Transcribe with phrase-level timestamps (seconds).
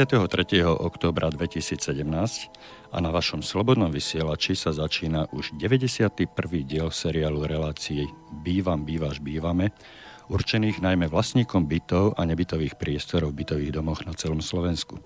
[0.00, 0.64] Dnes je 23.
[0.64, 1.76] októbra 2017
[2.88, 6.24] a na vašom slobodnom vysielači sa začína už 91.
[6.64, 9.76] diel seriálu relácií Bývam, bývaš, bývame,
[10.32, 15.04] určených najmä vlastníkom bytov a nebytových priestorov v bytových domoch na celom Slovensku.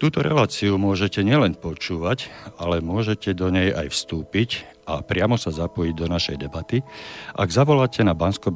[0.00, 5.92] Túto reláciu môžete nielen počúvať, ale môžete do nej aj vstúpiť a priamo sa zapojiť
[5.92, 6.80] do našej debaty,
[7.36, 8.48] ak zavoláte na bansko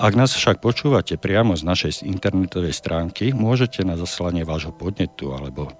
[0.00, 5.68] Ak nás však počúvate priamo z našej internetovej stránky, môžete na zaslanie vášho podnetu alebo
[5.68, 5.72] e,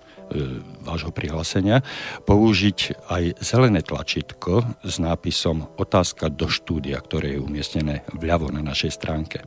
[0.84, 1.82] vášho prihlásenia
[2.24, 8.90] použiť aj zelené tlačítko s nápisom Otázka do štúdia, ktoré je umiestnené vľavo na našej
[8.92, 9.40] stránke.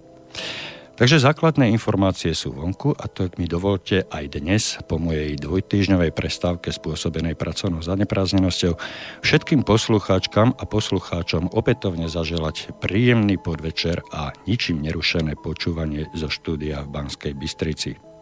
[1.03, 6.71] Takže základné informácie sú vonku a to mi dovolte aj dnes po mojej dvojtýždňovej prestávke
[6.71, 8.79] spôsobenej pracovnou zaneprázdnenosťou
[9.19, 16.95] všetkým poslucháčkam a poslucháčom opätovne zaželať príjemný podvečer a ničím nerušené počúvanie zo štúdia v
[16.95, 18.12] Banskej Bystrici.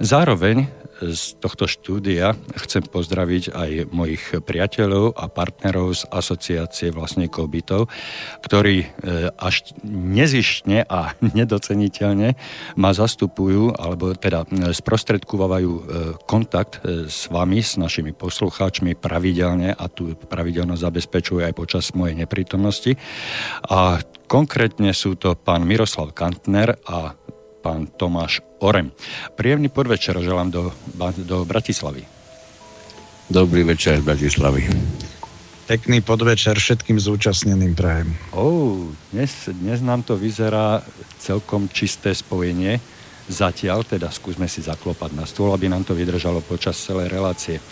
[0.00, 7.88] Zároveň z tohto štúdia chcem pozdraviť aj mojich priateľov a partnerov z asociácie vlastníkov bytov,
[8.44, 8.88] ktorí e,
[9.40, 12.36] až nezištne a nedoceniteľne
[12.76, 15.82] ma zastupujú, alebo teda e, sprostredkovajú e,
[16.28, 23.00] kontakt s vami, s našimi poslucháčmi pravidelne a tu pravidelno zabezpečujú aj počas mojej neprítomnosti.
[23.72, 27.16] A konkrétne sú to pán Miroslav Kantner a
[27.60, 28.88] pán Tomáš Orem.
[29.36, 30.62] Príjemný podvečer želám do,
[31.20, 32.08] do Bratislavy.
[33.30, 34.64] Dobrý večer z Bratislavy.
[35.70, 38.10] Pekný podvečer všetkým zúčastneným prajem.
[38.34, 40.82] Oh, dnes, dnes nám to vyzerá
[41.22, 42.82] celkom čisté spojenie.
[43.30, 47.62] Zatiaľ teda skúsme si zaklopať na stôl, aby nám to vydržalo počas celej relácie.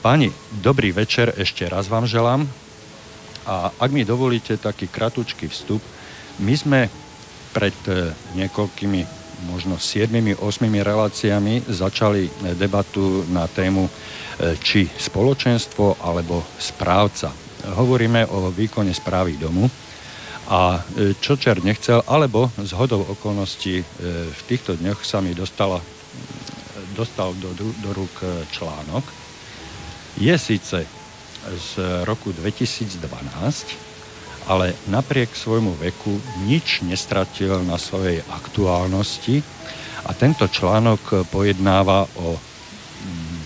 [0.00, 0.32] Páni,
[0.64, 2.48] dobrý večer ešte raz vám želám.
[3.44, 5.84] A ak mi dovolíte taký kratučký vstup,
[6.40, 6.80] my sme
[7.56, 10.40] pred eh, niekoľkými možno 7-8
[10.80, 13.90] reláciami začali debatu na tému e,
[14.56, 17.28] či spoločenstvo alebo správca.
[17.76, 19.68] Hovoríme o výkone správy domu
[20.48, 23.84] a e, čo čer nechcel, alebo z hodou okolností e,
[24.32, 25.84] v týchto dňoch sa mi dostala,
[26.96, 28.24] dostal do, do rúk
[28.56, 29.04] článok.
[30.16, 30.88] Je síce
[31.46, 31.70] z
[32.08, 33.85] roku 2012,
[34.46, 39.42] ale napriek svojmu veku nič nestratil na svojej aktuálnosti
[40.06, 43.38] a tento článok pojednáva o mm,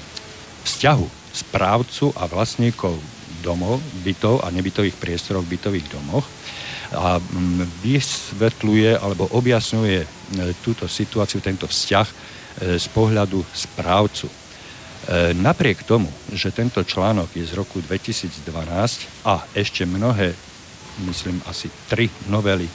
[0.68, 3.00] vzťahu správcu a vlastníkov
[3.40, 6.28] domov, bytov a nebytových priestorov v bytových domoch
[6.92, 10.08] a mm, vysvetľuje alebo objasňuje e,
[10.60, 12.14] túto situáciu, tento vzťah e,
[12.76, 14.26] z pohľadu správcu.
[14.26, 14.34] E,
[15.38, 18.42] napriek tomu, že tento článok je z roku 2012
[19.24, 20.34] a ešte mnohé
[21.06, 22.68] myslím, asi tri novely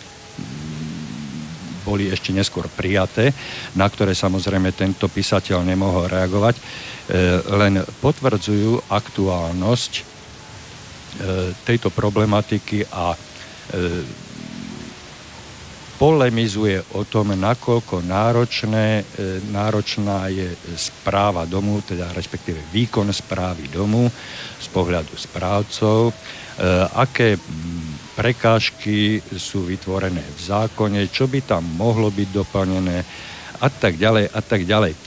[1.85, 3.29] boli ešte neskôr prijaté,
[3.77, 6.61] na ktoré samozrejme tento písateľ nemohol reagovať, e,
[7.53, 10.03] len potvrdzujú aktuálnosť e,
[11.61, 13.17] tejto problematiky a e,
[15.95, 19.07] polemizuje o tom, nakoľko náročné,
[19.47, 24.03] náročná je správa domu, teda respektíve výkon správy domu
[24.59, 26.11] z pohľadu správcov,
[26.99, 27.39] aké
[28.15, 32.97] prekážky sú vytvorené v zákone, čo by tam mohlo byť doplnené
[33.59, 34.93] a tak ďalej a tak ďalej.
[34.95, 34.99] E,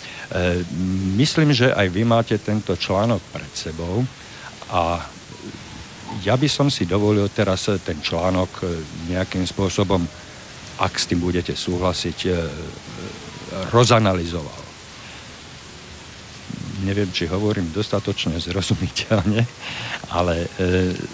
[1.16, 4.04] myslím, že aj vy máte tento článok pred sebou
[4.68, 5.00] a
[6.24, 8.64] ja by som si dovolil teraz ten článok e,
[9.12, 10.04] nejakým spôsobom,
[10.78, 12.30] ak s tým budete súhlasiť, e,
[13.72, 14.68] rozanalizoval.
[16.84, 19.42] Neviem, či hovorím dostatočne zrozumiteľne,
[20.12, 20.48] ale e,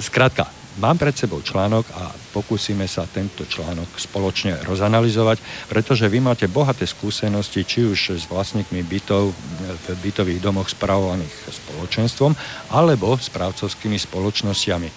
[0.03, 5.39] skrátka, Mám pred sebou článok a pokúsime sa tento článok spoločne rozanalizovať,
[5.71, 12.35] pretože vy máte bohaté skúsenosti, či už s vlastníkmi bytov v bytových domoch spravovaných spoločenstvom,
[12.75, 14.89] alebo s právcovskými spoločnosťami.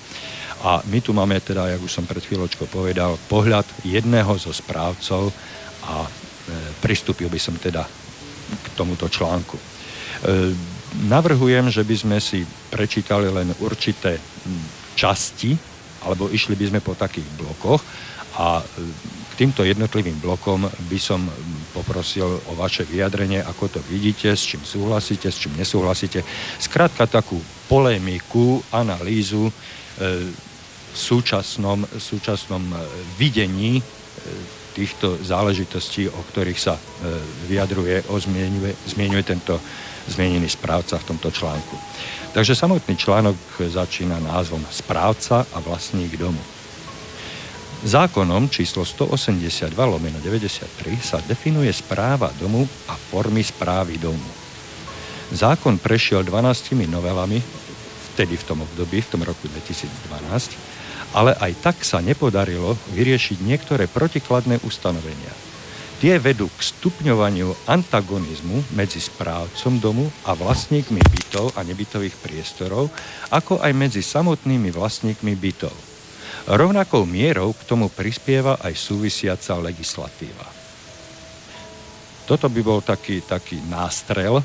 [0.65, 5.29] A my tu máme teda, jak už som pred chvíľočkou povedal, pohľad jedného zo správcov
[5.85, 6.09] a e,
[6.81, 7.85] pristúpil by som teda
[8.49, 9.53] k tomuto článku.
[9.53, 9.63] E,
[11.05, 12.41] navrhujem, že by sme si
[12.73, 14.17] prečítali len určité
[14.97, 15.53] časti,
[16.01, 17.85] alebo išli by sme po takých blokoch
[18.37, 18.63] a e,
[19.33, 21.21] k týmto jednotlivým blokom by som
[21.73, 26.25] poprosil o vaše vyjadrenie, ako to vidíte, s čím súhlasíte, s čím nesúhlasíte.
[26.57, 27.37] Skrátka takú
[27.69, 29.53] polémiku, analýzu e,
[30.87, 32.77] v súčasnom, v súčasnom e,
[33.21, 33.81] videní
[34.73, 36.77] týchto záležitostí, o ktorých sa
[37.49, 38.05] vyjadruje,
[38.85, 39.57] zmienuje tento
[40.09, 41.75] zmienený správca v tomto článku.
[42.37, 46.37] Takže samotný článok začína názvom Správca a vlastník domu.
[47.81, 50.69] Zákonom číslo 182 lomeno 93
[51.01, 54.29] sa definuje správa domu a formy správy domu.
[55.33, 57.41] Zákon prešiel 12 novelami,
[58.13, 63.89] vtedy v tom období, v tom roku 2012, ale aj tak sa nepodarilo vyriešiť niektoré
[63.89, 65.46] protikladné ustanovenia.
[65.97, 72.93] Tie vedú k stupňovaniu antagonizmu medzi správcom domu a vlastníkmi bytov a nebytových priestorov,
[73.33, 75.73] ako aj medzi samotnými vlastníkmi bytov.
[76.53, 80.45] Rovnakou mierou k tomu prispieva aj súvisiaca legislatíva.
[82.29, 84.37] Toto by bol taký, taký nástrel.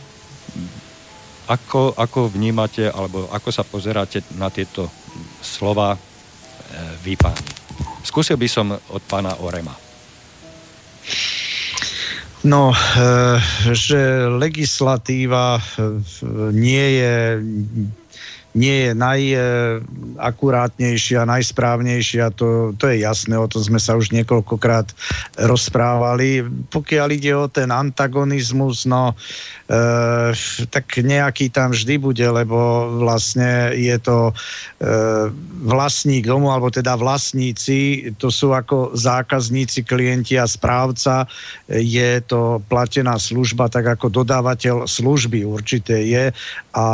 [1.53, 4.89] Ako, ako vnímate, alebo ako sa pozeráte na tieto
[5.45, 6.01] slova
[7.05, 7.53] vy páni.
[8.01, 9.77] Skúsil by som od pána Orema.
[12.45, 15.63] No, e, že legislatíva e,
[16.53, 17.39] nie je
[18.53, 24.93] nie je najakurátnejšia, najsprávnejšia, to, to je jasné, o tom sme sa už niekoľkokrát
[25.41, 26.45] rozprávali.
[26.69, 29.25] Pokiaľ ide o ten antagonizmus, no e,
[30.69, 34.33] tak nejaký tam vždy bude, lebo vlastne je to e,
[35.65, 41.25] vlastník domu, alebo teda vlastníci, to sú ako zákazníci, klienti a správca,
[41.73, 46.37] je to platená služba, tak ako dodávateľ služby určite je
[46.77, 46.85] a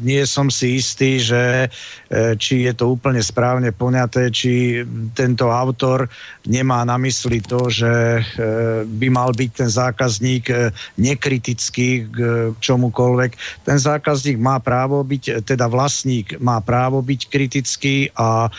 [0.00, 1.68] nie som si istý, že
[2.08, 4.82] e, či je to úplne správne poňaté, či
[5.12, 6.08] tento autor
[6.48, 8.22] nemá na mysli to, že e,
[8.84, 12.16] by mal byť ten zákazník e, nekritický k
[12.58, 13.30] čomukoľvek.
[13.64, 18.52] Ten zákazník má právo byť, teda vlastník má právo byť kritický a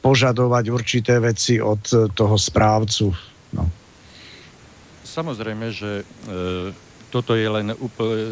[0.00, 1.82] požadovať určité veci od
[2.14, 3.14] toho správcu.
[3.54, 3.64] No.
[5.06, 7.74] Samozrejme, že e toto je len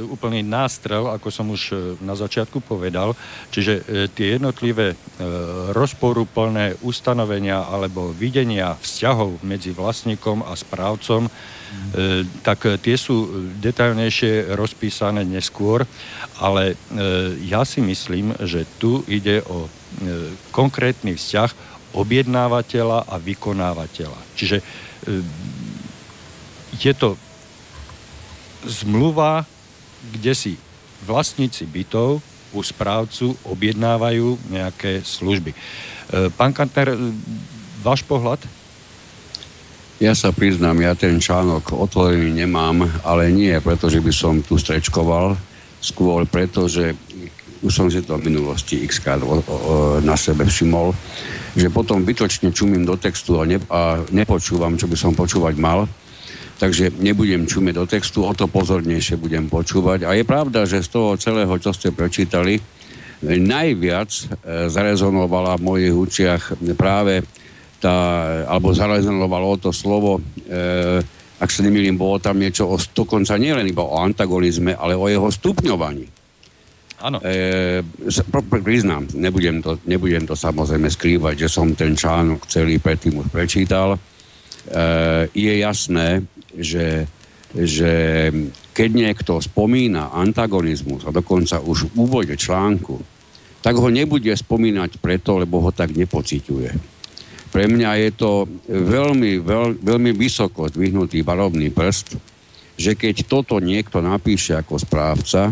[0.07, 3.19] úplný nástrel, ako som už e, na začiatku povedal.
[3.51, 3.83] Čiže e,
[4.15, 4.97] tie jednotlivé e,
[5.75, 11.27] rozporúplné ustanovenia alebo videnia vzťahov medzi vlastníkom a správcom,
[12.41, 13.29] tak tie sú
[13.61, 15.85] detailnejšie rozpísané neskôr,
[16.41, 16.81] ale
[17.45, 19.69] ja si myslím, že tu ide o
[20.49, 21.51] konkrétny vzťah
[21.93, 24.21] objednávateľa a vykonávateľa.
[24.33, 24.65] Čiže
[26.81, 27.21] je to
[28.67, 29.47] zmluva,
[30.15, 30.53] kde si
[31.05, 32.19] vlastníci bytov
[32.51, 35.53] u správcu objednávajú nejaké služby.
[35.53, 35.57] E,
[36.33, 36.97] pán Kantner,
[37.85, 38.41] váš pohľad?
[39.99, 44.55] Ja sa priznám, ja ten článok otvorený nemám, ale nie preto, že by som tu
[44.55, 45.35] strečkoval,
[45.83, 46.95] skôr preto, že
[47.59, 49.03] už som si to v minulosti x
[50.07, 50.95] na sebe všimol,
[51.59, 55.91] že potom bytočne čumím do textu a, ne, a nepočúvam, čo by som počúvať mal
[56.59, 60.05] takže nebudem čumieť do textu, o to pozornejšie budem počúvať.
[60.05, 62.59] A je pravda, že z toho celého, čo ste prečítali,
[63.23, 64.25] najviac e,
[64.71, 66.43] zarezonovala v mojich učiach
[66.79, 67.23] práve
[67.79, 67.95] tá,
[68.51, 70.23] alebo zarezonovalo to slovo, e,
[71.39, 75.31] ak sa nemýlim, bolo tam niečo o, dokonca nielen iba o antagonizme, ale o jeho
[75.31, 76.07] stupňovaní.
[76.99, 77.23] Áno.
[77.23, 77.87] E,
[78.59, 83.95] priznám, nebudem to, nebudem to samozrejme skrývať, že som ten článok celý predtým už prečítal.
[83.95, 83.99] E,
[85.31, 86.27] je jasné,
[86.59, 87.07] že,
[87.55, 87.93] že
[88.75, 92.99] keď niekto spomína antagonizmus a dokonca už v úvode článku,
[93.59, 96.71] tak ho nebude spomínať preto, lebo ho tak nepociťuje.
[97.49, 98.31] Pre mňa je to
[98.69, 102.15] veľmi, veľ, veľmi vysoko zdvihnutý barovný prst,
[102.79, 105.51] že keď toto niekto napíše ako správca,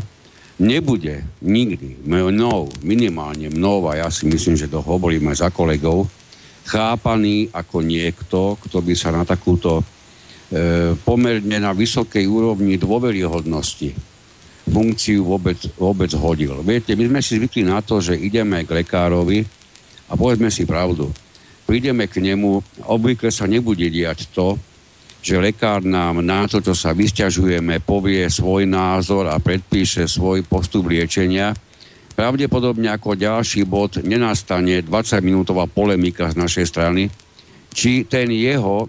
[0.63, 6.07] nebude nikdy mnou, minimálne mnou, a ja si myslím, že to hovorím aj za kolegov,
[6.69, 9.83] chápaný ako niekto, kto by sa na takúto
[11.03, 13.91] pomerne na vysokej úrovni dôveryhodnosti
[14.67, 16.59] funkciu vôbec, vôbec hodil.
[16.67, 19.47] Viete, my sme si zvykli na to, že ideme k lekárovi
[20.11, 21.11] a povedzme si pravdu.
[21.67, 24.55] Prídeme k nemu, obvykle sa nebude diať to,
[25.19, 30.87] že lekár nám na to, čo sa vysťažujeme, povie svoj názor a predpíše svoj postup
[30.87, 31.51] liečenia.
[32.15, 37.11] Pravdepodobne ako ďalší bod nenastane 20-minútová polemika z našej strany,
[37.77, 38.89] či ten jeho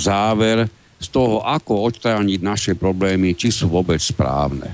[0.00, 0.64] záver
[0.96, 4.72] z toho, ako odstrániť naše problémy, či sú vôbec správne.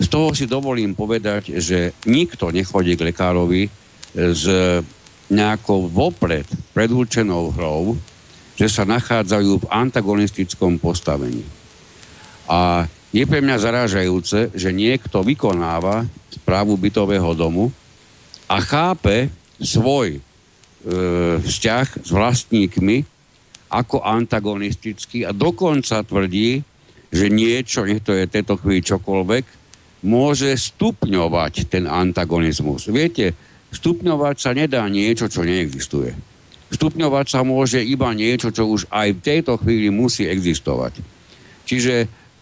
[0.00, 3.68] Z toho si dovolím povedať, že nikto nechodí k lekárovi
[4.16, 4.44] s
[5.28, 7.92] nejakou vopred predurčenou hrou,
[8.56, 11.44] že sa nachádzajú v antagonistickom postavení.
[12.48, 17.70] A je pre mňa zarážajúce, že niekto vykonáva správu bytového domu
[18.50, 19.30] a chápe
[19.62, 20.18] svoj
[20.84, 22.96] vzťah s vlastníkmi
[23.72, 26.62] ako antagonistický a dokonca tvrdí,
[27.14, 29.44] že niečo, nech to je tejto chvíli čokoľvek,
[30.04, 32.92] môže stupňovať ten antagonizmus.
[32.92, 33.32] Viete,
[33.72, 36.12] stupňovať sa nedá niečo, čo neexistuje.
[36.74, 41.00] Stupňovať sa môže iba niečo, čo už aj v tejto chvíli musí existovať.
[41.64, 41.94] Čiže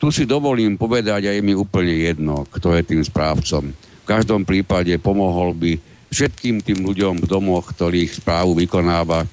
[0.02, 3.70] tu si dovolím povedať, a je mi úplne jedno, kto je tým správcom.
[4.02, 9.24] V každom prípade pomohol by všetkým tým ľuďom v domoch, ktorých správu vykonáva,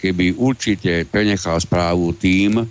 [0.00, 2.64] keby určite prenechal správu tým,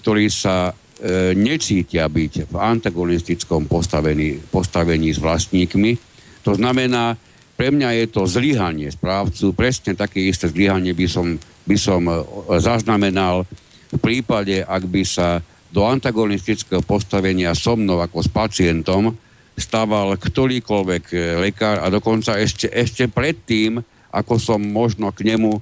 [0.00, 5.98] ktorí sa e, necítia byť v antagonistickom postavení, postavení s vlastníkmi.
[6.46, 7.18] To znamená,
[7.58, 11.36] pre mňa je to zlyhanie správcu, presne také isté zlyhanie by som,
[11.68, 12.14] by som e,
[12.62, 13.44] zaznamenal
[13.90, 19.14] v prípade, ak by sa do antagonistického postavenia so mnou ako s pacientom
[19.60, 23.78] stával ktorýkoľvek e, lekár a dokonca ešte, ešte predtým,
[24.10, 25.60] ako som možno k nemu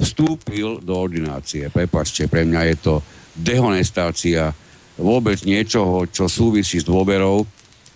[0.00, 1.68] vstúpil do ordinácie.
[1.68, 2.94] Prepačte, pre mňa je to
[3.36, 4.54] dehonestácia
[4.96, 7.44] vôbec niečoho, čo súvisí s dôverou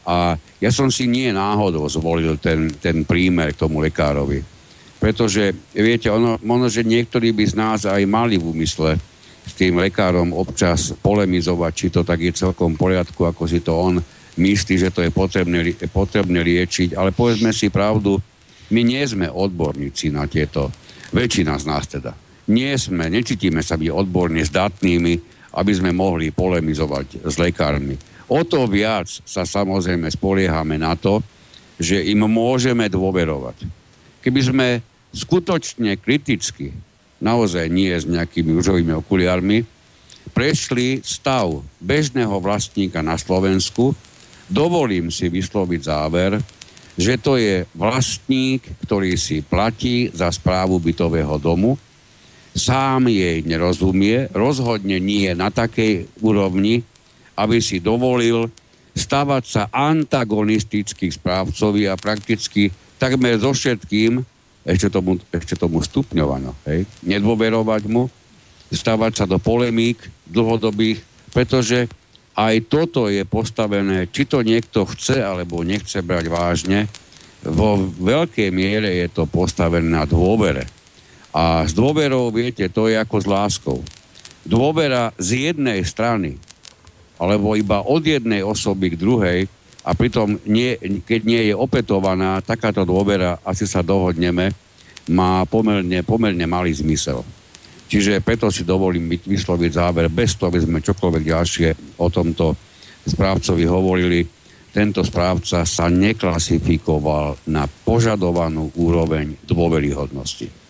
[0.05, 4.45] a ja som si nie náhodou zvolil ten, ten prímer k tomu lekárovi.
[5.01, 8.97] Pretože, viete, ono, ono, že niektorí by z nás aj mali v úmysle
[9.45, 13.77] s tým lekárom občas polemizovať, či to tak je celkom v poriadku, ako si to
[13.77, 14.01] on
[14.37, 16.99] myslí, že to je potrebné, potrebné liečiť.
[16.99, 18.19] Ale povedzme si pravdu,
[18.71, 20.73] my nie sme odborníci na tieto,
[21.15, 22.13] väčšina z nás teda.
[22.51, 25.15] Nie sme, necítime sa byť odborne zdatnými,
[25.55, 27.97] aby sme mohli polemizovať s lekármi.
[28.29, 31.23] O to viac sa samozrejme spoliehame na to,
[31.79, 33.69] že im môžeme dôverovať.
[34.25, 34.69] Keby sme
[35.13, 36.75] skutočne kriticky
[37.23, 39.65] naozaj nie s nejakými užovými okuliarmi,
[40.35, 43.95] prešli stav bežného vlastníka na Slovensku,
[44.49, 46.39] dovolím si vysloviť záver,
[46.95, 51.75] že to je vlastník, ktorý si platí za správu bytového domu,
[52.55, 56.87] sám jej nerozumie, rozhodne nie na takej úrovni,
[57.35, 58.47] aby si dovolil
[58.95, 64.23] stavať sa antagonisticky správcovi a prakticky takmer so všetkým
[64.63, 66.55] ešte tomu, ešte tomu stupňovano.
[66.71, 66.87] Hej?
[67.03, 68.07] Nedôverovať mu,
[68.71, 69.99] stavať sa do polemík
[70.31, 71.03] dlhodobých,
[71.35, 71.91] pretože
[72.35, 76.91] aj toto je postavené, či to niekto chce alebo nechce brať vážne,
[77.47, 80.67] vo veľkej miere je to postavené na dôvere.
[81.35, 83.79] A s dôverou, viete, to je ako s láskou.
[84.47, 86.39] Dôvera z jednej strany,
[87.19, 89.41] alebo iba od jednej osoby k druhej,
[89.85, 94.57] a pritom, nie, keď nie je opetovaná takáto dôvera, asi sa dohodneme,
[95.13, 97.21] má pomerne, pomerne malý zmysel.
[97.85, 101.69] Čiže preto si dovolím vysloviť záver, bez toho, aby sme čokoľvek ďalšie
[102.01, 102.57] o tomto
[103.05, 104.21] správcovi hovorili.
[104.75, 110.64] Tento správca sa neklasifikoval na požadovanú úroveň dôveryhodnosti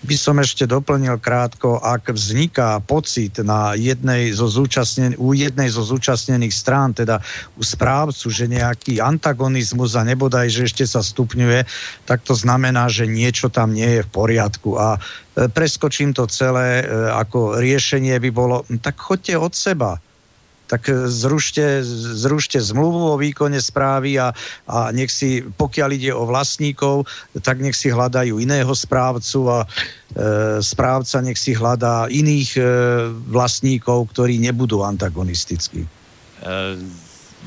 [0.00, 5.84] by som ešte doplnil krátko, ak vzniká pocit na jednej zo zúčastnen- u jednej zo
[5.84, 7.20] zúčastnených strán, teda
[7.60, 11.68] u správcu, že nejaký antagonizmus a nebodaj, že ešte sa stupňuje,
[12.08, 14.80] tak to znamená, že niečo tam nie je v poriadku.
[14.80, 20.00] A e, preskočím to celé, e, ako riešenie by bolo, tak choďte od seba
[20.70, 21.82] tak zrušte,
[22.14, 24.30] zrušte zmluvu o výkone správy a,
[24.70, 27.10] a nech si, pokiaľ ide o vlastníkov,
[27.42, 29.66] tak nech si hľadajú iného správcu a e,
[30.62, 32.62] správca nech si hľadá iných e,
[33.26, 35.82] vlastníkov, ktorí nebudú antagonistickí.
[35.82, 35.88] E,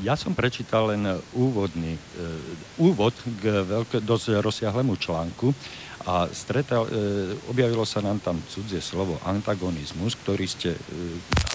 [0.02, 2.00] ja som prečítal len úvodný, e,
[2.76, 5.54] úvod k veľké, dosť rozsiahlému článku,
[6.04, 6.92] a stretal, e,
[7.48, 10.80] objavilo sa nám tam cudzie slovo antagonizmus, ktorý ste, e,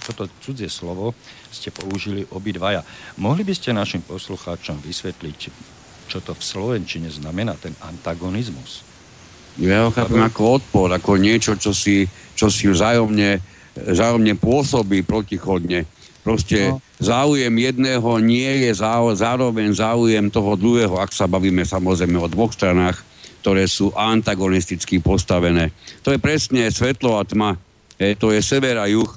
[0.09, 1.13] toto cudzie slovo
[1.53, 2.81] ste použili obidvaja.
[3.21, 5.39] Mohli by ste našim poslucháčom vysvetliť,
[6.09, 8.81] čo to v Slovenčine znamená ten antagonizmus?
[9.61, 13.37] Ja ho chápem ako odpor, ako niečo, čo si, čo si vzájomne,
[13.77, 15.85] vzájomne pôsobí protichodne.
[16.25, 16.81] Proste no.
[16.97, 18.71] záujem jedného nie je
[19.13, 23.08] zároveň záujem toho druhého, ak sa bavíme samozrejme o dvoch stranách
[23.39, 25.71] ktoré sú antagonisticky postavené.
[26.03, 27.55] To je presne svetlo a tma.
[27.95, 29.07] E, to je sever a juh,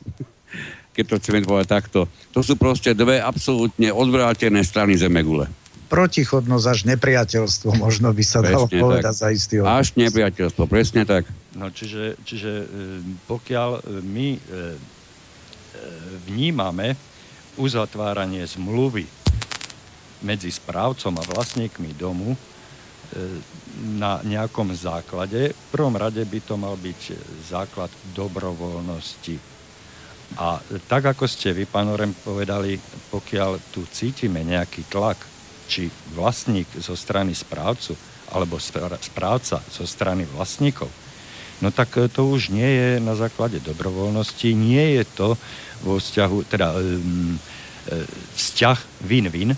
[0.96, 2.00] keď to chceme povedať takto.
[2.32, 5.50] To sú proste dve absolútne odvrátené strany Zemegule.
[5.92, 9.20] Protichodnosť až nepriateľstvo, možno by sa presne dalo povedať tak.
[9.20, 9.76] za istý odnos.
[9.76, 11.28] Až nepriateľstvo, presne tak.
[11.52, 12.66] No, čiže, čiže e,
[13.28, 14.28] pokiaľ e, my
[16.28, 16.94] vnímame
[17.58, 19.04] uzatváranie zmluvy
[20.22, 22.38] medzi správcom a vlastníkmi domu
[23.80, 25.52] na nejakom základe.
[25.52, 27.00] V prvom rade by to mal byť
[27.48, 29.36] základ dobrovoľnosti.
[30.40, 32.80] A tak, ako ste vy, pán Orem, povedali,
[33.12, 35.20] pokiaľ tu cítime nejaký tlak,
[35.68, 37.96] či vlastník zo strany správcu,
[38.32, 38.56] alebo
[39.00, 40.88] správca zo strany vlastníkov,
[41.60, 45.28] no tak e, to už nie je na základe dobrovoľnosti, nie je to
[45.84, 47.36] vo vzťahu, teda um,
[48.38, 49.52] vzťah win-win,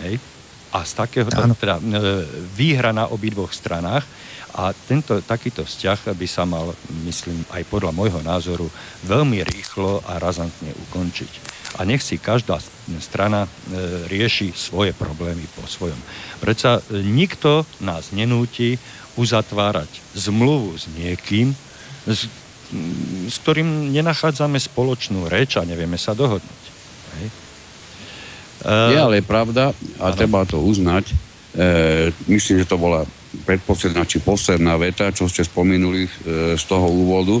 [0.00, 0.16] hej,
[0.76, 1.80] a z takého, teda,
[2.52, 4.04] výhra na obidvoch stranách
[4.52, 6.76] a tento takýto vzťah by sa mal,
[7.08, 8.68] myslím, aj podľa môjho názoru
[9.08, 12.56] veľmi rýchlo a razantne ukončiť a nech si každá
[13.02, 13.48] strana e,
[14.08, 15.98] rieši svoje problémy po svojom.
[16.40, 18.80] Preca e, nikto nás nenúti
[19.20, 21.52] uzatvárať zmluvu s niekým,
[22.08, 22.28] s,
[23.28, 26.64] s ktorým nenachádzame spoločnú reč a nevieme sa dohodnúť.
[27.20, 27.45] Hej.
[28.66, 29.70] Je ale pravda,
[30.02, 30.16] a ano.
[30.18, 31.14] treba to uznať, e,
[32.26, 33.06] myslím, že to bola
[33.46, 36.10] predposledná či posledná veta, čo ste spomenuli e,
[36.58, 37.38] z toho úvodu,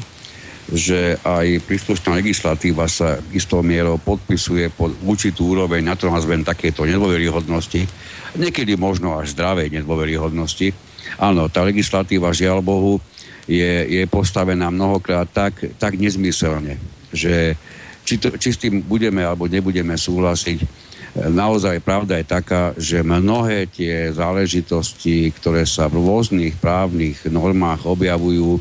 [0.66, 6.82] že aj príslušná legislatíva sa istou mierou podpisuje pod určitú úroveň, na to nazvem takéto
[6.82, 7.86] nedôveryhodnosti,
[8.34, 10.74] niekedy možno až zdravej nedôveryhodnosti.
[11.22, 12.98] Áno, tá legislatíva, žiaľ Bohu,
[13.46, 16.82] je, je postavená mnohokrát tak, tak nezmyselne,
[17.14, 17.54] že
[18.02, 20.85] či, to, či s tým budeme alebo nebudeme súhlasiť,
[21.16, 28.56] naozaj pravda je taká, že mnohé tie záležitosti, ktoré sa v rôznych právnych normách objavujú,
[28.56, 28.60] e,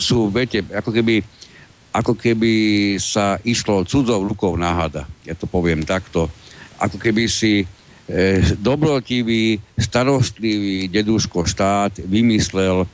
[0.00, 1.20] sú, viete, ako keby,
[1.92, 2.52] ako keby
[2.96, 5.04] sa išlo cudzou rukou na hada.
[5.28, 6.32] Ja to poviem takto.
[6.80, 7.66] Ako keby si e,
[8.56, 12.88] dobrotivý, starostlivý deduško štát vymyslel e,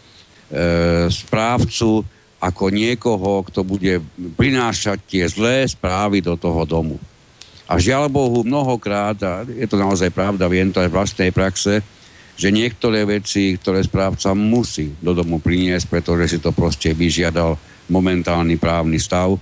[1.06, 2.02] správcu
[2.42, 4.02] ako niekoho, kto bude
[4.34, 6.98] prinášať tie zlé správy do toho domu.
[7.70, 11.80] A žiaľ Bohu, mnohokrát, a je to naozaj pravda, viem to aj v vlastnej praxe,
[12.36, 17.54] že niektoré veci, ktoré správca musí do domu priniesť, pretože si to proste vyžiadal
[17.92, 19.36] momentálny právny stav,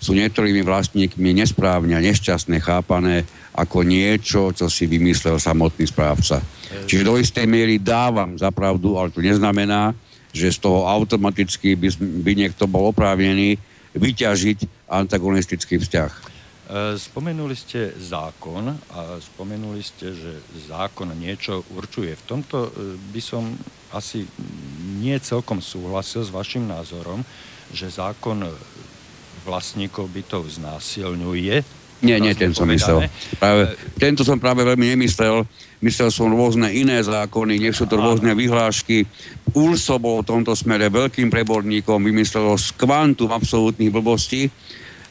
[0.00, 6.40] sú niektorými vlastníkmi nesprávne a nešťastne chápané ako niečo, čo si vymyslel samotný správca.
[6.88, 9.92] Čiže do istej miery dávam za pravdu, ale to neznamená,
[10.32, 11.92] že z toho automaticky by,
[12.24, 13.60] by niekto bol oprávnený
[13.92, 16.29] vyťažiť antagonistický vzťah.
[16.70, 20.38] E, spomenuli ste zákon a spomenuli ste, že
[20.70, 22.14] zákon niečo určuje.
[22.14, 23.42] V tomto e, by som
[23.90, 24.22] asi
[25.02, 27.26] nie celkom súhlasil s vašim názorom,
[27.74, 28.46] že zákon
[29.42, 31.82] vlastníkov bytov znásilňuje.
[32.06, 33.10] Nie, nie, ten som myslel.
[33.36, 35.42] Práve, tento som práve veľmi nemyslel.
[35.82, 39.04] Myslel som rôzne iné zákony, nech sú to rôzne vyhlášky.
[39.52, 44.48] ULSO bol v tomto smere veľkým preborníkom, vymyslelo z kvantum absolútnych blbostí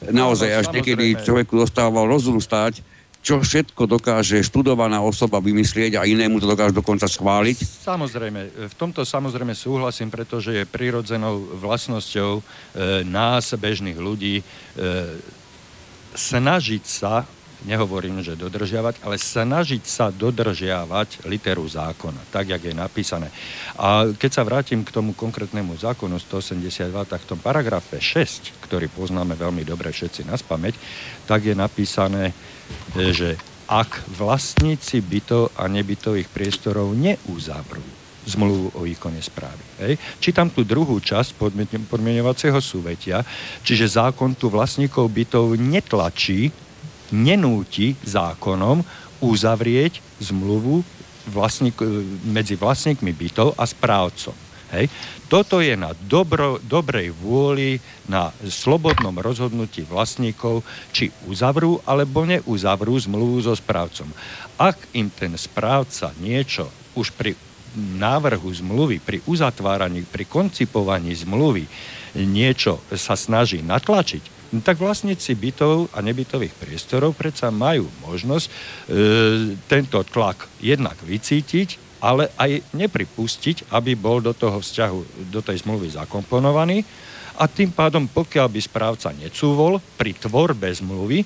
[0.08, 2.80] naozaj až niekedy človeku dostával rozum stať,
[3.20, 7.84] čo všetko dokáže študovaná osoba vymyslieť a inému to dokáže dokonca schváliť?
[7.84, 12.44] Samozrejme, v tomto samozrejme súhlasím, pretože je prirodzenou vlastnosťou e,
[13.04, 14.44] nás, bežných ľudí, e,
[16.16, 17.28] snažiť sa
[17.68, 23.28] nehovorím, že dodržiavať, ale snažiť sa dodržiavať literu zákona, tak, jak je napísané.
[23.76, 28.88] A keď sa vrátim k tomu konkrétnemu zákonu 182, tak v tom paragrafe 6, ktorý
[28.88, 30.76] poznáme veľmi dobre všetci na spameť,
[31.28, 32.32] tak je napísané,
[32.96, 33.36] že
[33.70, 37.84] ak vlastníci bytov a nebytových priestorov neuzavrú
[38.30, 39.64] zmluvu o výkone správy.
[39.82, 39.94] Hej.
[40.22, 41.34] Čítam tú druhú časť
[41.90, 43.26] podmienovacieho súvetia,
[43.66, 46.54] čiže zákon tu vlastníkov bytov netlačí
[47.12, 48.84] nenúti zákonom
[49.20, 50.82] uzavrieť zmluvu
[51.30, 51.78] vlastník,
[52.26, 54.36] medzi vlastníkmi bytov a správcom.
[54.70, 54.86] Hej.
[55.26, 60.62] Toto je na dobro, dobrej vôli, na slobodnom rozhodnutí vlastníkov,
[60.94, 64.10] či uzavrú alebo neuzavrú zmluvu so správcom.
[64.62, 67.34] Ak im ten správca niečo už pri
[67.78, 71.66] návrhu zmluvy, pri uzatváraní, pri koncipovaní zmluvy
[72.18, 78.52] niečo sa snaží natlačiť, no tak vlastníci bytov a nebytových priestorov predsa majú možnosť e,
[79.70, 85.92] tento tlak jednak vycítiť, ale aj nepripustiť, aby bol do toho vzťahu, do tej zmluvy
[85.94, 86.84] zakomponovaný.
[87.40, 91.24] A tým pádom, pokiaľ by správca necúvol pri tvorbe zmluvy,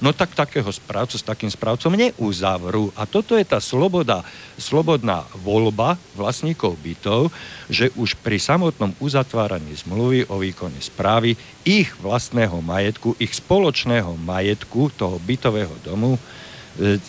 [0.00, 2.92] no tak takého správcu s takým správcom neuzavrú.
[2.96, 4.20] A toto je tá sloboda,
[4.60, 7.32] slobodná voľba vlastníkov bytov,
[7.72, 14.92] že už pri samotnom uzatváraní zmluvy o výkone správy ich vlastného majetku, ich spoločného majetku
[14.92, 16.20] toho bytového domu e,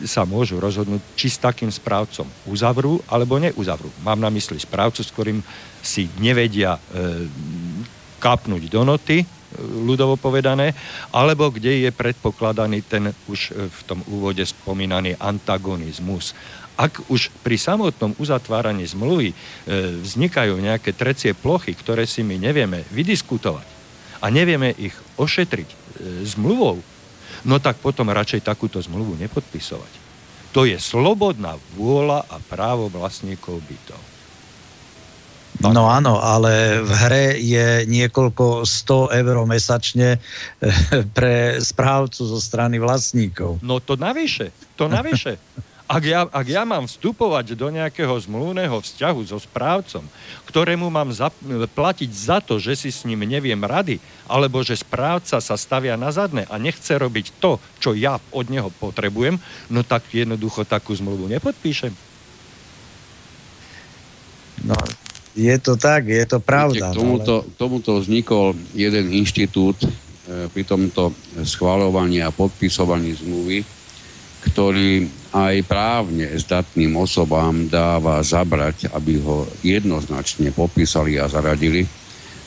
[0.08, 3.92] sa môžu rozhodnúť, či s takým správcom uzavrú alebo neuzavrú.
[4.02, 5.40] Mám na mysli správcu, s ktorým
[5.84, 7.28] si nevedia e,
[8.18, 10.74] kapnúť do noty, ľudovo povedané,
[11.12, 16.38] alebo kde je predpokladaný ten už e, v tom úvode spomínaný antagonizmus.
[16.78, 19.36] Ak už pri samotnom uzatváraní zmluvy e,
[20.02, 23.68] vznikajú nejaké trecie plochy, ktoré si my nevieme vydiskutovať
[24.22, 25.76] a nevieme ich ošetriť e,
[26.26, 26.78] zmluvou,
[27.46, 30.06] no tak potom radšej takúto zmluvu nepodpisovať.
[30.56, 34.17] To je slobodná vôľa a právo vlastníkov bytov.
[35.58, 40.22] No áno, ale v hre je niekoľko 100 eur mesačne
[41.18, 43.58] pre správcu zo strany vlastníkov.
[43.66, 45.42] No to navyše, to navyše.
[45.88, 50.04] Ak ja, ak ja mám vstupovať do nejakého zmluvného vzťahu so správcom,
[50.44, 51.32] ktorému mám za,
[51.72, 56.12] platiť za to, že si s ním neviem rady, alebo že správca sa stavia na
[56.12, 59.40] zadne a nechce robiť to, čo ja od neho potrebujem,
[59.72, 61.96] no tak jednoducho takú zmluvu nepodpíšem.
[64.68, 64.76] No,
[65.38, 66.90] je to tak, je to pravda.
[66.90, 67.54] K tomuto, ale...
[67.62, 69.90] tomuto vznikol jeden inštitút e,
[70.50, 71.14] pri tomto
[71.46, 73.62] schváľovaní a podpisovaní zmluvy,
[74.50, 81.86] ktorý aj právne zdatným osobám dáva zabrať, aby ho jednoznačne popísali a zaradili.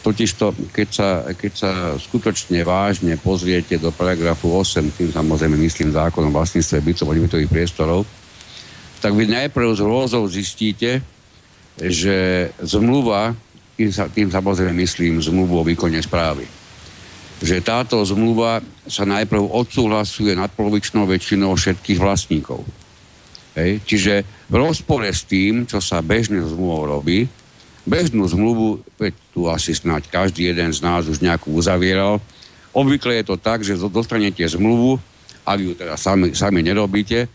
[0.00, 6.26] Totižto, keď sa, keď sa skutočne vážne pozriete do paragrafu 8, tým samozrejme myslím zákon
[6.26, 8.08] o vlastníctve bytov a bytových priestorov,
[9.00, 11.04] tak vy najprv z rôzov zistíte,
[11.80, 13.32] že zmluva,
[13.80, 16.44] tým, sa, tým samozrejme myslím zmluvu o výkone správy,
[17.40, 22.60] že táto zmluva sa najprv odsúhlasuje nadpolovičnou väčšinou všetkých vlastníkov.
[23.56, 23.80] Hej.
[23.88, 24.14] Čiže
[24.52, 27.26] v rozpore s tým, čo sa bežne zmluvou robí,
[27.88, 32.20] bežnú zmluvu, veď tu asi snáď každý jeden z nás už nejakú uzavieral,
[32.76, 35.00] obvykle je to tak, že dostanete zmluvu,
[35.42, 37.26] ak ju teda sami, sami nerobíte,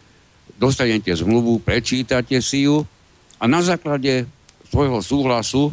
[0.56, 2.86] dostanete zmluvu, prečítate si ju
[3.42, 4.30] a na základe
[4.76, 5.64] svojho súhlasu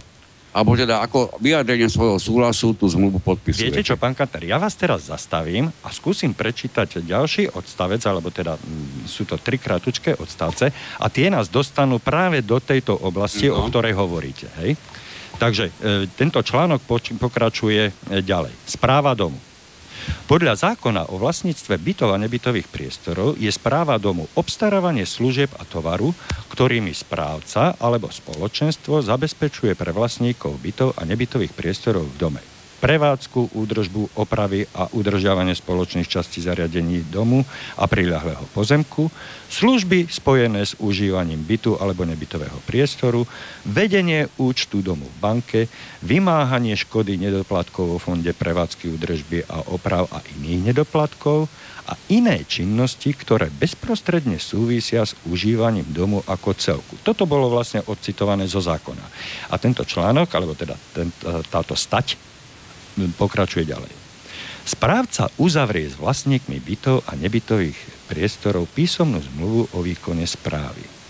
[0.52, 3.72] alebo teda ako vyjadrenie svojho súhlasu tú zmluvu podpisujete.
[3.72, 8.60] Viete čo, pán Kanter, ja vás teraz zastavím a skúsim prečítať ďalší odstavec, alebo teda
[8.60, 10.68] m, sú to tri kratučké odstavce
[11.00, 13.64] a tie nás dostanú práve do tejto oblasti, no.
[13.64, 14.52] o ktorej hovoríte.
[14.60, 14.76] Hej?
[15.40, 15.72] Takže e,
[16.12, 18.52] tento článok poč- pokračuje e, ďalej.
[18.68, 19.40] Správa domu.
[20.30, 26.12] Podľa zákona o vlastníctve bytov a nebytových priestorov je správa domu obstarávanie služieb a tovaru,
[26.52, 32.51] ktorými správca alebo spoločenstvo zabezpečuje pre vlastníkov bytov a nebytových priestorov v dome
[32.82, 37.46] prevádzku, údržbu, opravy a udržiavanie spoločných častí zariadení domu
[37.78, 39.06] a priľahlého pozemku,
[39.46, 43.22] služby spojené s užívaním bytu alebo nebytového priestoru,
[43.62, 45.60] vedenie účtu domu v banke,
[46.02, 51.46] vymáhanie škody nedoplatkov vo fonde prevádzky, údržby a oprav a iných nedoplatkov
[51.86, 56.94] a iné činnosti, ktoré bezprostredne súvisia s užívaním domu ako celku.
[57.06, 59.06] Toto bolo vlastne odcitované zo zákona.
[59.50, 62.31] A tento článok, alebo teda tento, táto stať
[63.18, 63.92] pokračuje ďalej.
[64.62, 71.01] Správca uzavrie s vlastníkmi bytov a nebytových priestorov písomnú zmluvu o výkone správy.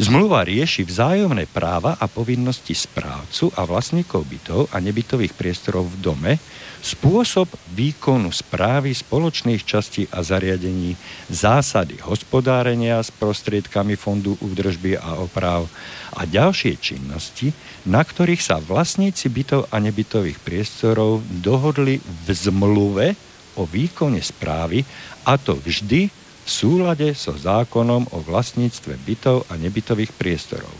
[0.00, 6.32] Zmluva rieši vzájomné práva a povinnosti správcu a vlastníkov bytov a nebytových priestorov v dome,
[6.80, 10.96] spôsob výkonu správy spoločných častí a zariadení,
[11.28, 15.68] zásady hospodárenia s prostriedkami fondu údržby a oprav
[16.16, 17.52] a ďalšie činnosti,
[17.84, 23.12] na ktorých sa vlastníci bytov a nebytových priestorov dohodli v zmluve
[23.60, 24.80] o výkone správy
[25.28, 26.19] a to vždy
[26.50, 30.74] v súlade so zákonom o vlastníctve bytov a nebytových priestorov.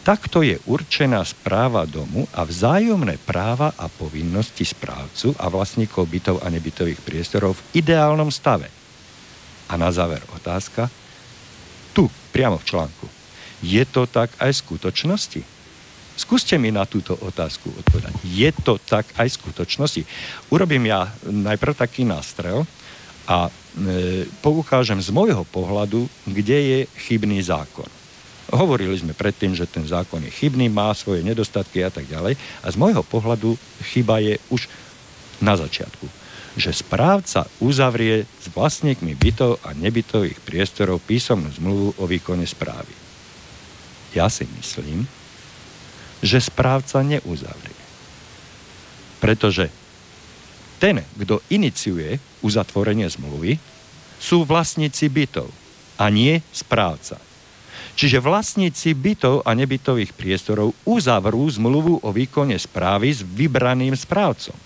[0.00, 6.48] Takto je určená správa domu a vzájomné práva a povinnosti správcu a vlastníkov bytov a
[6.48, 8.72] nebytových priestorov v ideálnom stave.
[9.68, 10.88] A na záver otázka.
[11.92, 13.06] Tu, priamo v článku.
[13.60, 15.42] Je to tak aj v skutočnosti?
[16.16, 18.16] Skúste mi na túto otázku odpovedať.
[18.24, 20.02] Je to tak aj v skutočnosti?
[20.48, 22.64] Urobím ja najprv taký nástrel
[23.28, 23.52] a
[24.40, 27.88] poukážem z môjho pohľadu, kde je chybný zákon.
[28.46, 32.38] Hovorili sme predtým, že ten zákon je chybný, má svoje nedostatky a tak ďalej.
[32.62, 33.58] A z môjho pohľadu
[33.90, 34.70] chyba je už
[35.42, 36.06] na začiatku.
[36.56, 42.94] Že správca uzavrie s vlastníkmi bytov a nebytových priestorov písomnú zmluvu o výkone správy.
[44.16, 45.04] Ja si myslím,
[46.24, 47.76] že správca neuzavrie.
[49.20, 49.68] Pretože
[50.76, 53.56] ten, kto iniciuje uzatvorenie zmluvy,
[54.16, 55.48] sú vlastníci bytov
[55.96, 57.20] a nie správca.
[57.96, 64.56] Čiže vlastníci bytov a nebytových priestorov uzavrú zmluvu o výkone správy s vybraným správcom.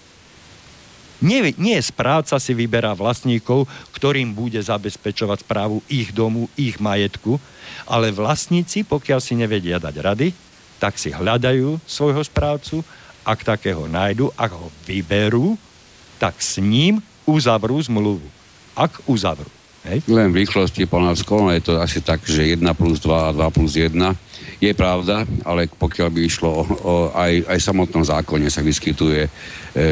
[1.20, 7.36] Nie, nie správca si vyberá vlastníkov, ktorým bude zabezpečovať správu ich domu, ich majetku,
[7.84, 10.28] ale vlastníci, pokiaľ si nevedia dať rady,
[10.80, 12.80] tak si hľadajú svojho správcu,
[13.20, 15.60] ak takého nájdu, ak ho vyberú,
[16.20, 18.28] tak s ním uzavrú zmluvu.
[18.76, 19.48] Ak uzavrú.
[19.88, 20.04] Hej?
[20.12, 23.80] Len v rýchlosti Polnavsko, je to asi tak, že 1 plus 2 a 2 plus
[23.80, 23.96] 1
[24.60, 29.30] je pravda, ale pokiaľ by išlo o, o aj, aj samotnom zákone sa vyskytuje e,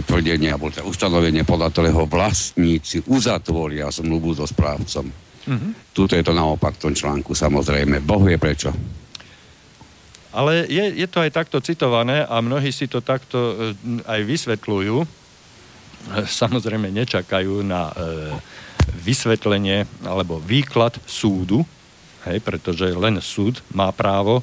[0.05, 5.09] tvrdenie alebo teda ustanovenie, podľa ktorého vlastníci uzatvoria zmluvu so správcom.
[5.49, 5.73] Mm-hmm.
[5.97, 8.05] Tuto je to naopak v tom článku, samozrejme.
[8.05, 8.69] Boh vie prečo.
[10.37, 13.73] Ale je, je to aj takto citované a mnohí si to takto
[14.05, 15.18] aj vysvetľujú.
[16.41, 17.93] Samozrejme nečakajú na
[19.05, 21.67] vysvetlenie alebo výklad súdu,
[22.29, 24.43] hej, pretože len súd má právo e,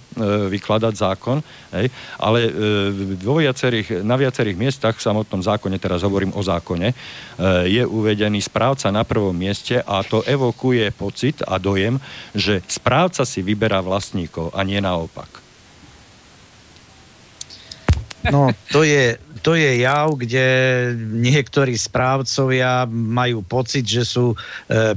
[0.50, 1.38] vykladať zákon,
[1.76, 2.52] hej, ale e,
[3.22, 6.96] vo viacerých, na viacerých miestach v samotnom zákone, teraz hovorím o zákone, e,
[7.70, 12.02] je uvedený správca na prvom mieste a to evokuje pocit a dojem,
[12.34, 15.45] že správca si vyberá vlastníkov a nie naopak.
[18.34, 20.46] No, to je, to je jav, kde
[20.98, 24.38] niektorí správcovia majú pocit, že sú e,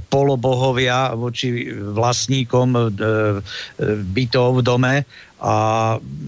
[0.09, 2.87] polobohovia voči vlastníkom e, e,
[4.01, 4.97] bytov v dome
[5.39, 5.55] a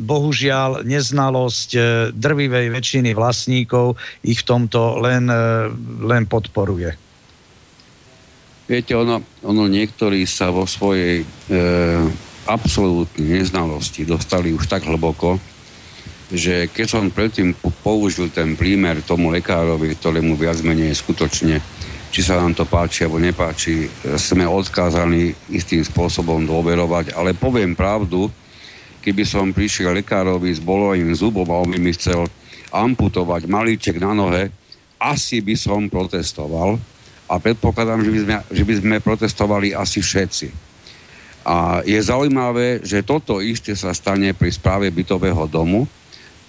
[0.06, 1.80] bohužiaľ neznalosť e,
[2.14, 5.72] drvivej väčšiny vlastníkov ich v tomto len, e,
[6.04, 6.94] len podporuje.
[8.70, 11.58] Viete, ono, ono niektorí sa vo svojej e,
[12.46, 15.42] absolútnej neznalosti dostali už tak hlboko,
[16.30, 21.58] že keď som predtým použil ten prímer tomu lekárovi, ktorému viac menej skutočne,
[22.10, 23.86] či sa nám to páči alebo nepáči,
[24.18, 28.30] sme odkázaní istým spôsobom dôverovať, ale poviem pravdu,
[29.02, 32.26] keby som prišiel lekárovi s bolovým zubom a on by mi chcel
[32.70, 34.50] amputovať malíček na nohe,
[34.98, 36.78] asi by som protestoval.
[37.30, 40.50] A predpokladám, že by sme, že by sme protestovali asi všetci.
[41.46, 45.86] A je zaujímavé, že toto isté sa stane pri správe bytového domu,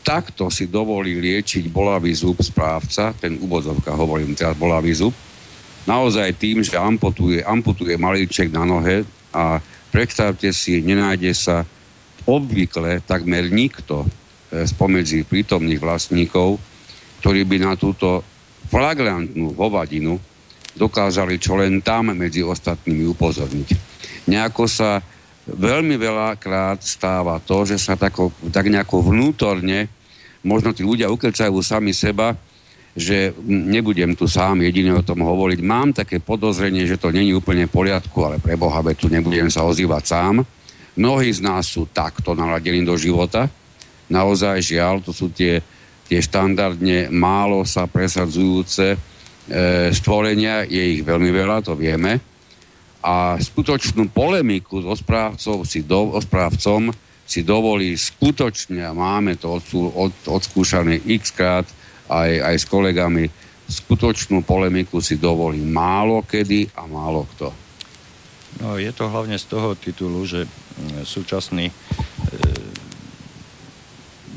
[0.01, 5.13] takto si dovolí liečiť bolavý zub správca, ten úvodzovka hovorím teraz bolavý zub,
[5.85, 11.57] naozaj tým, že amputuje, amputuje malíček na nohe a predstavte si, nenájde sa
[12.25, 14.07] obvykle takmer nikto e,
[14.65, 16.61] spomedzi prítomných vlastníkov,
[17.21, 18.21] ktorí by na túto
[18.69, 20.21] flagrantnú hovadinu
[20.71, 23.69] dokázali čo len tam medzi ostatnými upozorniť.
[24.31, 25.03] Nejako sa
[25.47, 29.89] veľmi veľakrát stáva to, že sa tako, tak nejako vnútorne
[30.45, 32.37] možno tí ľudia ukecajú sami seba,
[32.91, 35.59] že nebudem tu sám jediný o tom hovoriť.
[35.63, 39.63] Mám také podozrenie, že to není úplne v poriadku, ale pre Boha, tu nebudem sa
[39.63, 40.35] ozývať sám.
[40.99, 43.47] Mnohí z nás sú takto naladení do života.
[44.11, 45.63] Naozaj žiaľ, to sú tie,
[46.03, 48.97] tie štandardne málo sa presadzujúce e,
[49.95, 52.30] stvorenia, je ich veľmi veľa, to vieme
[53.01, 56.93] a skutočnú polemiku so správcom si, do, správcom
[57.25, 61.65] si dovolí skutočne, a máme to od, od, odskúšané x krát
[62.05, 63.25] aj, aj s kolegami,
[63.65, 67.49] skutočnú polemiku si dovolí málo kedy a málo kto.
[68.61, 70.43] No, je to hlavne z toho titulu, že
[71.07, 71.73] súčasní e,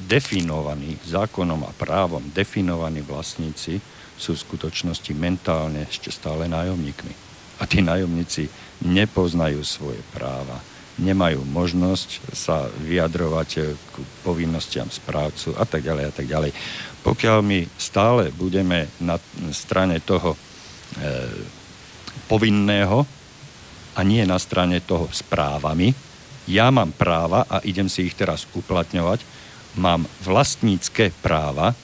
[0.07, 3.83] definovaní zákonom a právom definovaní vlastníci
[4.15, 7.24] sú v skutočnosti mentálne ešte stále nájomníkmi
[7.59, 8.51] a tí nájomníci
[8.85, 10.59] nepoznajú svoje práva,
[10.99, 16.53] nemajú možnosť sa vyjadrovať k povinnostiam správcu a tak ďalej a tak ďalej.
[17.03, 19.19] Pokiaľ my stále budeme na
[19.51, 20.39] strane toho e,
[22.31, 23.05] povinného
[23.95, 25.93] a nie na strane toho správami,
[26.45, 29.21] ja mám práva a idem si ich teraz uplatňovať,
[29.81, 31.75] mám vlastnícke práva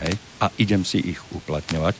[0.00, 1.94] hej, a idem si ich uplatňovať,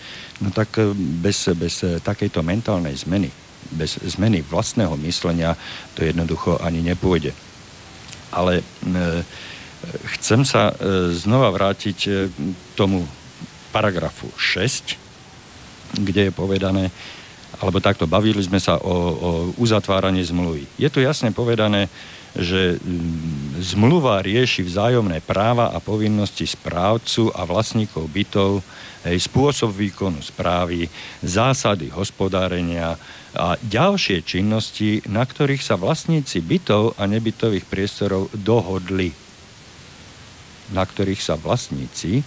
[0.45, 3.33] no tak e, bez, bez e, takejto mentálnej zmeny,
[3.73, 5.57] bez zmeny vlastného myslenia
[5.97, 7.33] to jednoducho ani nepôjde.
[8.31, 8.65] Ale e,
[10.19, 10.75] chcem sa e,
[11.15, 12.11] znova vrátiť e,
[12.75, 13.05] tomu
[13.73, 14.97] paragrafu 6,
[16.01, 16.91] kde je povedané,
[17.57, 20.69] alebo takto bavili sme sa o, o uzatváraní zmluvy.
[20.77, 21.89] Je tu jasne povedané,
[22.37, 28.61] že mm, zmluva rieši vzájomné práva a povinnosti správcu a vlastníkov bytov,
[29.09, 30.85] hej, spôsob výkonu správy,
[31.25, 33.01] zásady hospodárenia
[33.37, 39.13] a ďalšie činnosti, na ktorých sa vlastníci bytov a nebytových priestorov dohodli.
[40.77, 42.21] Na ktorých sa vlastníci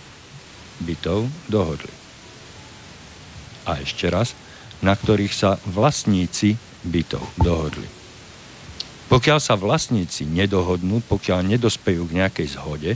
[0.81, 1.93] bytov dohodli.
[3.69, 4.33] A ešte raz,
[4.79, 6.55] na ktorých sa vlastníci
[6.87, 7.98] bytov dohodli.
[9.09, 12.93] Pokiaľ sa vlastníci nedohodnú, pokiaľ nedospejú k nejakej zhode,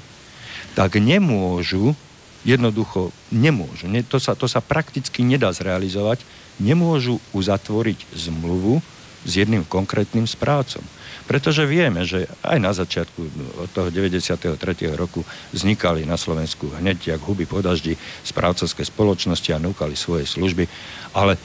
[0.77, 1.97] tak nemôžu,
[2.45, 6.21] jednoducho nemôžu, ne, to, sa, to sa prakticky nedá zrealizovať,
[6.61, 8.77] nemôžu uzatvoriť zmluvu
[9.25, 10.83] s jedným konkrétnym správcom.
[11.23, 13.19] Pretože vieme, že aj na začiatku
[13.63, 14.59] od toho 93.
[14.93, 15.23] roku
[15.55, 17.95] vznikali na Slovensku hneď jak huby po daždi
[18.27, 20.67] správcovské spoločnosti a núkali svoje služby,
[21.15, 21.39] ale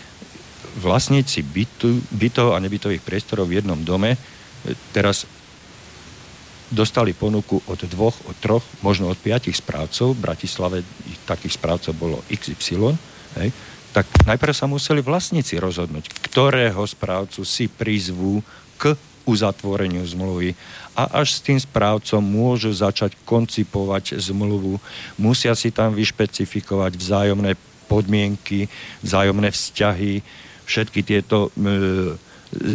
[0.82, 4.18] vlastníci bytu, bytov a nebytových priestorov v jednom dome
[4.92, 5.26] teraz
[6.68, 10.76] dostali ponuku od dvoch, od troch, možno od piatich správcov, v Bratislave
[11.24, 12.92] takých správcov bolo XY,
[13.40, 13.50] hej,
[13.96, 18.44] tak najprv sa museli vlastníci rozhodnúť, ktorého správcu si prizvú
[18.76, 18.92] k
[19.28, 20.56] uzatvoreniu zmluvy
[20.96, 24.80] a až s tým správcom môžu začať koncipovať zmluvu.
[25.20, 27.52] Musia si tam vyšpecifikovať vzájomné
[27.88, 28.68] podmienky,
[29.04, 30.24] vzájomné vzťahy,
[30.64, 32.16] všetky tieto e,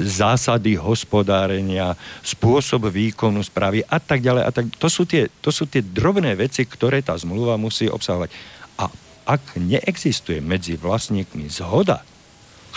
[0.06, 4.44] zásady hospodárenia, spôsob výkonu správy a tak ďalej.
[4.46, 8.30] A tak, to, sú tie, to sú tie drobné veci, ktoré tá zmluva musí obsahovať.
[8.78, 8.90] A
[9.26, 12.06] ak neexistuje medzi vlastníkmi zhoda,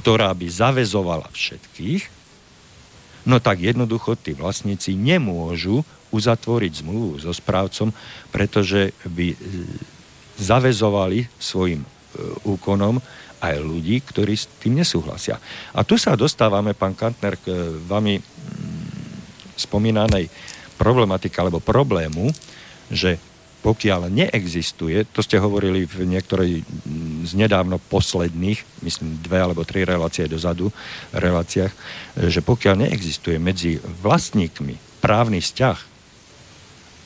[0.00, 2.02] ktorá by zavezovala všetkých,
[3.26, 5.82] no tak jednoducho tí vlastníci nemôžu
[6.14, 7.90] uzatvoriť zmluvu so správcom,
[8.30, 9.36] pretože by e,
[10.38, 11.88] zavezovali svojim e,
[12.46, 13.02] úkonom
[13.40, 15.36] aj ľudí, ktorí s tým nesúhlasia.
[15.76, 17.52] A tu sa dostávame, pán Kantner, k
[17.84, 18.24] vami mm,
[19.56, 20.28] spomínanej
[20.76, 22.28] problematike alebo problému,
[22.92, 23.16] že
[23.66, 29.82] pokiaľ neexistuje, to ste hovorili v niektorej mm, z nedávno posledných, myslím dve alebo tri
[29.82, 30.70] relácie dozadu,
[31.10, 31.72] reláciách,
[32.30, 35.78] že pokiaľ neexistuje medzi vlastníkmi právny vzťah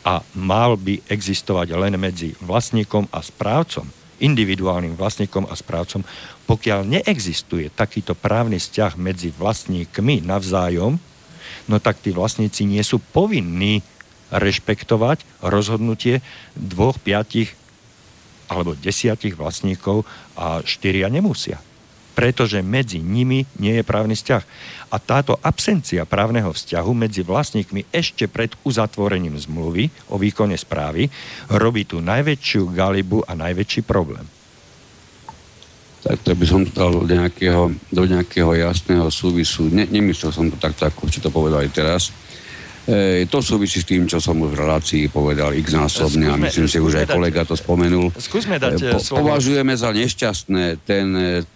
[0.04, 6.04] a mal by existovať len medzi vlastníkom a správcom, individuálnym vlastníkom a správcom,
[6.44, 11.00] pokiaľ neexistuje takýto právny vzťah medzi vlastníkmi navzájom,
[11.66, 13.80] no tak tí vlastníci nie sú povinní
[14.30, 16.22] rešpektovať rozhodnutie
[16.54, 17.56] dvoch, piatich
[18.50, 21.62] alebo desiatich vlastníkov a štyria nemusia.
[22.20, 24.44] Pretože medzi nimi nie je právny vzťah.
[24.92, 31.08] A táto absencia právneho vzťahu medzi vlastníkmi ešte pred uzatvorením zmluvy o výkone správy
[31.48, 34.28] robí tu najväčšiu galibu a najväčší problém.
[36.00, 39.72] Tak to by som to dal do nejakého, do nejakého jasného súvisu.
[39.72, 42.12] Ne, nemyslel som to takto, ako ste to povedali teraz.
[42.88, 46.64] E, to súvisí s tým, čo som už v relácii povedal x násobne a myslím
[46.64, 48.08] si, už aj kolega to spomenul.
[48.16, 49.28] Skúsme dať po, slovo.
[49.28, 51.08] Považujeme za nešťastné ten,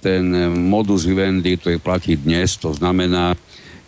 [0.04, 2.60] ten modus vivendi, ktorý platí dnes.
[2.60, 3.32] To znamená,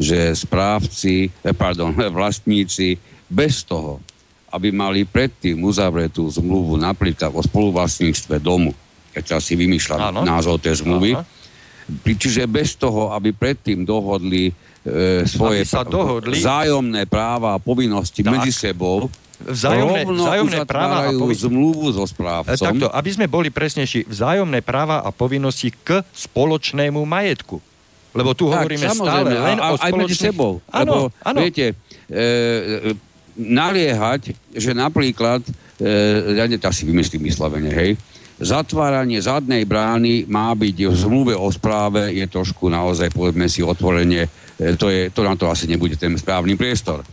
[0.00, 1.28] že správci,
[1.60, 2.96] pardon, vlastníci
[3.28, 4.00] bez toho,
[4.48, 8.72] aby mali predtým uzavretú zmluvu napríklad o spoluvlastníctve domu,
[9.12, 11.24] keď si vymýšľam názov tej zmluvy, Aha.
[12.00, 18.38] čiže bez toho, aby predtým dohodli e, svoje sa dohodli, vzájomné práva a povinnosti tak,
[18.38, 19.10] medzi sebou,
[19.42, 21.44] vzájomné, vzájomné práva a povinnosti.
[21.44, 22.54] zmluvu so správcom.
[22.54, 27.58] E, takto, aby sme boli presnejší, vzájomné práva a povinnosti k spoločnému majetku.
[28.16, 29.84] Lebo tu tak, hovoríme stále len a, o spoločných...
[29.84, 30.52] Aj medzi sebou.
[30.72, 31.38] Áno, lebo, áno.
[31.44, 31.76] viete,
[32.08, 32.96] e,
[33.36, 35.44] naliehať, že napríklad,
[35.76, 38.00] e, ja to asi vymyslím vyslovene, hej,
[38.40, 44.28] zatváranie zadnej brány má byť v zmluve o správe, je trošku naozaj, povedzme si, otvorenie,
[44.28, 47.04] e, to, je, to na to asi nebude ten správny priestor.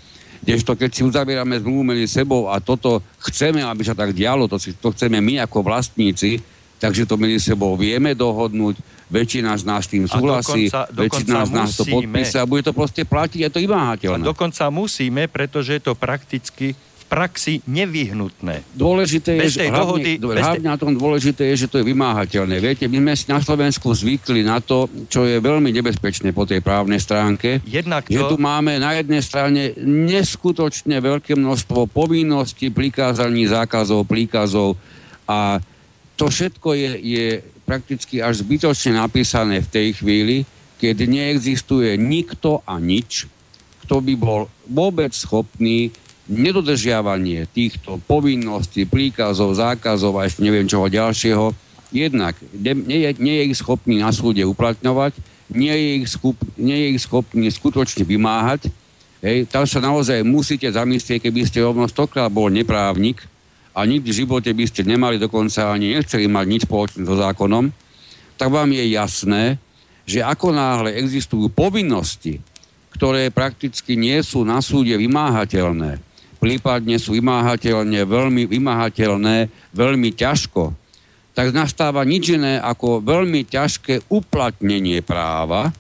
[0.44, 3.00] Kdežto keď si uzavierame zmluvu medzi sebou a toto
[3.32, 6.44] chceme, aby sa tak dialo, to, si, to chceme my ako vlastníci,
[6.84, 8.76] takže to medzi sebou vieme dohodnúť,
[9.14, 13.06] väčšina z nás tým súhlasí, dokonca, väčšina z nás to podpísa a bude to proste
[13.06, 14.26] platiť, je to vymáhateľné.
[14.26, 16.74] A dokonca musíme, pretože je to prakticky
[17.14, 18.66] praxi nevyhnutné.
[18.74, 22.58] Dôležité je, že, hlavne, dohody, hlavne na tom dôležité je, že to je vymáhateľné.
[22.58, 26.98] Viete, my sme na Slovensku zvykli na to, čo je veľmi nebezpečné po tej právnej
[26.98, 27.62] stránke.
[27.70, 28.18] Jednak to...
[28.18, 34.74] Že tu máme na jednej strane neskutočne veľké množstvo povinností, prikázaní, zákazov, príkazov
[35.30, 35.62] a
[36.18, 37.28] to všetko je, je
[37.64, 40.38] prakticky až zbytočne napísané v tej chvíli,
[40.82, 43.30] keď neexistuje nikto a nič,
[43.88, 45.92] kto by bol vôbec schopný
[46.34, 51.54] nedodržiavanie týchto povinností, príkazov, zákazov a ešte neviem čoho ďalšieho,
[51.94, 55.14] jednak nie je, nie je ich schopný na súde uplatňovať,
[55.54, 58.74] nie je ich, skup, nie je ich schopný skutočne vymáhať.
[59.24, 63.24] Hej, tam sa naozaj musíte zamyslieť, keby ste rovno stokrát bol neprávnik
[63.72, 67.72] a nikdy v živote by ste nemali dokonca ani nechceli mať nič spoločné so zákonom,
[68.36, 69.44] tak vám je jasné,
[70.04, 72.44] že ako náhle existujú povinnosti,
[72.94, 76.04] ktoré prakticky nie sú na súde vymáhateľné,
[76.44, 80.76] prípadne sú vymáhateľne, veľmi vymáhateľné, veľmi ťažko,
[81.32, 85.72] tak nastáva nič iné ako veľmi ťažké uplatnenie práva,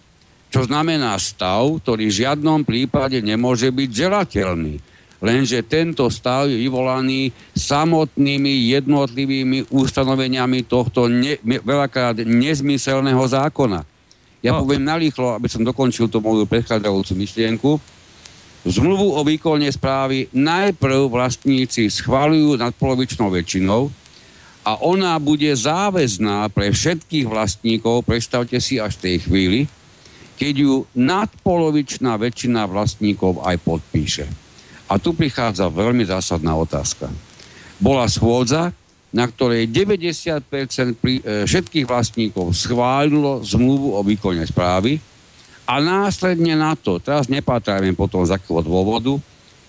[0.47, 4.79] čo znamená stav, ktorý v žiadnom prípade nemôže byť želateľný.
[5.23, 13.83] Lenže tento stav je vyvolaný samotnými jednotlivými ustanoveniami tohto ne, veľakrát nezmyselného zákona.
[14.43, 14.63] Ja no.
[14.63, 17.71] poviem narýchlo, aby som dokončil tú moju predchádzajúcu myšlienku
[18.63, 23.91] Zmluvu o výkone správy najprv vlastníci schválujú nadpolovičnou väčšinou
[24.63, 29.59] a ona bude záväzná pre všetkých vlastníkov, predstavte si až v tej chvíli,
[30.39, 34.25] keď ju nadpolovičná väčšina vlastníkov aj podpíše.
[34.87, 37.11] A tu prichádza veľmi zásadná otázka.
[37.83, 38.71] Bola schôdza,
[39.11, 45.03] na ktorej 90% pri, e, všetkých vlastníkov schválilo zmluvu o výkone správy
[45.63, 49.15] A následne na to, teraz nepátrajme potom z akého dôvodu,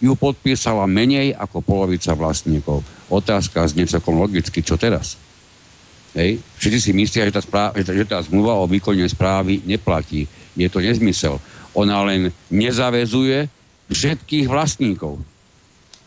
[0.02, 2.82] ju podpísala menej ako polovica vlastníkov.
[3.08, 5.16] Otázka znie celkom logicky, čo teraz?
[6.14, 6.42] Hej.
[6.58, 10.26] Všetci si myslia, že tá, správ, že tá zmluva o výkone správy neplatí.
[10.54, 11.38] Je to nezmysel.
[11.74, 13.50] Ona len nezavezuje
[13.90, 15.18] všetkých vlastníkov.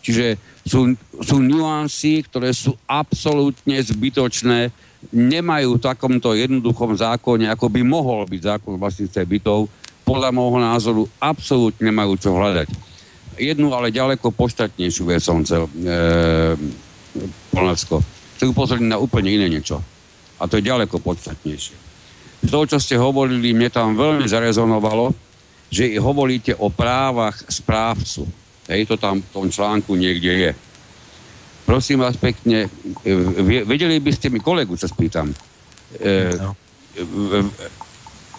[0.03, 4.71] Čiže sú, sú nuancy, ktoré sú absolútne zbytočné,
[5.11, 9.71] nemajú v takomto jednoduchom zákone, ako by mohol byť zákon vlastníctve bytov,
[10.07, 12.67] podľa môjho názoru absolútne nemajú čo hľadať.
[13.37, 15.71] Jednu, ale ďaleko podstatnejšiu vec som chcel e,
[17.51, 18.01] Polnacko.
[18.39, 19.83] Chcem upozorniť na úplne iné niečo.
[20.39, 21.75] A to je ďaleko podstatnejšie.
[22.45, 25.11] Z toho, čo ste hovorili, mne tam veľmi zarezonovalo,
[25.67, 28.23] že hovoríte o právach správcu.
[28.71, 30.51] Hej, to tam v tom článku niekde je.
[31.67, 32.71] Prosím vás pekne,
[33.03, 33.11] e,
[33.67, 35.27] vedeli by ste mi, kolegu sa spýtam,
[35.99, 36.55] e, no.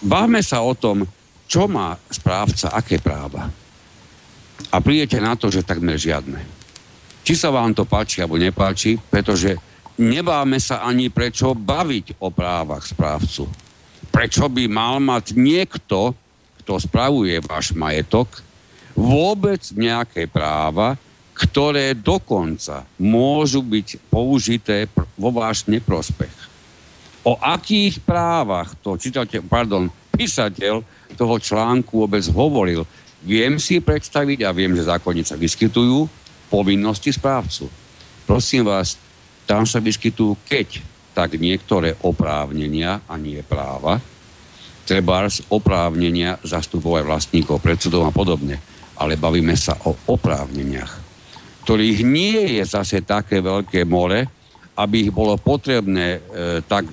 [0.01, 1.05] bavme sa o tom,
[1.45, 3.45] čo má správca, aké práva.
[4.73, 6.41] A prídete na to, že takmer žiadne.
[7.21, 9.53] Či sa vám to páči alebo nepáči, pretože
[10.01, 13.45] nebáme sa ani prečo baviť o právach správcu.
[14.09, 16.17] Prečo by mal mať niekto,
[16.65, 18.41] kto spravuje váš majetok,
[18.97, 20.97] vôbec nejaké práva,
[21.39, 26.35] ktoré dokonca môžu byť použité vo váš neprospech.
[27.23, 30.83] O akých právach to čitateľ, pardon, písateľ
[31.15, 32.83] toho článku vôbec hovoril.
[33.23, 36.07] Viem si predstaviť a viem, že zákonnice vyskytujú
[36.51, 37.71] povinnosti správcu.
[38.27, 38.99] Prosím vás,
[39.47, 40.83] tam sa vyskytujú keď
[41.15, 43.99] tak niektoré oprávnenia a nie práva,
[44.87, 48.59] treba oprávnenia zastupovať vlastníkov, predsudov a podobne.
[48.99, 51.08] Ale bavíme sa o oprávneniach,
[51.63, 54.25] ktorých nie je zase také veľké more,
[54.79, 56.19] aby ich bolo potrebné e,
[56.63, 56.87] tak,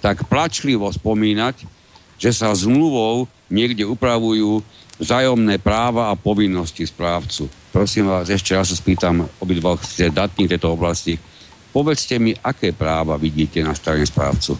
[0.00, 1.68] tak plačlivo spomínať,
[2.16, 4.64] že sa zmluvou niekde upravujú
[4.98, 7.46] vzájomné práva a povinnosti správcu.
[7.70, 9.78] Prosím vás, ešte raz sa spýtam, obidvoch
[10.10, 11.14] datní tejto oblasti.
[11.70, 14.58] Povedzte mi, aké práva vidíte na strane správcu?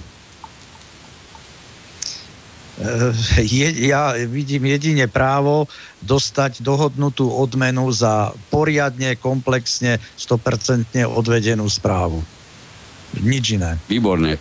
[2.78, 5.66] Eh, je, ja vidím jedine právo
[5.98, 12.22] dostať dohodnutú odmenu za poriadne, komplexne, 100% odvedenú správu.
[13.18, 13.82] Nič iné.
[13.90, 14.38] Výborné.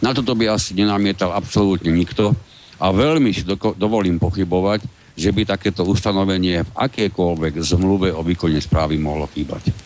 [0.00, 2.32] Na toto by asi nenamietal absolútne nikto
[2.80, 4.80] a veľmi si do, dovolím pochybovať,
[5.14, 9.76] že by takéto ustanovenie v akékoľvek zmluve o výkone správy mohlo chýbať.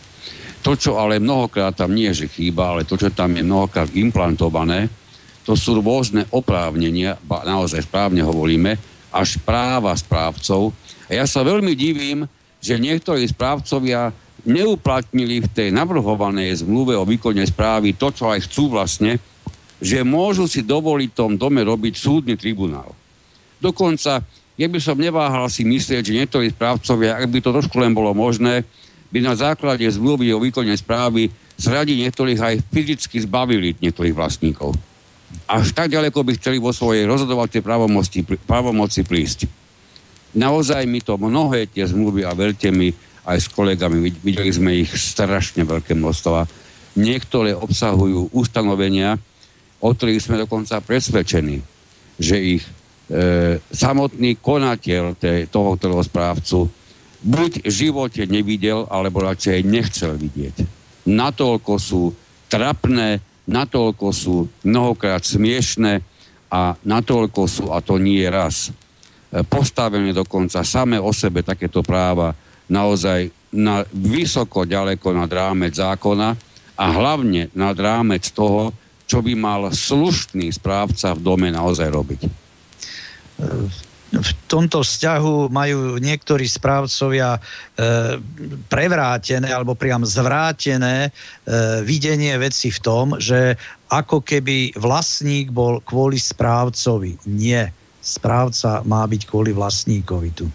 [0.63, 4.87] To, čo ale mnohokrát tam nie, že chýba, ale to, čo tam je mnohokrát implantované,
[5.49, 8.77] to sú rôzne oprávnenia, naozaj správne hovoríme,
[9.09, 10.77] až práva správcov.
[11.09, 12.29] A ja sa veľmi divím,
[12.61, 14.13] že niektorí správcovia
[14.45, 19.17] neuplatnili v tej navrhovanej zmluve o výkone správy to, čo aj chcú vlastne,
[19.81, 22.93] že môžu si dovoliť v tom dome robiť súdny tribunál.
[23.57, 24.21] Dokonca,
[24.59, 28.13] ja by som neváhal si myslieť, že niektorí správcovia, ak by to trošku len bolo
[28.13, 28.69] možné,
[29.09, 34.77] by na základe zmluvy o výkone správy zradi niektorých aj fyzicky zbavili niektorých vlastníkov.
[35.49, 39.49] Až tak ďaleko by chceli vo svojej rozhodovacej právomoci, právomoci prísť.
[40.37, 42.93] Naozaj mi to mnohé tie zmluvy a verte mi
[43.25, 46.49] aj s kolegami, videli sme ich strašne veľké množstva,
[46.97, 49.17] niektoré obsahujú ustanovenia,
[49.81, 51.65] o ktorých sme dokonca presvedčení,
[52.21, 56.69] že ich e, samotný konateľ te, toho, ktorého správcu
[57.23, 60.65] buď v živote nevidel, alebo radšej nechcel vidieť.
[61.09, 62.13] Natoľko sú
[62.49, 66.05] trapné, natoľko sú mnohokrát smiešné
[66.53, 72.37] a natoľko sú, a to nie raz, e, postavené dokonca samé o sebe takéto práva
[72.69, 76.37] naozaj na vysoko ďaleko nad rámec zákona
[76.77, 78.77] a hlavne nad rámec toho,
[79.09, 82.21] čo by mal slušný správca v dome naozaj robiť?
[84.09, 87.41] V tomto vzťahu majú niektorí správcovia e,
[88.65, 91.11] prevrátené alebo priam zvrátené e,
[91.85, 93.61] videnie veci v tom, že
[93.93, 97.21] ako keby vlastník bol kvôli správcovi.
[97.29, 97.69] Nie.
[98.01, 100.49] Správca má byť kvôli vlastníkovi tu.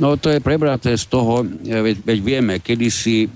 [0.00, 3.28] No to je prebraté z toho, e, veď, veď vieme, kedysi e,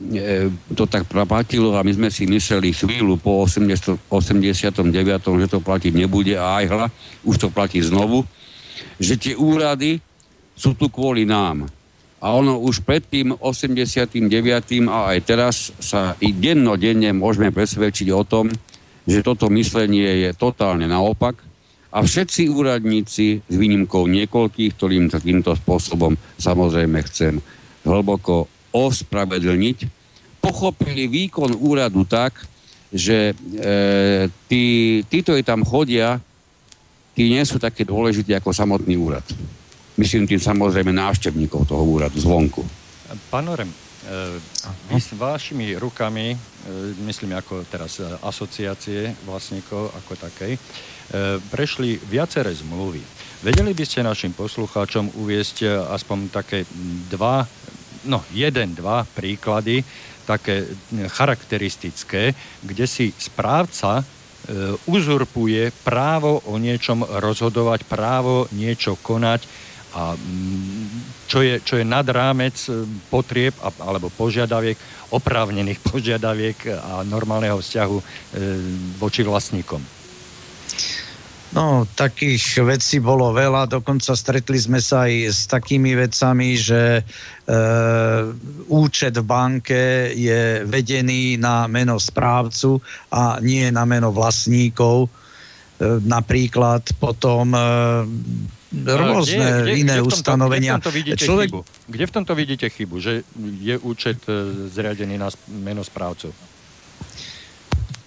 [0.73, 5.93] to tak platilo a my sme si mysleli chvíľu po 80, 89., že to platiť
[5.93, 6.87] nebude a aj hla,
[7.25, 8.25] už to platí znovu,
[8.97, 9.99] že tie úrady
[10.55, 11.67] sú tu kvôli nám.
[12.25, 14.17] A ono už pred tým 89.
[14.89, 18.49] a aj teraz sa i dennodenne môžeme presvedčiť o tom,
[19.05, 21.41] že toto myslenie je totálne naopak–
[21.95, 27.39] a všetci úradníci, s výnimkou niekoľkých, ktorým takýmto spôsobom samozrejme chcem
[27.87, 29.79] hlboko ospravedlniť,
[30.43, 32.35] pochopili výkon úradu tak,
[32.91, 33.35] že e,
[34.51, 34.65] tí,
[35.07, 36.19] tí, ktorí tam chodia,
[37.15, 39.25] tí nie sú také dôležití ako samotný úrad.
[39.95, 42.67] Myslím tým samozrejme návštevníkov toho úradu zvonku.
[43.31, 43.71] Pán Orem,
[44.91, 46.35] vy s vašimi rukami,
[47.07, 50.59] myslím ako teraz asociácie vlastníkov ako takej,
[51.49, 53.01] prešli viaceré zmluvy.
[53.47, 56.67] Vedeli by ste našim poslucháčom uviesť aspoň také
[57.07, 57.47] dva,
[58.11, 59.87] no jeden, dva príklady,
[60.25, 60.67] také
[61.13, 62.35] charakteristické,
[62.65, 64.03] kde si správca
[64.85, 69.49] uzurpuje právo o niečom rozhodovať, právo niečo konať
[69.95, 74.75] a mm, čo je, čo je nad rámec e, potrieb alebo požiadaviek,
[75.15, 78.05] oprávnených požiadaviek a normálneho vzťahu e,
[78.99, 80.04] voči vlastníkom.
[81.55, 87.03] No, takých vecí bolo veľa, dokonca stretli sme sa aj s takými vecami, že e,
[88.67, 92.83] účet v banke je vedený na meno správcu
[93.15, 95.07] a nie na meno vlastníkov.
[95.07, 95.09] E,
[96.03, 97.63] napríklad potom e,
[98.75, 100.83] rôzne kde, kde, iné kde ustanovenia.
[100.83, 101.49] Kde v, tomto Človek...
[101.55, 101.61] chybu?
[101.87, 103.23] kde v tomto vidíte chybu, že
[103.63, 106.35] je účet e, zriadený na meno správcov?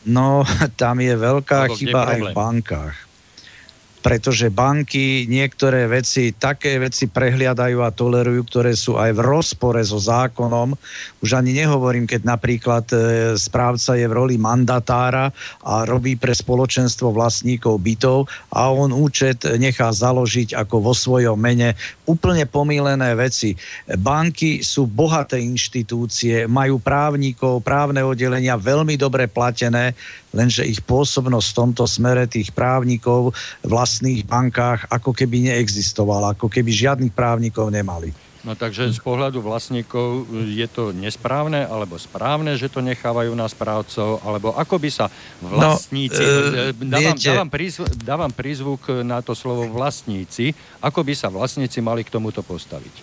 [0.03, 0.43] No,
[0.83, 3.06] tam je veľká Lebo chyba aj v bankách
[4.01, 9.97] pretože banky niektoré veci, také veci prehliadajú a tolerujú, ktoré sú aj v rozpore so
[9.99, 10.77] zákonom.
[11.19, 12.97] Už ani nehovorím, keď napríklad e,
[13.35, 15.33] správca je v roli mandatára
[15.65, 21.73] a robí pre spoločenstvo vlastníkov bytov a on účet nechá založiť ako vo svojom mene.
[22.05, 23.57] Úplne pomílené veci.
[23.89, 29.97] Banky sú bohaté inštitúcie, majú právnikov, právne oddelenia veľmi dobre platené,
[30.35, 33.31] lenže ich pôsobnosť v tomto smere tých právnikov
[33.63, 38.11] v vlastných bankách ako keby neexistovala, ako keby žiadnych právnikov nemali.
[38.47, 44.23] No takže z pohľadu vlastníkov je to nesprávne alebo správne, že to nechávajú na správcov,
[44.23, 45.11] alebo ako by sa
[45.43, 46.23] vlastníci...
[46.23, 51.83] No, e, dávam, dávam, prízvuk, dávam prízvuk na to slovo vlastníci, ako by sa vlastníci
[51.83, 52.95] mali k tomuto postaviť?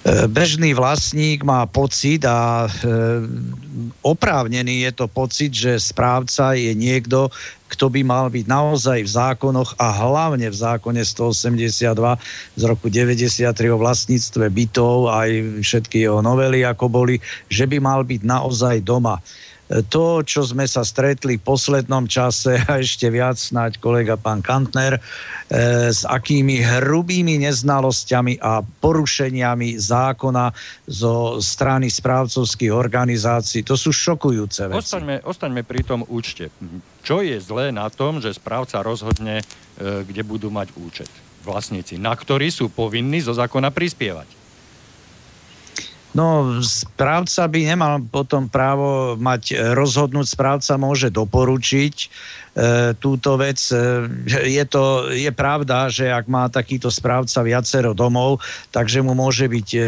[0.00, 2.68] E, bežný vlastník má pocit a e,
[4.00, 7.28] oprávnený je to pocit, že správca je niekto,
[7.68, 11.84] kto by mal byť naozaj v zákonoch a hlavne v zákone 182
[12.56, 17.20] z roku 93 o vlastníctve bytov, aj všetky jeho novely, ako boli,
[17.52, 19.20] že by mal byť naozaj doma
[19.70, 24.98] to, čo sme sa stretli v poslednom čase a ešte viac snáď kolega pán Kantner,
[24.98, 25.00] e,
[25.94, 30.50] s akými hrubými neznalosťami a porušeniami zákona
[30.90, 33.62] zo strany správcovských organizácií.
[33.62, 34.78] To sú šokujúce veci.
[34.82, 36.50] Ostaňme, ostaňme pri tom účte.
[37.06, 39.44] Čo je zlé na tom, že správca rozhodne, e,
[40.02, 41.10] kde budú mať účet?
[41.46, 44.39] Vlastníci, na ktorý sú povinní zo zákona prispievať.
[46.10, 51.94] No, správca by nemal potom právo mať rozhodnúť, správca môže doporučiť,
[52.50, 53.62] E, túto vec.
[53.70, 58.42] E, je, to, je pravda, že ak má takýto správca viacero domov,
[58.74, 59.80] takže mu môže byť e,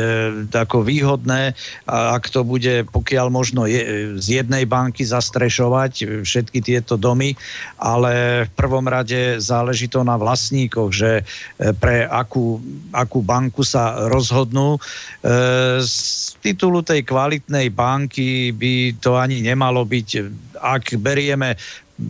[0.46, 1.58] tako výhodné,
[1.90, 7.34] ak to bude pokiaľ možno je, z jednej banky zastrešovať všetky tieto domy,
[7.82, 11.26] ale v prvom rade záleží to na vlastníkoch, že
[11.82, 12.62] pre akú,
[12.94, 14.78] akú banku sa rozhodnú.
[16.12, 20.08] Z titulu tej kvalitnej banky by to ani nemalo byť,
[20.60, 21.56] ak berieme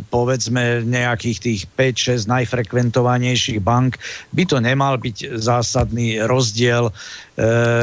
[0.09, 3.99] povedzme nejakých tých 5-6 najfrekventovanejších bank,
[4.31, 6.89] by to nemal byť zásadný rozdiel.
[6.89, 6.93] E,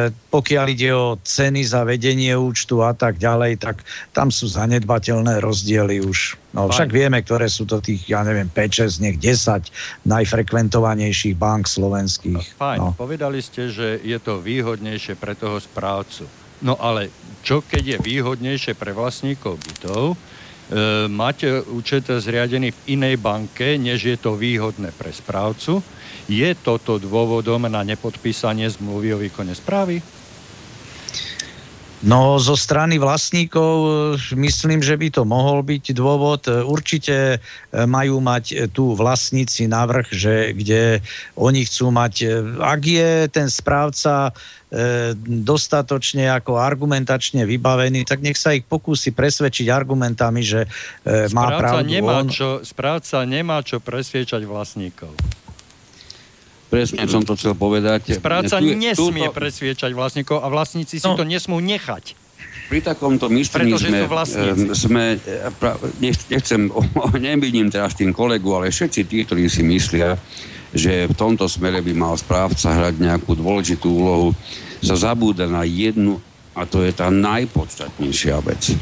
[0.10, 3.84] pokiaľ ide o ceny za vedenie účtu a tak ďalej, tak
[4.16, 6.40] tam sú zanedbateľné rozdiely už.
[6.56, 9.70] No, však vieme, ktoré sú to tých, ja neviem, 5-6, nech 10
[10.10, 12.58] najfrekventovanejších bank slovenských.
[12.58, 12.90] Fajn, no.
[12.98, 16.26] povedali ste, že je to výhodnejšie pre toho správcu.
[16.66, 17.14] No ale
[17.46, 20.20] čo keď je výhodnejšie pre vlastníkov bytov,
[20.70, 25.82] E, mať účet zriadený v inej banke, než je to výhodné pre správcu.
[26.30, 29.98] Je toto dôvodom na nepodpísanie zmluvy o výkone správy?
[32.00, 33.90] No, zo strany vlastníkov e,
[34.40, 36.48] myslím, že by to mohol byť dôvod.
[36.48, 37.44] E, určite
[37.74, 41.04] majú mať tu vlastníci navrh, že kde
[41.36, 42.14] oni chcú mať,
[42.58, 44.32] ak je ten správca
[44.70, 50.70] E, dostatočne ako argumentačne vybavený, tak nech sa ich pokúsi presvedčiť argumentami, že
[51.02, 52.30] e, má správca pravdu nemá on.
[52.30, 55.10] Čo, správca nemá čo presviečať vlastníkov.
[56.70, 58.14] Presne som to chcel povedať.
[58.22, 59.38] Správca tu, nesmie túto...
[59.38, 61.18] presviečať vlastníkov a vlastníci si no.
[61.18, 62.14] to nesmú nechať.
[62.70, 64.06] Pri takomto myslení sme,
[64.78, 65.04] sme,
[66.30, 66.70] nechcem,
[67.26, 70.14] nemýlim teraz tým kolegu, ale všetci tí, ktorí si myslia,
[70.70, 74.38] že v tomto smere by mal správca hrať nejakú dôležitú úlohu,
[74.86, 76.22] sa zabúda na jednu,
[76.54, 78.78] a to je tá najpodstatnejšia vec,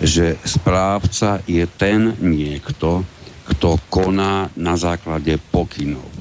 [0.00, 3.04] že správca je ten niekto,
[3.48, 6.17] kto koná na základe pokynov.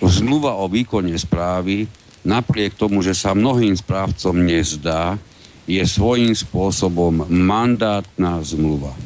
[0.00, 1.84] Zmluva o výkone správy,
[2.24, 5.20] napriek tomu, že sa mnohým správcom nezdá,
[5.68, 8.96] je svojím spôsobom mandátna zmluva.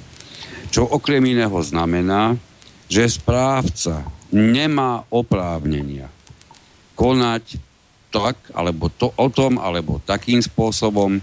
[0.71, 2.39] Čo okrem iného znamená,
[2.89, 6.11] že správca nemá oprávnenia
[6.95, 7.59] konať
[8.15, 11.19] tak, alebo to, o tom, alebo takým spôsobom,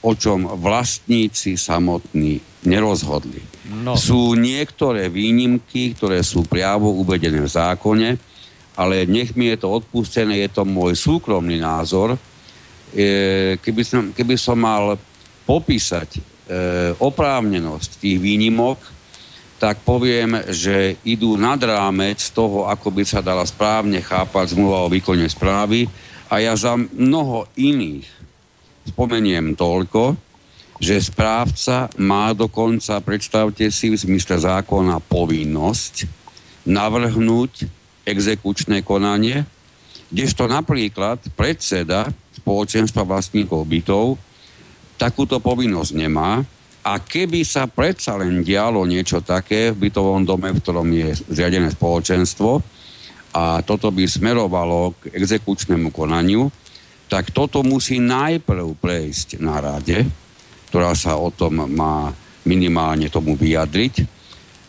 [0.00, 3.44] o čom vlastníci samotní nerozhodli.
[3.84, 4.00] No.
[4.00, 8.08] Sú niektoré výnimky, ktoré sú priamo uvedené v zákone,
[8.76, 12.14] ale nech mi je to odpustené, je to môj súkromný názor.
[12.14, 14.98] E, keby, som, keby som mal
[15.46, 16.20] popísať e,
[16.98, 18.78] oprávnenosť tých výnimok,
[19.60, 24.92] tak poviem, že idú nad rámec toho, ako by sa dala správne chápať zmluva o
[24.92, 25.84] výkone správy,
[26.30, 28.06] a ja za mnoho iných
[28.86, 30.14] spomeniem toľko,
[30.80, 36.08] že správca má dokonca, predstavte si, v zmysle zákona povinnosť
[36.64, 37.68] navrhnúť
[38.10, 39.46] exekučné konanie,
[40.10, 44.18] kdežto napríklad predseda spoločenstva vlastníkov bytov
[44.98, 46.42] takúto povinnosť nemá
[46.84, 51.72] a keby sa predsa len dialo niečo také v bytovom dome, v ktorom je zriadené
[51.72, 52.80] spoločenstvo,
[53.30, 56.50] a toto by smerovalo k exekučnému konaniu,
[57.06, 60.02] tak toto musí najprv prejsť na rade,
[60.70, 62.10] ktorá sa o tom má
[62.46, 64.19] minimálne tomu vyjadriť.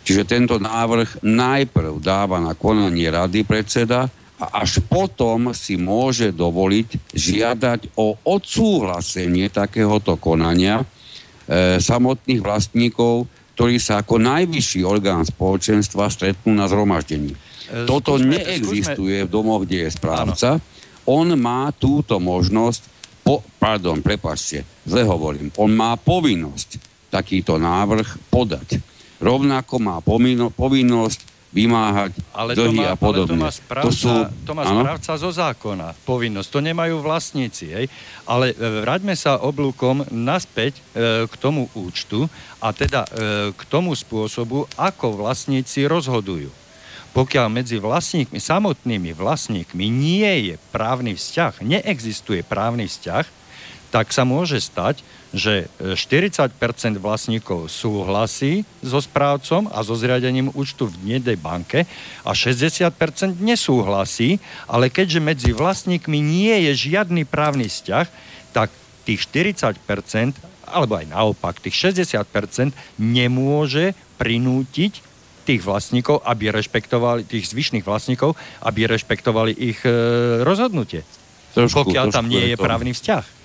[0.01, 4.09] Čiže tento návrh najprv dáva na konanie rady predseda
[4.41, 10.85] a až potom si môže dovoliť žiadať o odsúhlasenie takéhoto konania e,
[11.77, 17.37] samotných vlastníkov, ktorí sa ako najvyšší orgán spoločenstva stretnú na zhromaždení.
[17.69, 19.27] E, Toto skúsme, neexistuje skúsme.
[19.29, 20.49] v domoch, kde je správca.
[20.57, 20.65] Áno.
[21.05, 22.81] On má túto možnosť,
[23.21, 26.81] po, pardon, prepačte, zle hovorím, on má povinnosť
[27.13, 28.81] takýto návrh podať.
[29.21, 33.35] Rovnako má pomino, povinnosť vymáhať ale dlhy má, a podobne.
[33.35, 34.11] Ale to má správca, to sú,
[34.47, 36.47] to má správca zo zákona, povinnosť.
[36.47, 37.65] To nemajú vlastníci.
[37.75, 37.85] Hej?
[38.23, 42.31] Ale e, vráťme sa oblúkom naspäť e, k tomu účtu
[42.63, 43.09] a teda e,
[43.51, 46.63] k tomu spôsobu, ako vlastníci rozhodujú
[47.11, 53.40] pokiaľ medzi vlastníkmi, samotnými vlastníkmi nie je právny vzťah, neexistuje právny vzťah,
[53.91, 55.03] tak sa môže stať,
[55.35, 61.83] že 40% e, vlastníkov súhlasí so správcom a so zriadením účtu v dnedej banke
[62.23, 62.87] a 60%
[63.43, 68.07] nesúhlasí, ale keďže medzi vlastníkmi nie je žiadny právny vzťah,
[68.55, 68.71] tak
[69.03, 69.75] tých 40%,
[70.71, 75.03] alebo aj naopak, tých 60% nemôže prinútiť
[75.43, 79.91] tých vlastníkov, aby rešpektovali, tých zvyšných vlastníkov, aby rešpektovali ich e,
[80.47, 81.03] rozhodnutie.
[81.51, 83.40] Trošku, pokiaľ trošku tam nie je, je právny vzťah.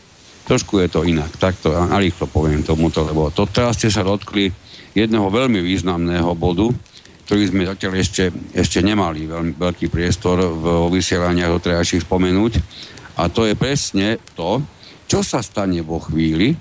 [0.47, 4.47] Trošku je to inak, takto a rýchlo poviem tomuto, lebo to teraz ste sa dotkli
[4.95, 6.71] jedného veľmi významného bodu,
[7.27, 12.53] ktorý sme zatiaľ ešte, ešte nemali veľmi veľký priestor v vysielaniach doterajších spomenúť.
[13.19, 14.63] A to je presne to,
[15.11, 16.55] čo sa stane vo chvíli,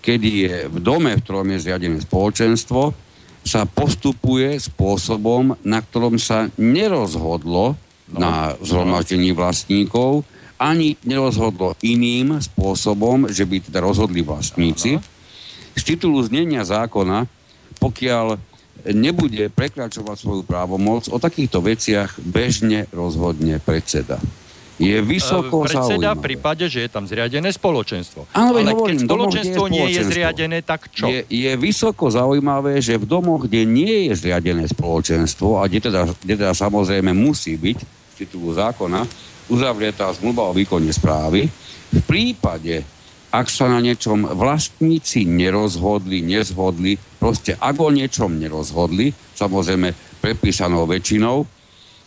[0.00, 2.96] kedy je v dome, v ktorom je zriadené spoločenstvo,
[3.44, 10.24] sa postupuje spôsobom, na ktorom sa nerozhodlo no, na zhromaždení vlastníkov,
[10.58, 14.98] ani nerozhodlo iným spôsobom, že by teda rozhodli vlastníci.
[15.78, 17.30] Z titulu znenia zákona,
[17.78, 18.36] pokiaľ
[18.94, 24.18] nebude prekračovať svoju právomoc, o takýchto veciach bežne rozhodne predseda
[24.78, 28.30] je vysoko Predseda v prípade, že je tam zriadené spoločenstvo.
[28.30, 31.10] Áno, Ale hovorím, keď spoločenstvo je nie je zriadené, tak čo?
[31.10, 36.00] Je, je vysoko zaujímavé, že v domoch, kde nie je zriadené spoločenstvo a kde teda,
[36.22, 39.06] kde teda samozrejme musí byť titulu zákona
[39.46, 41.46] uzavretá zmluva o výkone správy,
[41.88, 42.84] v prípade,
[43.32, 51.46] ak sa na niečom vlastníci nerozhodli, nezhodli, proste ak o niečom nerozhodli, samozrejme prepísanou väčšinou,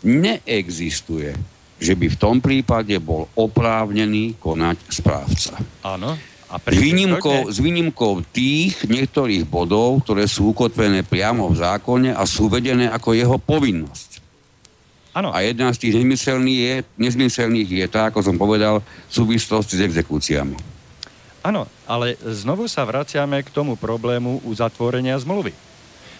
[0.06, 1.34] neexistuje
[1.82, 5.58] že by v tom prípade bol oprávnený konať správca.
[5.82, 6.14] Áno.
[6.52, 12.22] A s, výnimkou, s výnimkou tých niektorých bodov, ktoré sú ukotvené priamo v zákone a
[12.28, 14.11] sú vedené ako jeho povinnosť.
[15.12, 15.28] Ano.
[15.28, 19.84] A jedna z tých nezmyselných je, nezmyselných je tá, ako som povedal, v súvislosti s
[19.84, 20.56] exekúciami.
[21.44, 25.52] Áno, ale znovu sa vraciame k tomu problému uzatvorenia zmluvy.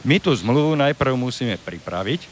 [0.03, 2.26] My tú zmluvu najprv musíme pripraviť,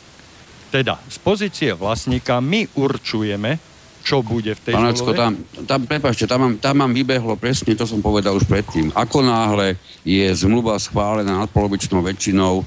[0.75, 3.63] teda z pozície vlastníka my určujeme,
[4.01, 5.33] čo bude v tej Panacko, tam,
[5.69, 8.89] tam, prepáčte, tam mám, tam mám vybehlo presne, to som povedal už predtým.
[8.97, 12.65] Ako náhle je zmluva schválená nadpolovičnou väčšinou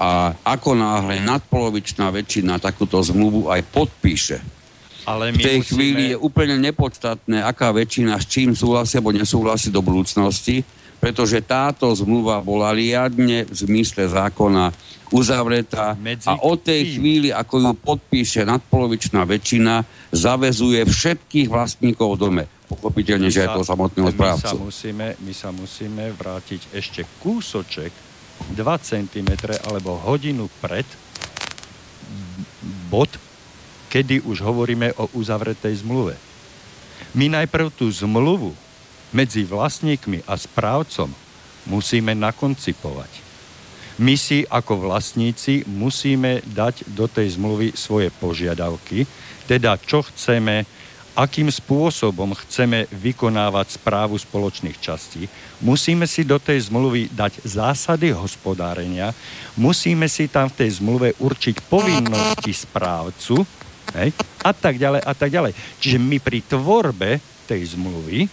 [0.00, 4.40] a ako náhle nadpolovičná väčšina takúto zmluvu aj podpíše,
[5.04, 5.68] ale v tej musíme...
[5.68, 10.64] chvíli je úplne nepodstatné, aká väčšina s čím súhlasí alebo nesúhlasí do budúcnosti,
[11.00, 14.72] pretože táto zmluva bola riadne v zmysle zákona
[15.12, 16.92] uzavretá Medzi a od tej tým.
[16.96, 22.44] chvíli, ako ju podpíše nadpolovičná väčšina, zavezuje všetkých vlastníkov v dome.
[22.70, 24.44] Pochopiteľne, my že aj toho samotného správcu.
[24.44, 28.09] My sa, musíme, my sa musíme vrátiť ešte kúsoček
[28.52, 29.30] 2 cm
[29.68, 30.86] alebo hodinu pred
[32.90, 33.10] bod,
[33.92, 36.18] kedy už hovoríme o uzavretej zmluve.
[37.14, 38.54] My najprv tú zmluvu
[39.10, 41.10] medzi vlastníkmi a správcom
[41.66, 43.10] musíme nakoncipovať.
[44.00, 49.04] My si ako vlastníci musíme dať do tej zmluvy svoje požiadavky,
[49.44, 50.64] teda čo chceme,
[51.14, 55.26] akým spôsobom chceme vykonávať správu spoločných častí.
[55.60, 59.12] Musíme si do tej zmluvy dať zásady hospodárenia,
[59.58, 63.42] musíme si tam v tej zmluve určiť povinnosti správcu
[63.98, 65.52] hej, a tak ďalej a tak ďalej.
[65.82, 67.18] Čiže my pri tvorbe
[67.50, 68.30] tej zmluvy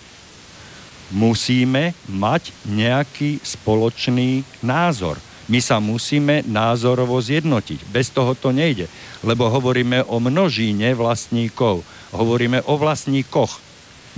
[1.11, 5.15] musíme mať nejaký spoločný názor.
[5.47, 7.87] My sa musíme názorovo zjednotiť.
[7.87, 8.91] Bez toho to nejde.
[9.23, 11.87] Lebo hovoríme o množíne vlastníkov.
[12.11, 13.63] Hovoríme o vlastníkoch.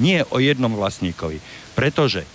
[0.02, 1.38] Nie o jednom vlastníkovi.
[1.78, 2.26] Pretože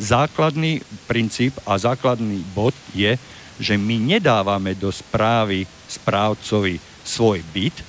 [0.00, 3.20] základný princíp a základný bod je,
[3.58, 7.82] že my nedávame do správy správcovi svoj byt,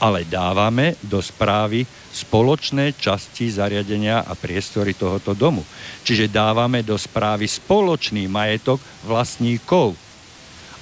[0.00, 5.62] ale dávame do správy spoločné časti zariadenia a priestory tohoto domu.
[6.02, 9.94] Čiže dávame do správy spoločný majetok vlastníkov.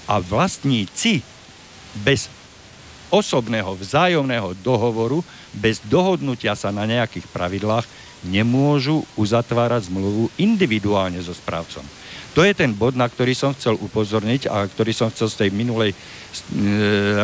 [0.09, 1.21] A vlastníci
[2.01, 2.33] bez
[3.13, 5.21] osobného vzájomného dohovoru,
[5.53, 7.85] bez dohodnutia sa na nejakých pravidlách,
[8.25, 11.85] nemôžu uzatvárať zmluvu individuálne so správcom.
[12.37, 15.51] To je ten bod, na ktorý som chcel upozorniť a ktorý som chcel z tej
[15.51, 15.97] minulej e,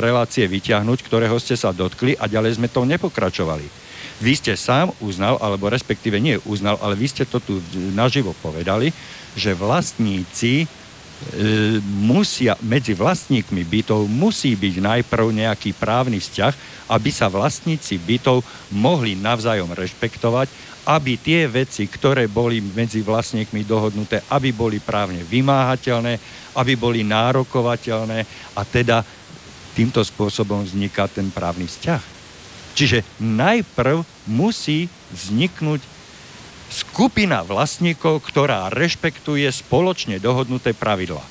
[0.00, 3.83] relácie vyťahnuť, ktorého ste sa dotkli a ďalej sme to nepokračovali.
[4.24, 7.60] Vy ste sám uznal, alebo respektíve nie uznal, ale vy ste to tu
[7.92, 8.88] naživo povedali,
[9.36, 10.66] že vlastníci e,
[11.84, 16.52] musia, medzi vlastníkmi bytov musí byť najprv nejaký právny vzťah,
[16.88, 18.40] aby sa vlastníci bytov
[18.72, 20.48] mohli navzájom rešpektovať,
[20.88, 26.16] aby tie veci, ktoré boli medzi vlastníkmi dohodnuté, aby boli právne vymáhateľné,
[26.56, 28.24] aby boli nárokovateľné
[28.56, 29.04] a teda
[29.76, 32.13] týmto spôsobom vzniká ten právny vzťah.
[32.74, 35.80] Čiže najprv musí vzniknúť
[36.74, 41.22] skupina vlastníkov, ktorá rešpektuje spoločne dohodnuté pravidlá.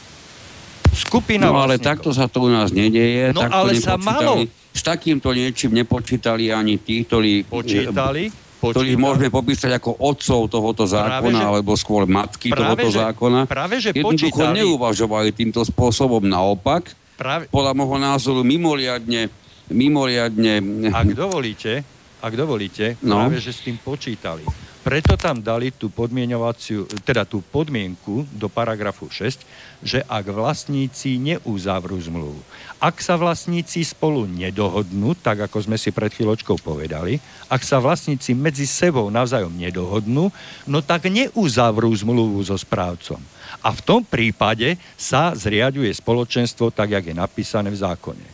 [0.95, 1.89] Skupina no ale vlastníkov.
[1.89, 3.35] takto sa to u nás nedieje.
[3.35, 4.47] No ale sa malo.
[4.73, 7.45] S takýmto niečím nepočítali ani tí, ktorí...
[7.45, 8.31] Počítali?
[8.63, 12.97] ktorých môžeme popísať ako otcov tohoto zákona, práve, že, alebo skôr matky práve, tohoto že,
[13.03, 13.39] zákona.
[13.43, 14.63] Práve, že Jednoducho počítali.
[14.63, 16.95] neuvažovali týmto spôsobom naopak.
[17.19, 19.27] Práve, podľa môjho názoru mimoriadne
[19.73, 20.61] mimoriadne...
[20.93, 21.81] Ak dovolíte,
[22.23, 23.19] ak dovolíte, no.
[23.19, 24.45] práve že s tým počítali.
[24.83, 29.39] Preto tam dali tú podmienovaciu, teda tú podmienku do paragrafu 6,
[29.79, 32.35] že ak vlastníci neuzavrú zmluvu.
[32.83, 37.15] Ak sa vlastníci spolu nedohodnú, tak ako sme si pred chvíľočkou povedali,
[37.47, 40.27] ak sa vlastníci medzi sebou navzájom nedohodnú,
[40.67, 43.23] no tak neuzavrú zmluvu so správcom.
[43.63, 48.32] A v tom prípade sa zriaduje spoločenstvo tak, jak je napísané v zákone.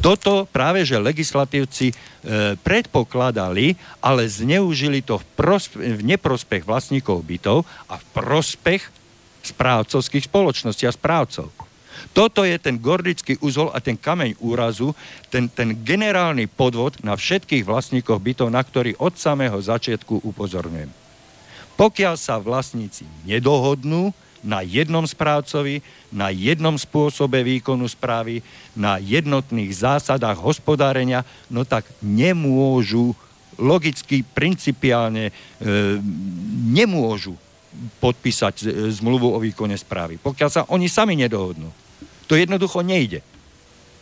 [0.00, 1.94] Toto práve, že legislatívci e,
[2.60, 8.82] predpokladali, ale zneužili to v, prospe- v neprospech vlastníkov bytov a v prospech
[9.46, 11.50] správcovských spoločností a správcov.
[12.12, 14.92] Toto je ten gordický úzol a ten kameň úrazu,
[15.32, 20.92] ten, ten generálny podvod na všetkých vlastníkov bytov, na ktorý od samého začiatku upozorňujem.
[21.76, 24.16] Pokiaľ sa vlastníci nedohodnú,
[24.46, 25.82] na jednom správcovi,
[26.14, 28.46] na jednom spôsobe výkonu správy,
[28.78, 33.18] na jednotných zásadách hospodárenia, no tak nemôžu
[33.58, 35.32] logicky, principiálne e,
[36.70, 37.34] nemôžu
[38.00, 38.72] podpísať
[39.02, 41.68] zmluvu o výkone správy, pokiaľ sa oni sami nedohodnú.
[42.30, 43.20] To jednoducho nejde.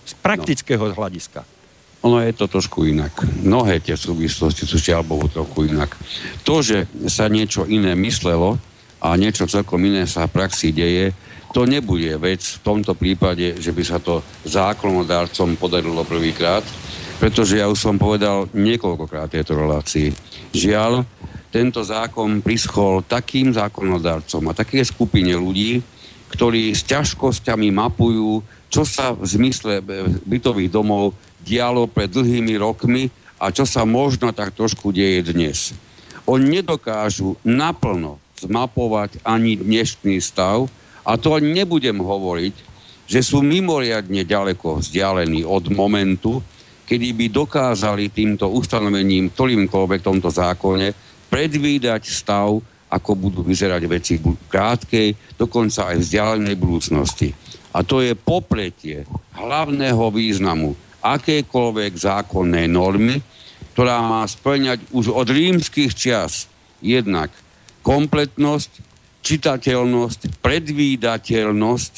[0.05, 0.95] Z praktického no.
[0.95, 1.42] hľadiska.
[2.05, 3.16] Ono je to trošku inak.
[3.40, 5.97] Mnohé tie súvislosti sú žiaľ Bohu trochu inak.
[6.45, 8.61] To, že sa niečo iné myslelo,
[9.05, 11.12] a niečo celkom iné sa v praxi deje,
[11.52, 16.64] to nebude vec v tomto prípade, že by sa to zákonodárcom podarilo prvýkrát,
[17.20, 20.11] pretože ja už som povedal niekoľkokrát tejto relácii.
[20.50, 21.05] Žiaľ,
[21.52, 25.78] tento zákon prischol takým zákonodárcom a také skupine ľudí,
[26.32, 29.78] ktorí s ťažkosťami mapujú, čo sa v zmysle
[30.26, 33.07] bytových domov dialo pred dlhými rokmi
[33.38, 35.70] a čo sa možno tak trošku deje dnes.
[36.26, 40.68] Oni nedokážu naplno zmapovať ani dnešný stav
[41.05, 42.55] a to nebudem hovoriť,
[43.05, 46.40] že sú mimoriadne ďaleko vzdialení od momentu,
[46.84, 50.92] kedy by dokázali týmto ustanovením, ktorýmkoľvek tomto zákone,
[51.28, 57.32] predvídať stav, ako budú vyzerať veci v krátkej, dokonca aj vzdialenej budúcnosti.
[57.74, 59.03] A to je popletie
[59.34, 63.18] hlavného významu akékoľvek zákonnej normy,
[63.74, 66.47] ktorá má splňať už od rímskych čias
[66.78, 67.34] jednak
[67.85, 68.80] kompletnosť,
[69.20, 71.95] čitateľnosť, predvídateľnosť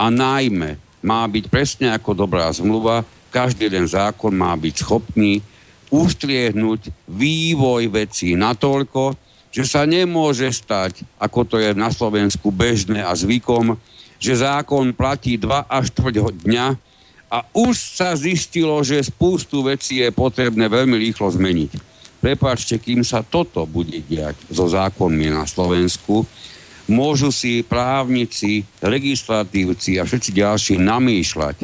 [0.00, 5.44] a najmä má byť presne ako dobrá zmluva, každý jeden zákon má byť schopný
[5.92, 9.14] ustriehnúť vývoj vecí natoľko,
[9.52, 13.76] že sa nemôže stať, ako to je na Slovensku bežné a zvykom,
[14.16, 16.66] že zákon platí 2 až 4 dňa
[17.26, 21.95] a už sa zistilo, že spústu vecí je potrebné veľmi rýchlo zmeniť.
[22.26, 26.26] Prepačte, kým sa toto bude diať so zákonmi na Slovensku,
[26.90, 31.56] môžu si právnici, legislatívci a všetci ďalší namýšľať,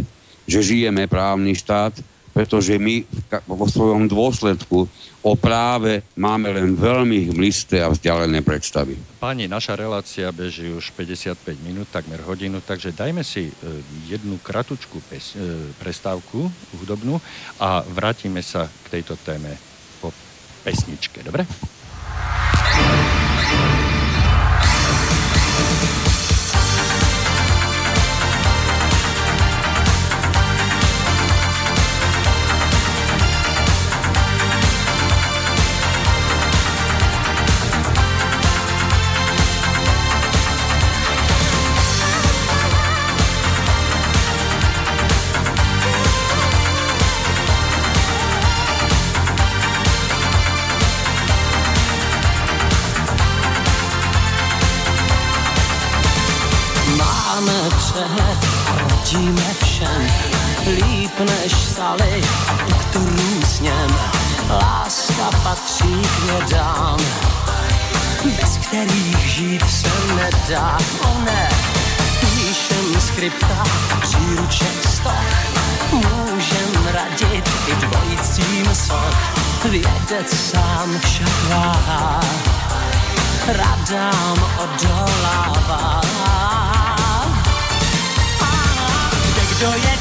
[0.47, 1.99] že žijeme právny štát,
[2.31, 3.03] pretože my
[3.51, 4.87] vo svojom dôsledku
[5.27, 8.95] o práve máme len veľmi hmlisté a vzdialené predstavy.
[9.19, 13.53] Páni, naša relácia beží už 55 minút, takmer hodinu, takže dajme si e,
[14.07, 16.47] jednu kratučku pes, e, prestávku
[16.79, 17.19] hudobnú
[17.59, 19.72] a vrátime sa k tejto téme
[20.65, 21.47] pesničke, dobre?
[61.43, 63.97] Než sali a doktorů s něm.
[64.51, 66.99] Láska patří k vědám,
[68.25, 70.79] bez kterých žít se nedá.
[71.01, 71.49] O ne,
[72.21, 75.25] píšem skripta a příruček stoch,
[75.93, 79.17] můžem radit i dvojicím soch.
[79.71, 82.21] Vědec sám však váhá,
[83.47, 86.03] radám odolává
[89.63, 89.92] kdo je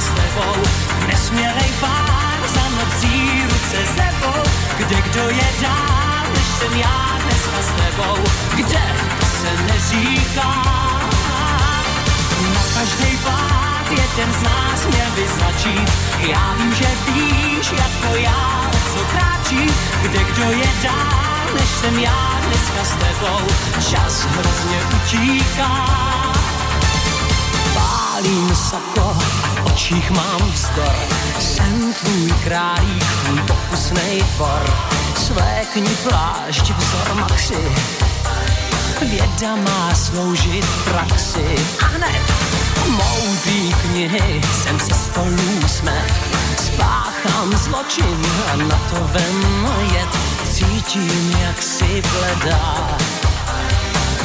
[0.00, 0.62] s tebou.
[1.06, 4.42] Nesmělej pár za nocí ruce sebou.
[4.78, 8.18] Kde kdo je dál, než jsem já dneska s tebou.
[8.54, 8.86] Kde
[9.40, 10.52] se neříká.
[12.54, 15.28] Na každý pád jeden z nás měl by.
[16.30, 19.70] Já vím, že víš, jako já, co kráčí.
[20.02, 23.46] Kde kdo je dál, než jsem já dneska s tebou.
[23.90, 25.98] Čas hrozně utíká
[28.18, 30.94] pálím sako a očích mám vzdor.
[31.38, 34.74] Jsem tvůj králík, tvůj pokusnej tvor.
[35.16, 37.62] Svékni plášť vzor maxi,
[39.00, 41.54] věda má sloužit praxi.
[41.82, 42.32] A hned
[42.88, 46.12] moudrý knihy jsem se stolů smet.
[46.58, 50.18] Spáchám zločin a na to vem jet.
[50.52, 52.98] Cítím, jak si bledá,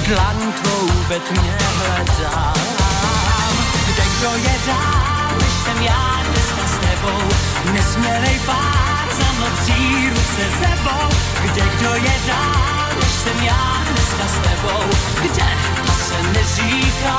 [0.07, 2.53] dlaň tvou ve tmě hledá
[4.23, 5.12] kdo je jsem
[5.85, 7.23] já dneska s tebou.
[7.73, 11.07] Nesmělej pár za nocí ruce sebou.
[11.43, 14.83] Kde kdo je dál, než jsem já dneska s tebou.
[15.21, 15.49] Kde
[15.85, 17.17] to se neříká.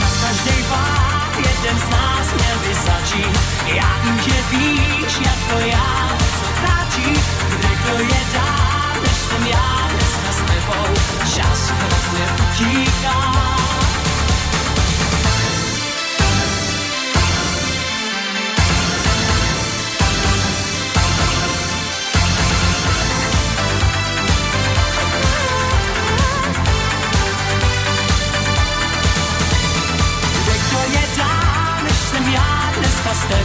[0.00, 3.40] Na každý pár jeden z nás měl by začít.
[3.66, 6.08] Já vím, že víš, jako já,
[6.40, 7.20] co kráčí.
[7.48, 10.94] Kde kdo je dál, než jsem já dneska s tebou.
[11.34, 13.44] Čas hrozně utíká.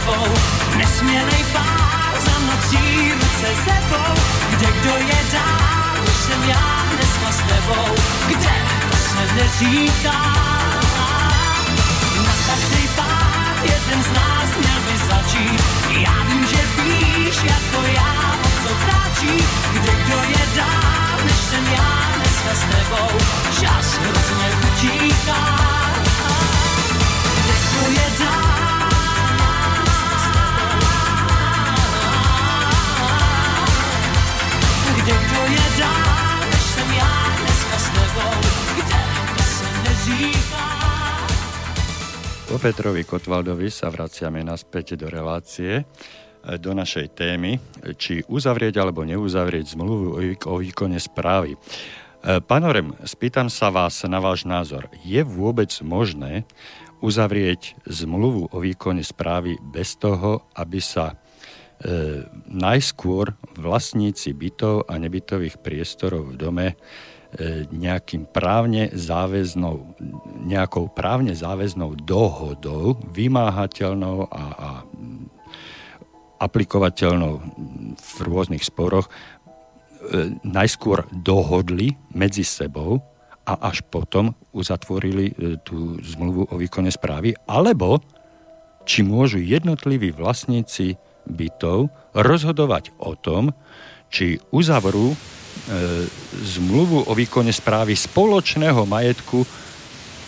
[0.00, 0.34] Tebou,
[0.76, 4.14] nesmělej pár za nocí ruce sebou,
[4.50, 7.94] kde kdo je dál, než jsem já dneska s tebou,
[8.26, 8.54] kde
[8.90, 10.20] to se neříká.
[12.26, 18.34] Na každý pár jeden z nás měl by začít, já vím, že víš, jako já,
[18.44, 23.18] o co kráčí, kde kdo je dál, než jsem já dneska s tebou,
[23.60, 25.60] čas hrozně utíká.
[27.44, 28.49] Kde kdo je dál,
[42.50, 45.86] Po Petrovi Kotvaldovi sa vraciame naspäť do relácie.
[46.40, 47.60] do našej témy,
[48.00, 50.16] či uzavrieť alebo neuzavrieť zmluvu
[50.48, 51.52] o výkone správy.
[52.20, 54.88] Pán Orem, spýtam sa vás na váš názor.
[55.04, 56.48] Je vôbec možné
[57.00, 65.64] uzavrieť zmluvu o výkone správy bez toho, aby sa e, najskôr vlastníci bytov a nebytových
[65.64, 66.74] priestorov v dome e,
[67.70, 69.94] nejakým právne záväznou,
[70.42, 74.70] nejakou právne záväznou dohodou, vymáhateľnou a, a
[76.40, 77.32] aplikovateľnou
[77.94, 79.10] v rôznych sporoch, e,
[80.40, 83.04] najskôr dohodli medzi sebou
[83.44, 88.00] a až potom uzatvorili e, tú zmluvu o výkone správy, alebo
[88.88, 90.96] či môžu jednotliví vlastníci
[91.28, 93.52] bytov rozhodovať o tom,
[94.08, 95.16] či uzavrú e,
[96.34, 99.46] zmluvu o výkone správy spoločného majetku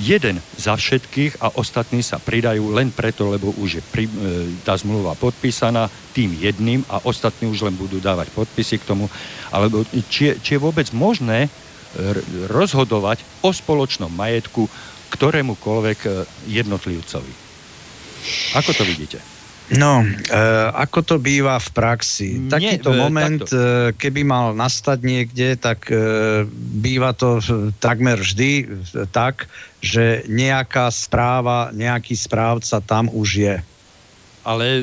[0.03, 4.11] jeden za všetkých a ostatní sa pridajú len preto, lebo už je pri, e,
[4.66, 9.07] tá zmluva podpísaná tým jedným a ostatní už len budú dávať podpisy k tomu.
[9.55, 11.47] Alebo či či je vôbec možné
[12.49, 14.64] rozhodovať o spoločnom majetku
[15.12, 16.11] ktorémukoľvek e,
[16.49, 17.32] jednotlivcovi.
[18.57, 19.32] Ako to vidíte?
[19.70, 20.08] No, e,
[20.74, 22.36] ako to býva v praxi?
[22.36, 26.44] Nie, Takýto e, moment, e, keby mal nastať niekde, tak e,
[26.82, 27.38] býva to
[27.78, 28.64] takmer vždy e,
[29.08, 29.46] tak,
[29.78, 33.56] že nejaká správa, nejaký správca tam už je
[34.42, 34.82] ale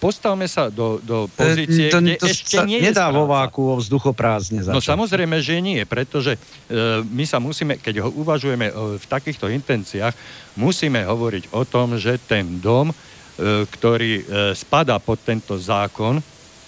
[0.00, 3.76] postavme sa do, do pozície, to, kde to ešte nie je nedá vo váku vo
[3.76, 4.76] vzduchoprázdne začať.
[4.76, 6.38] No samozrejme, že nie, pretože e,
[7.04, 10.16] my sa musíme, keď ho uvažujeme e, v takýchto intenciách,
[10.56, 12.94] musíme hovoriť o tom, že ten dom, e,
[13.42, 14.22] ktorý e,
[14.54, 16.22] spadá pod tento zákon,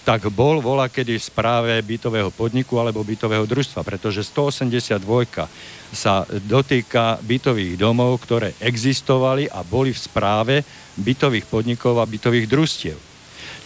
[0.06, 5.02] tak bol volá kedy v správe bytového podniku alebo bytového družstva, pretože 182
[5.90, 10.54] sa dotýka bytových domov, ktoré existovali a boli v správe
[10.94, 12.98] bytových podnikov a bytových družstiev.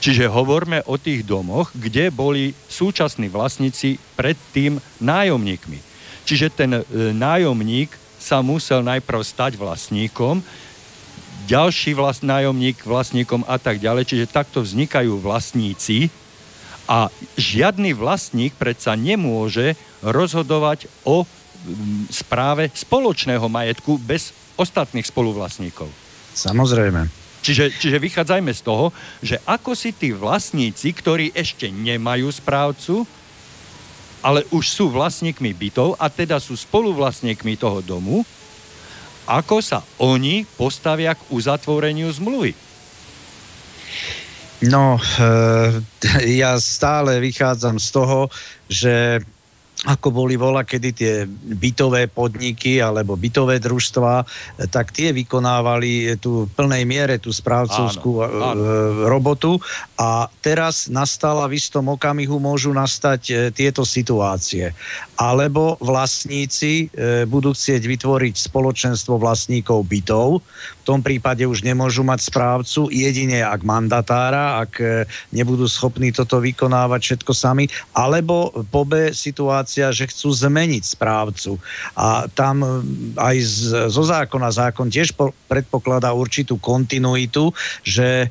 [0.01, 5.77] Čiže hovorme o tých domoch, kde boli súčasní vlastníci predtým nájomníkmi.
[6.25, 6.83] Čiže ten e,
[7.13, 10.41] nájomník sa musel najprv stať vlastníkom,
[11.51, 14.07] ďalší vlast, nájomník vlastníkom a tak ďalej.
[14.07, 16.07] Čiže takto vznikajú vlastníci
[16.87, 21.27] a žiadny vlastník predsa nemôže rozhodovať o
[22.09, 25.91] správe spoločného majetku bez ostatných spoluvlastníkov.
[26.39, 27.11] Samozrejme.
[27.41, 28.93] Čiže, čiže vychádzajme z toho,
[29.25, 33.09] že ako si tí vlastníci, ktorí ešte nemajú správcu,
[34.21, 38.21] ale už sú vlastníkmi bytov a teda sú spoluvlastníkmi toho domu,
[39.31, 42.53] ako sa oni postavia k uzatvoreniu zmluvy.
[44.67, 45.81] No, e,
[46.43, 48.29] ja stále vychádzam z toho,
[48.69, 49.25] že
[49.89, 51.25] ako boli vola, kedy tie
[51.57, 54.29] bytové podniky alebo bytové družstva,
[54.69, 58.65] tak tie vykonávali tú plnej miere tú správcovskú áno, áno.
[59.09, 59.57] robotu
[59.97, 64.77] a teraz nastala v istom okamihu môžu nastať e, tieto situácie.
[65.17, 70.45] Alebo vlastníci e, budú chcieť vytvoriť spoločenstvo vlastníkov bytov,
[70.80, 76.43] v tom prípade už nemôžu mať správcu, jedine ak mandatára, ak e, nebudú schopní toto
[76.43, 81.63] vykonávať všetko sami, alebo po B situácia že chcú zmeniť správcu.
[81.95, 82.69] A tam e,
[83.15, 87.55] aj z, zo zákona zákon tiež po, predpokladá určitú kontinuitu,
[87.87, 88.29] že e,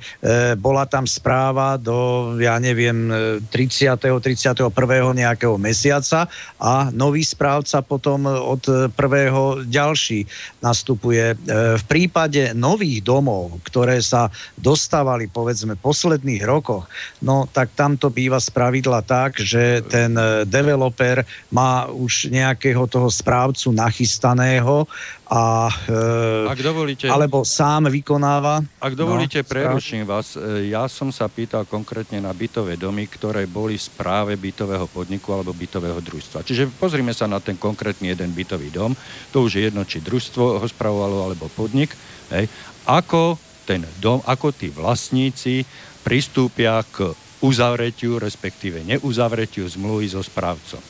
[0.59, 3.07] bola tam správa do, ja neviem,
[3.47, 3.95] 30.
[4.19, 4.67] 31.
[5.15, 6.27] nejakého mesiaca
[6.59, 10.25] a nový správca potom od prvého ďalší
[10.59, 11.33] nastupuje.
[11.33, 11.35] E,
[11.77, 16.85] v prípade nových domov, ktoré sa dostávali povedzme v posledných rokoch,
[17.23, 21.23] no tak tam to býva spravidla tak, že ten e, developer
[21.53, 24.89] má už nejakého toho správcu nachystaného
[25.29, 28.65] a, e, Ak dovolíte, alebo sám vykonáva.
[28.81, 30.33] Ak dovolíte, no, preruším vás.
[30.33, 35.37] E, ja som sa pýtal konkrétne na bytové domy, ktoré boli v správe bytového podniku
[35.37, 36.41] alebo bytového družstva.
[36.41, 38.97] Čiže pozrime sa na ten konkrétny jeden bytový dom.
[39.29, 41.93] To už je jedno, či družstvo ho spravovalo alebo podnik.
[42.33, 42.45] Hej.
[42.85, 43.37] Ako
[43.69, 45.61] ten dom, ako tí vlastníci
[46.01, 50.81] pristúpia k uzavretiu, respektíve neuzavretiu zmluvy so správcom.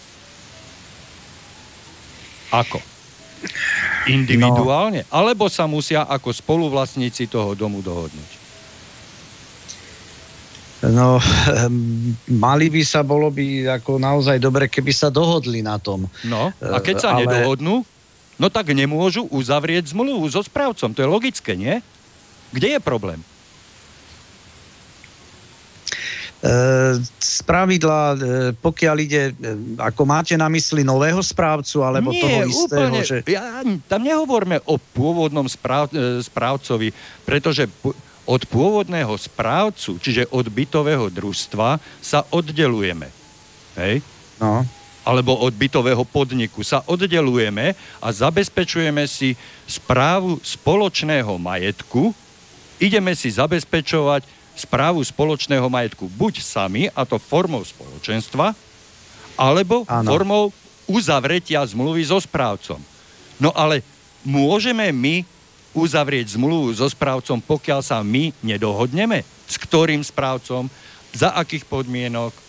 [2.49, 2.79] Ako?
[4.09, 5.05] Individuálne?
[5.05, 5.11] No.
[5.13, 8.31] Alebo sa musia ako spoluvlastníci toho domu dohodnúť?
[10.79, 11.19] No,
[12.47, 16.07] mali by sa, bolo by ako naozaj dobre, keby sa dohodli na tom.
[16.23, 17.27] No, a keď sa Ale...
[17.27, 17.83] nedohodnú,
[18.39, 20.95] no tak nemôžu uzavrieť zmluvu so správcom.
[20.95, 21.83] To je logické, nie?
[22.55, 23.21] Kde je problém?
[27.19, 28.17] z pravidla, e,
[28.55, 32.87] pokiaľ ide, e, ako máte na mysli nového správcu, alebo Nie, toho istého?
[32.87, 33.17] Úplne, že...
[33.27, 33.59] ja,
[33.91, 36.95] tam nehovorme o pôvodnom správ, e, správcovi,
[37.27, 37.67] pretože
[38.23, 43.11] od pôvodného správcu, čiže od bytového družstva, sa oddelujeme.
[43.75, 43.99] Hej?
[44.39, 44.63] No.
[45.09, 49.33] Alebo od bytového podniku sa oddelujeme a zabezpečujeme si
[49.65, 52.13] správu spoločného majetku,
[52.77, 54.21] ideme si zabezpečovať
[54.53, 58.53] správu spoločného majetku buď sami, a to formou spoločenstva,
[59.33, 60.05] alebo ano.
[60.05, 60.43] formou
[60.85, 62.77] uzavretia zmluvy so správcom.
[63.39, 63.81] No ale
[64.21, 65.23] môžeme my
[65.71, 69.23] uzavrieť zmluvu so správcom, pokiaľ sa my nedohodneme?
[69.47, 70.67] S ktorým správcom?
[71.15, 72.48] Za akých podmienok?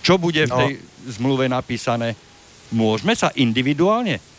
[0.00, 0.58] Čo bude v no.
[0.64, 0.72] tej
[1.18, 2.16] zmluve napísané?
[2.70, 4.29] Môžeme sa individuálne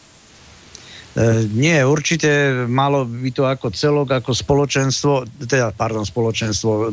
[1.52, 6.86] nie, určite malo by to ako celok, ako spoločenstvo, teda, pardon, spoločenstvo, e,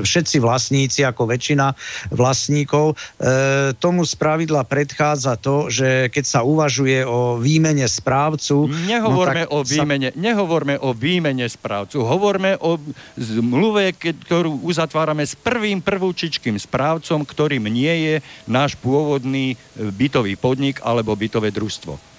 [0.00, 1.76] všetci vlastníci, ako väčšina
[2.08, 2.96] vlastníkov.
[3.20, 8.64] E, tomu spravidla predchádza to, že keď sa uvažuje o výmene správcu...
[8.88, 10.16] Nehovorme, no, o, výmene, sa...
[10.16, 12.80] nehovorme o výmene správcu, hovorme o
[13.20, 18.14] zmluve, ktorú uzatvárame s prvým prvúčičkým správcom, ktorým nie je
[18.48, 22.15] náš pôvodný bytový podnik alebo bytové družstvo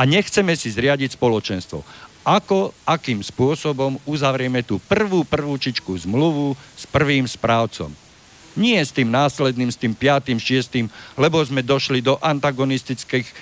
[0.00, 1.84] a nechceme si zriadiť spoločenstvo.
[2.24, 7.92] Ako, akým spôsobom uzavrieme tú prvú prvúčičku zmluvu s prvým správcom.
[8.56, 10.88] Nie s tým následným, s tým piatým, šiestým,
[11.20, 13.32] lebo sme došli do antagonistických e,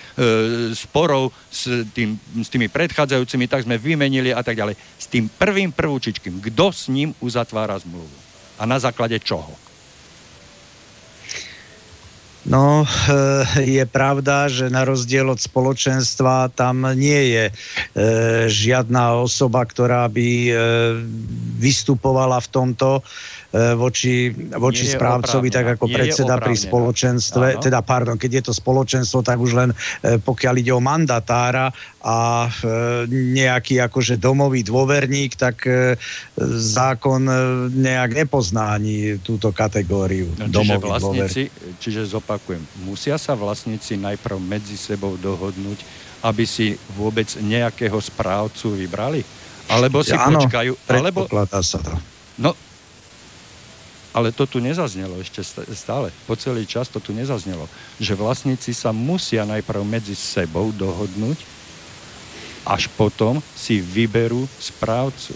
[0.76, 4.76] sporov s, tým, s tými predchádzajúcimi, tak sme vymenili a tak ďalej.
[4.98, 6.42] S tým prvým prvúčičkým.
[6.52, 8.14] Kto s ním uzatvára zmluvu?
[8.60, 9.67] A na základe čoho?
[12.48, 12.88] No,
[13.60, 17.52] je pravda, že na rozdiel od spoločenstva tam nie je e,
[18.48, 20.52] žiadna osoba, ktorá by e,
[21.60, 23.04] vystupovala v tomto
[23.48, 24.28] voči,
[24.60, 27.62] voči správcovi, tak ako predseda pri spoločenstve, Áno.
[27.64, 29.70] teda pardon, keď je to spoločenstvo, tak už len
[30.04, 31.72] pokiaľ ide o mandatára
[32.04, 32.44] a
[33.08, 35.64] nejaký akože domový dôverník, tak
[36.76, 37.24] zákon
[37.72, 40.28] nejak nepozná ani túto kategóriu.
[40.36, 41.42] No, čiže vlastníci,
[41.80, 42.04] čiže
[42.38, 45.82] zopakujem, musia sa vlastníci najprv medzi sebou dohodnúť,
[46.22, 49.26] aby si vôbec nejakého správcu vybrali?
[49.66, 50.72] Alebo si ja, počkajú?
[50.86, 51.26] Alebo...
[51.60, 51.92] sa to.
[52.38, 52.54] No,
[54.14, 55.42] ale to tu nezaznelo ešte
[55.74, 56.14] stále.
[56.24, 57.66] Po celý čas to tu nezaznelo.
[57.98, 61.42] Že vlastníci sa musia najprv medzi sebou dohodnúť,
[62.64, 65.34] až potom si vyberú správcu.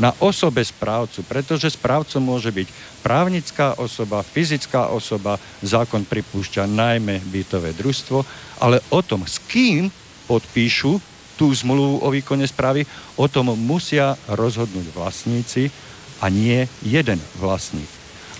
[0.00, 2.68] Na osobe správcu, pretože správcom môže byť
[3.00, 8.22] právnická osoba, fyzická osoba, zákon pripúšťa najmä bytové družstvo,
[8.60, 9.88] ale o tom, s kým
[10.28, 11.00] podpíšu
[11.40, 12.84] tú zmluvu o výkone správy,
[13.16, 15.72] o tom musia rozhodnúť vlastníci
[16.20, 17.88] a nie jeden vlastník.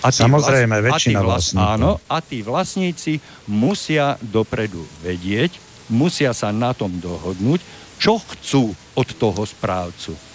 [0.01, 0.87] A Samozrejme, vlast...
[0.97, 1.53] väčšina a vlast...
[1.53, 1.73] vlastníkov.
[1.77, 5.57] Áno, a tí vlastníci musia dopredu vedieť,
[5.89, 7.61] musia sa na tom dohodnúť,
[8.01, 10.30] čo chcú od toho správcu.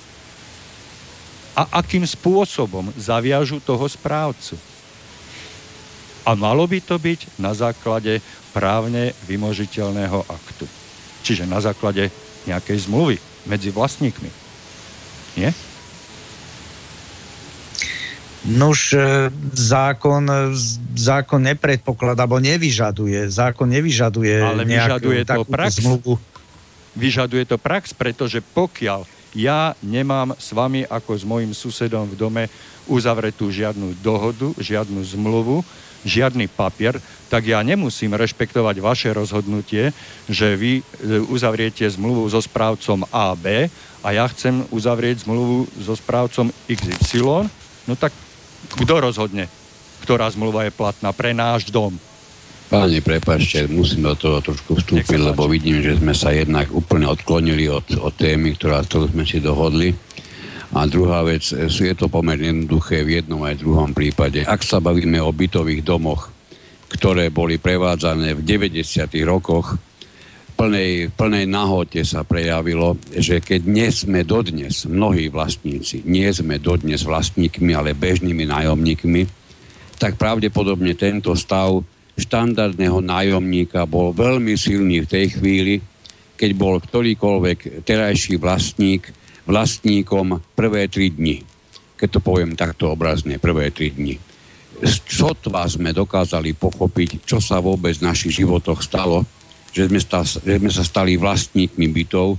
[1.57, 4.61] A akým spôsobom zaviažu toho správcu.
[6.27, 8.21] A malo by to byť na základe
[8.53, 10.67] právne vymožiteľného aktu.
[11.25, 12.13] Čiže na základe
[12.45, 13.17] nejakej zmluvy
[13.49, 14.31] medzi vlastníkmi.
[15.39, 15.51] Nie?
[18.47, 19.27] Nuž e,
[19.59, 20.55] zákon,
[20.95, 23.27] zákon nepredpokladá, alebo nevyžaduje.
[23.27, 25.83] Zákon nevyžaduje Ale vyžaduje to prax.
[25.83, 26.15] Zmluvu.
[26.95, 29.03] Vyžaduje to prax, pretože pokiaľ
[29.37, 32.45] ja nemám s vami ako s mojim susedom v dome
[32.89, 35.61] uzavretú žiadnu dohodu, žiadnu zmluvu,
[36.07, 36.97] žiadny papier,
[37.27, 39.91] tak ja nemusím rešpektovať vaše rozhodnutie,
[40.31, 40.83] že vy e,
[41.27, 43.67] uzavriete zmluvu so správcom AB
[44.07, 47.51] a ja chcem uzavrieť zmluvu so správcom XY,
[47.91, 48.15] no tak
[48.79, 49.51] kto rozhodne,
[50.07, 51.99] ktorá zmluva je platná pre náš dom?
[52.67, 57.71] Páni, prepašte, musím do toho trošku vstúpiť, lebo vidím, že sme sa jednak úplne odklonili
[57.71, 59.95] od, od témy, ktorá, ktorú sme si dohodli.
[60.75, 64.43] A druhá vec, je to pomerne jednoduché v jednom aj druhom prípade.
[64.43, 66.35] Ak sa bavíme o bytových domoch,
[66.91, 68.83] ktoré boli prevádzané v 90.
[69.23, 69.79] rokoch,
[70.59, 77.07] plnej, plnej nahote sa prejavilo, že keď nie sme dodnes, mnohí vlastníci, nie sme dodnes
[77.07, 79.23] vlastníkmi, ale bežnými nájomníkmi,
[80.03, 81.79] tak pravdepodobne tento stav
[82.17, 85.75] štandardného nájomníka bol veľmi silný v tej chvíli,
[86.37, 89.13] keď bol ktorýkoľvek terajší vlastník
[89.47, 91.41] vlastníkom prvé tri dni.
[91.97, 94.19] Keď to poviem takto obrazne, prvé tri dni.
[95.09, 99.25] Sotva sme dokázali pochopiť, čo sa vôbec v našich životoch stalo,
[99.73, 102.37] že sme, sta, že sme sa stali vlastníkmi bytov,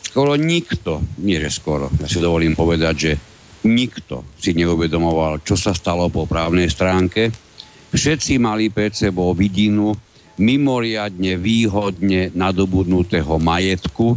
[0.00, 3.12] skoro nikto, nie že skoro, ja si dovolím povedať, že
[3.68, 7.28] nikto si neuvedomoval, čo sa stalo po právnej stránke.
[7.90, 9.98] Všetci mali pred sebou vidinu
[10.38, 14.14] mimoriadne výhodne nadobudnutého majetku,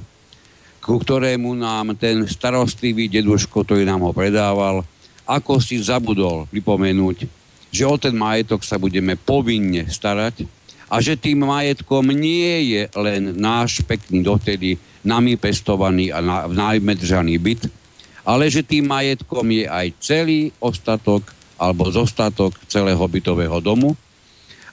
[0.83, 4.85] ku ktorému nám ten starostlivý deduško, ktorý nám ho predával,
[5.25, 7.25] ako si zabudol pripomenúť,
[7.73, 10.45] že o ten majetok sa budeme povinne starať
[10.91, 17.35] a že tým majetkom nie je len náš pekný dotedy nami pestovaný a najmä držaný
[17.41, 17.67] byt,
[18.21, 21.25] ale že tým majetkom je aj celý ostatok
[21.63, 23.95] alebo zostatok celého bytového domu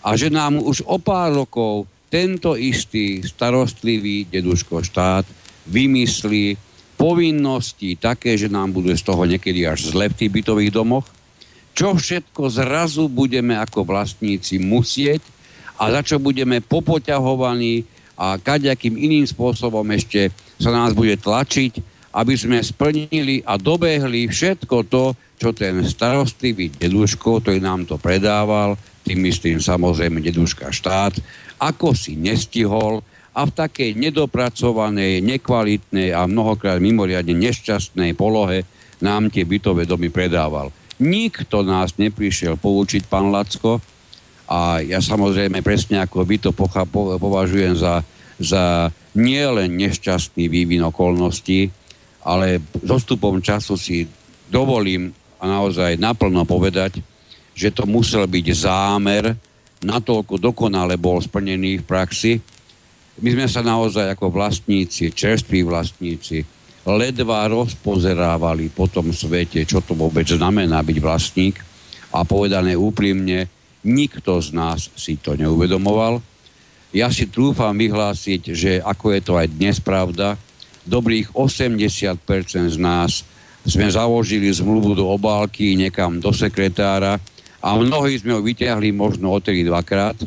[0.02, 5.22] a že nám už o pár rokov tento istý starostlivý deduško štát
[5.70, 6.58] vymyslí
[6.98, 11.06] povinnosti také, že nám bude z toho niekedy až zle v tých bytových domoch,
[11.72, 15.22] čo všetko zrazu budeme ako vlastníci musieť
[15.78, 17.86] a za čo budeme popoťahovaní
[18.20, 20.28] a kaďakým iným spôsobom ešte
[20.60, 27.40] sa nás bude tlačiť, aby sme splnili a dobehli všetko to, čo ten starostlivý deduško,
[27.40, 28.74] ktorý nám to predával,
[29.06, 31.16] tým myslím samozrejme deduška štát,
[31.62, 33.00] ako si nestihol
[33.30, 38.66] a v takej nedopracovanej, nekvalitnej a mnohokrát mimoriadne nešťastnej polohe
[39.00, 40.74] nám tie bytové domy predával.
[41.00, 43.80] Nikto nás neprišiel poučiť, pán Lacko,
[44.50, 48.02] a ja samozrejme presne ako vy to pocha, po, považujem za,
[48.34, 51.70] za nielen nešťastný vývin okolností,
[52.24, 54.04] ale zostupom času si
[54.50, 57.00] dovolím a naozaj naplno povedať,
[57.56, 59.32] že to musel byť zámer,
[59.80, 62.32] natoľko dokonale bol splnený v praxi,
[63.20, 66.40] my sme sa naozaj ako vlastníci, čerství vlastníci,
[66.88, 71.60] ledva rozpozerávali po tom svete, čo to vôbec znamená byť vlastník
[72.16, 73.44] a povedané úprimne,
[73.84, 76.24] nikto z nás si to neuvedomoval.
[76.96, 80.40] Ja si trúfam vyhlásiť, že ako je to aj dnes pravda,
[80.90, 83.22] dobrých 80% z nás.
[83.62, 87.22] Sme založili zmluvu do obálky niekam do sekretára
[87.62, 90.18] a mnohí sme ho vyťahli možno o dvakrát.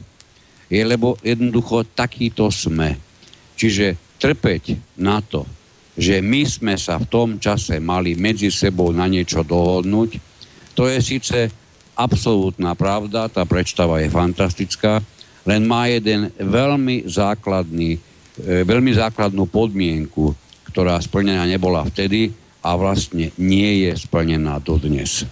[0.72, 2.95] Je, lebo jednoducho takýto sme.
[3.60, 5.44] Čiže trpeť na to,
[5.94, 10.18] že my sme sa v tom čase mali medzi sebou na niečo dohodnúť,
[10.73, 11.38] to je síce
[11.94, 15.03] absolútna pravda, tá predstava je fantastická,
[15.45, 18.02] len má jeden veľmi základný,
[18.41, 20.34] e, veľmi základnú podmienku,
[20.74, 22.34] ktorá splnená nebola vtedy
[22.66, 25.30] a vlastne nie je splnená dodnes.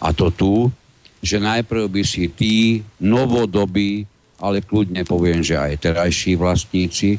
[0.00, 0.72] A to tu,
[1.20, 4.08] že najprv by si tí novodobí
[4.38, 7.18] ale kľudne poviem, že aj terajší vlastníci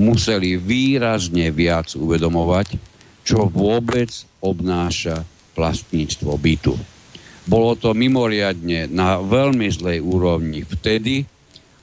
[0.00, 2.80] museli výrazne viac uvedomovať,
[3.24, 4.10] čo vôbec
[4.40, 5.22] obnáša
[5.54, 6.74] vlastníctvo bytu.
[7.44, 11.28] Bolo to mimoriadne na veľmi zlej úrovni vtedy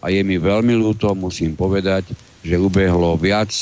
[0.01, 2.09] a je mi veľmi ľúto, musím povedať,
[2.41, 3.53] že ubehlo viac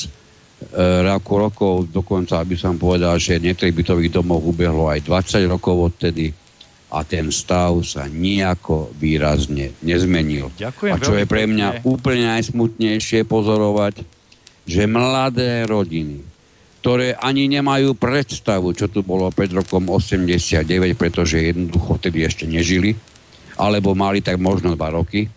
[0.59, 6.35] e, rokov, dokonca aby som povedal, že niektorých bytových domov ubehlo aj 20 rokov odtedy
[6.89, 10.49] a ten stav sa nejako výrazne nezmenil.
[10.57, 14.01] Ďakujem a čo je pre mňa úplne najsmutnejšie pozorovať,
[14.65, 16.25] že mladé rodiny,
[16.81, 20.65] ktoré ani nemajú predstavu, čo tu bolo pred rokom 89,
[20.97, 22.97] pretože jednoducho vtedy ešte nežili,
[23.59, 25.29] alebo mali tak možno dva roky,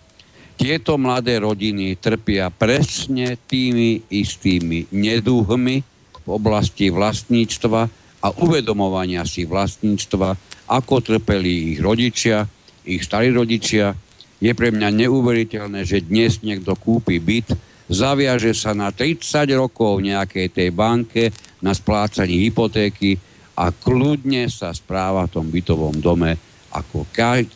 [0.63, 5.77] tieto mladé rodiny trpia presne tými istými nedúhmi
[6.23, 7.91] v oblasti vlastníctva
[8.23, 10.39] a uvedomovania si vlastníctva,
[10.71, 12.47] ako trpeli ich rodičia,
[12.87, 13.91] ich starí rodičia.
[14.39, 17.59] Je pre mňa neuveriteľné, že dnes niekto kúpi byt,
[17.91, 23.19] zaviaže sa na 30 rokov nejakej tej banke na splácaní hypotéky
[23.59, 27.05] a kľudne sa správa v tom bytovom dome ako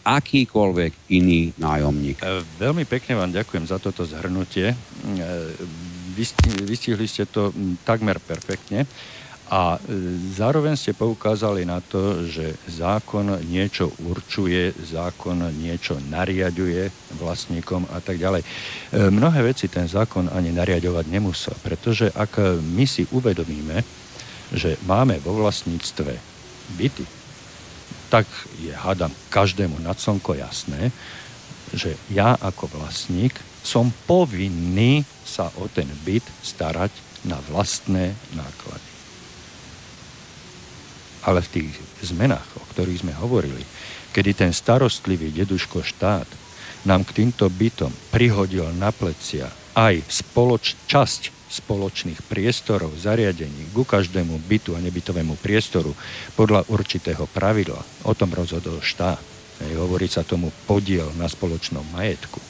[0.04, 2.20] akýkoľvek iný nájomník.
[2.20, 4.76] E, veľmi pekne vám ďakujem za toto zhrnutie.
[4.76, 4.76] E,
[6.68, 7.50] vystihli ste to
[7.88, 8.84] takmer perfektne.
[9.46, 9.88] A e,
[10.36, 18.20] zároveň ste poukázali na to, že zákon niečo určuje, zákon niečo nariaduje vlastníkom a tak
[18.20, 18.44] ďalej.
[18.92, 23.80] Mnohé veci ten zákon ani nariadovať nemusel, pretože ak my si uvedomíme,
[24.52, 26.12] že máme vo vlastníctve
[26.78, 27.15] byty,
[28.08, 28.26] tak
[28.62, 30.94] je, hádam, každému nad slnko jasné,
[31.74, 33.34] že ja ako vlastník
[33.66, 36.94] som povinný sa o ten byt starať
[37.26, 38.90] na vlastné náklady.
[41.26, 41.72] Ale v tých
[42.06, 43.66] zmenách, o ktorých sme hovorili,
[44.14, 46.30] kedy ten starostlivý deduško štát
[46.86, 54.42] nám k týmto bytom prihodil na plecia aj spoloč, časť spoločných priestorov, zariadení ku každému
[54.46, 55.94] bytu a nebytovému priestoru
[56.34, 57.80] podľa určitého pravidla.
[58.06, 59.18] O tom rozhodol štát.
[59.62, 62.42] Hej, hovorí sa tomu podiel na spoločnom majetku.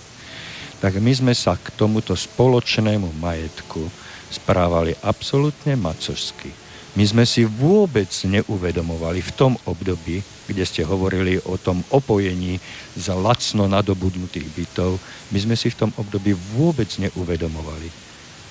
[0.82, 3.86] Tak my sme sa k tomuto spoločnému majetku
[4.28, 6.66] správali absolútne macožsky
[6.96, 12.56] my sme si vôbec neuvedomovali v tom období, kde ste hovorili o tom opojení
[12.96, 14.96] za lacno nadobudnutých bytov,
[15.28, 17.92] my sme si v tom období vôbec neuvedomovali,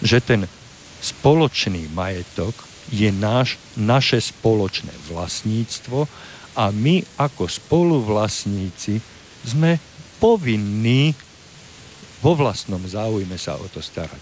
[0.05, 0.45] že ten
[1.01, 2.53] spoločný majetok
[2.93, 6.05] je náš, naše spoločné vlastníctvo
[6.53, 9.01] a my ako spoluvlastníci
[9.41, 9.81] sme
[10.21, 11.17] povinní
[12.21, 14.21] vo vlastnom záujme sa o to starať.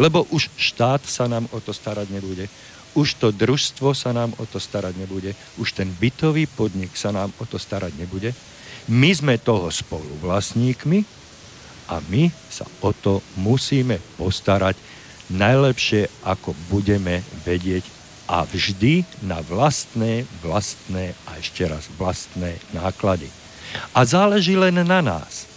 [0.00, 2.48] Lebo už štát sa nám o to starať nebude,
[2.96, 7.32] už to družstvo sa nám o to starať nebude, už ten bytový podnik sa nám
[7.38, 8.32] o to starať nebude.
[8.88, 11.04] My sme toho spoluvlastníkmi
[11.92, 14.97] a my sa o to musíme postarať
[15.32, 17.84] najlepšie, ako budeme vedieť
[18.28, 23.28] a vždy na vlastné, vlastné a ešte raz vlastné náklady.
[23.96, 25.48] A záleží len na nás,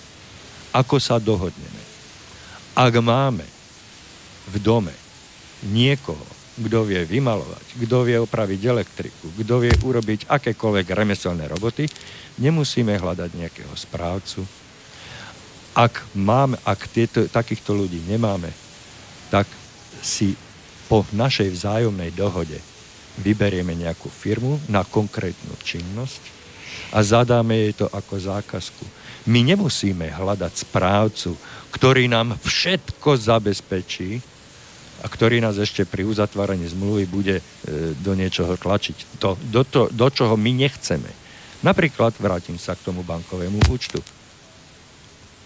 [0.71, 1.83] ako sa dohodneme.
[2.71, 3.43] Ak máme
[4.47, 4.95] v dome
[5.67, 6.23] niekoho,
[6.55, 11.87] kto vie vymalovať, kto vie opraviť elektriku, kto vie urobiť akékoľvek remeselné roboty,
[12.39, 14.43] nemusíme hľadať nejakého správcu.
[15.75, 18.51] Ak, máme, ak tieto, takýchto ľudí nemáme,
[19.31, 19.47] tak
[20.01, 20.33] si
[20.91, 22.59] po našej vzájomnej dohode
[23.21, 26.19] vyberieme nejakú firmu na konkrétnu činnosť
[26.91, 28.83] a zadáme jej to ako zákazku.
[29.29, 31.37] My nemusíme hľadať správcu,
[31.71, 34.19] ktorý nám všetko zabezpečí
[35.01, 37.43] a ktorý nás ešte pri uzatváraní zmluvy bude e,
[37.95, 39.21] do niečoho tlačiť.
[39.23, 41.09] To, do, to, do čoho my nechceme.
[41.61, 44.01] Napríklad, vrátim sa k tomu bankovému účtu.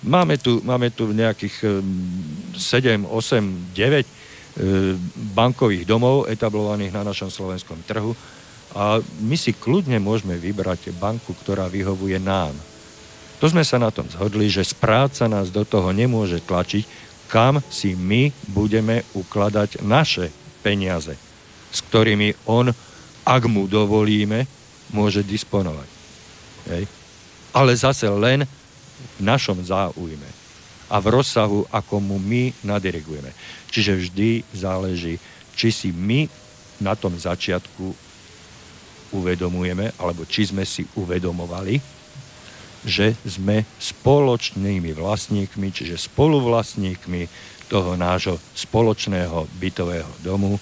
[0.05, 1.83] Máme tu, máme tu nejakých
[2.55, 4.34] 7, 8, 9 E,
[5.35, 8.15] bankových domov etablovaných na našom slovenskom trhu
[8.75, 12.55] a my si kľudne môžeme vybrať banku, ktorá vyhovuje nám.
[13.43, 16.87] To sme sa na tom zhodli, že správca nás do toho nemôže tlačiť,
[17.27, 20.31] kam si my budeme ukladať naše
[20.63, 21.15] peniaze,
[21.71, 22.71] s ktorými on,
[23.27, 24.47] ak mu dovolíme,
[24.95, 25.89] môže disponovať.
[26.71, 26.83] Hej.
[27.51, 30.34] Ale zase len v našom záujme
[30.95, 33.35] a v rozsahu, ako mu my nadirigujeme.
[33.67, 35.19] Čiže vždy záleží,
[35.51, 36.23] či si my
[36.79, 37.91] na tom začiatku
[39.11, 41.83] uvedomujeme, alebo či sme si uvedomovali,
[42.87, 47.27] že sme spoločnými vlastníkmi, čiže spoluvlastníkmi
[47.67, 50.55] toho nášho spoločného bytového domu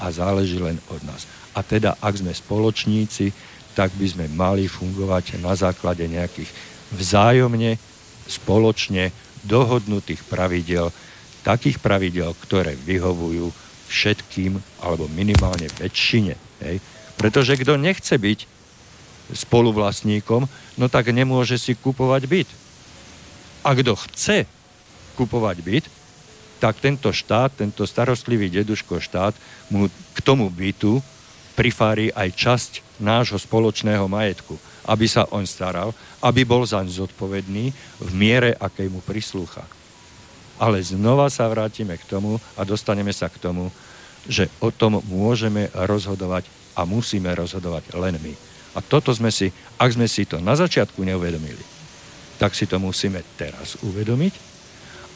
[0.00, 1.28] a záleží len od nás.
[1.52, 3.34] A teda, ak sme spoločníci,
[3.76, 6.48] tak by sme mali fungovať na základe nejakých
[6.94, 7.76] vzájomne,
[8.30, 9.10] spoločne
[9.44, 10.92] dohodnutých pravidel,
[11.42, 13.48] takých pravidel, ktoré vyhovujú
[13.90, 16.34] všetkým, alebo minimálne väčšine.
[16.62, 16.76] Hej?
[17.18, 18.46] Pretože kto nechce byť
[19.34, 20.46] spoluvlastníkom,
[20.78, 22.50] no tak nemôže si kupovať byt.
[23.66, 24.48] A kto chce
[25.18, 25.86] kupovať byt,
[26.60, 29.32] tak tento štát, tento starostlivý deduško štát
[29.72, 31.00] mu k tomu bytu
[31.56, 34.60] prifári aj časť nášho spoločného majetku
[34.90, 37.70] aby sa on staral, aby bol zaň zodpovedný
[38.02, 39.62] v miere, akej mu prislúcha.
[40.58, 43.70] Ale znova sa vrátime k tomu a dostaneme sa k tomu,
[44.26, 48.34] že o tom môžeme rozhodovať a musíme rozhodovať len my.
[48.74, 49.48] A toto sme si,
[49.78, 51.62] ak sme si to na začiatku neuvedomili,
[52.36, 54.50] tak si to musíme teraz uvedomiť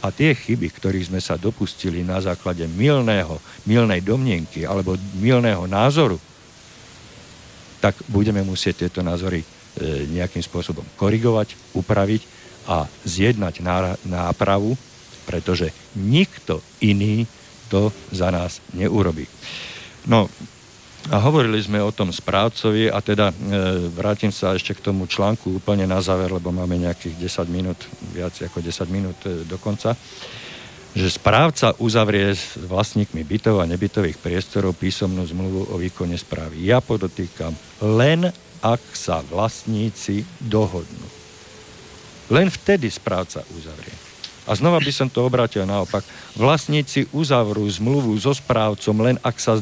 [0.05, 6.21] a tie chyby, ktorých sme sa dopustili na základe milného, milnej domnienky alebo milného názoru,
[7.81, 9.41] tak budeme musieť tieto názory
[9.83, 12.23] nejakým spôsobom korigovať, upraviť
[12.71, 13.61] a zjednať
[14.07, 14.79] nápravu,
[15.27, 17.27] pretože nikto iný
[17.69, 19.27] to za nás neurobí.
[20.07, 20.29] No
[21.13, 23.35] a hovorili sme o tom správcovi a teda e,
[23.93, 27.77] vrátim sa ešte k tomu článku úplne na záver, lebo máme nejakých 10 minút,
[28.17, 29.61] viac ako 10 minút e, do
[30.95, 36.71] že správca uzavrie s vlastníkmi bytov a nebytových priestorov písomnú zmluvu o výkone správy.
[36.71, 37.51] Ja podotýkam,
[37.83, 38.31] len
[38.65, 41.09] ak sa vlastníci dohodnú.
[42.32, 43.93] Len vtedy správca uzavrie.
[44.49, 46.01] A znova by som to obrátil naopak.
[46.36, 49.61] Vlastníci uzavrú zmluvu so správcom len ak sa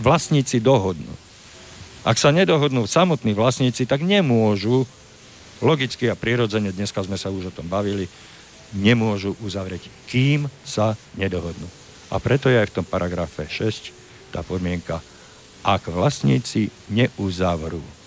[0.00, 1.12] vlastníci dohodnú.
[2.00, 4.88] Ak sa nedohodnú samotní vlastníci, tak nemôžu,
[5.60, 8.08] logicky a prirodzene, dneska sme sa už o tom bavili,
[8.72, 11.68] nemôžu uzavrieť, kým sa nedohodnú.
[12.08, 15.04] A preto je aj v tom paragrafe 6 tá podmienka,
[15.60, 17.99] ak vlastníci neuzavrú.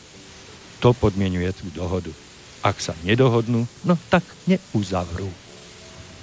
[0.83, 2.11] To podmienuje tú dohodu.
[2.59, 5.31] Ak sa nedohodnú, no tak neuzavrú.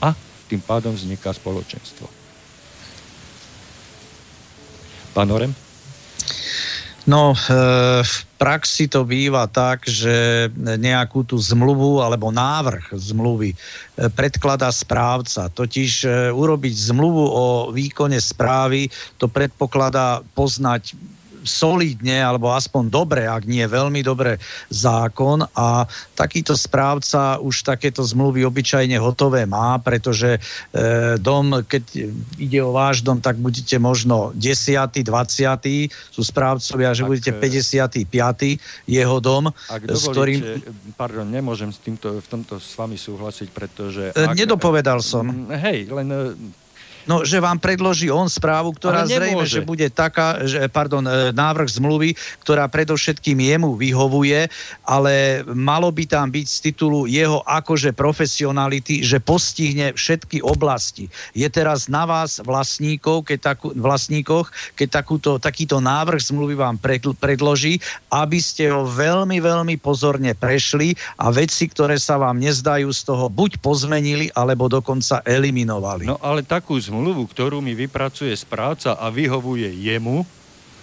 [0.05, 0.13] A
[0.53, 2.05] tým pádom vzniká spoločenstvo.
[5.17, 5.57] Pán Orem?
[7.09, 7.37] No, e,
[8.05, 13.57] v praxi to býva tak, že nejakú tú zmluvu alebo návrh zmluvy e,
[14.13, 15.49] predkladá správca.
[15.49, 20.93] Totiž e, urobiť zmluvu o výkone správy, to predpokladá poznať
[21.45, 24.37] solidne, alebo aspoň dobre, ak nie veľmi dobre,
[24.69, 25.85] zákon a
[26.15, 30.41] takýto správca už takéto zmluvy obyčajne hotové má, pretože e,
[31.19, 31.85] dom, keď
[32.37, 35.91] ide o váš dom, tak budete možno 10., 20.
[36.13, 38.05] sú správcovia, že tak, budete 55.
[38.05, 39.53] E, jeho dom.
[39.69, 40.41] Ak dovolíte, s ktorým...
[40.95, 44.05] pardon, nemôžem s týmto, v tomto s vami súhlasiť, pretože...
[44.13, 45.25] E, ak, nedopovedal som.
[45.51, 46.09] Hej, len
[47.09, 51.69] No, že vám predloží on správu, ktorá zrejme, že bude taká, že, pardon, e, návrh
[51.81, 52.13] zmluvy,
[52.45, 54.51] ktorá predovšetkým jemu vyhovuje,
[54.85, 61.09] ale malo by tam byť z titulu jeho akože profesionality, že postihne všetky oblasti.
[61.33, 66.77] Je teraz na vás vlastníkov, keď takú, vlastníkoch, keď takúto, takýto návrh zmluvy vám
[67.17, 67.81] predloží,
[68.13, 73.31] aby ste ho veľmi, veľmi pozorne prešli a veci, ktoré sa vám nezdajú z toho
[73.31, 76.11] buď pozmenili, alebo dokonca eliminovali.
[76.11, 80.27] No ale takú zmluvu, ktorú mi vypracuje správca a vyhovuje jemu,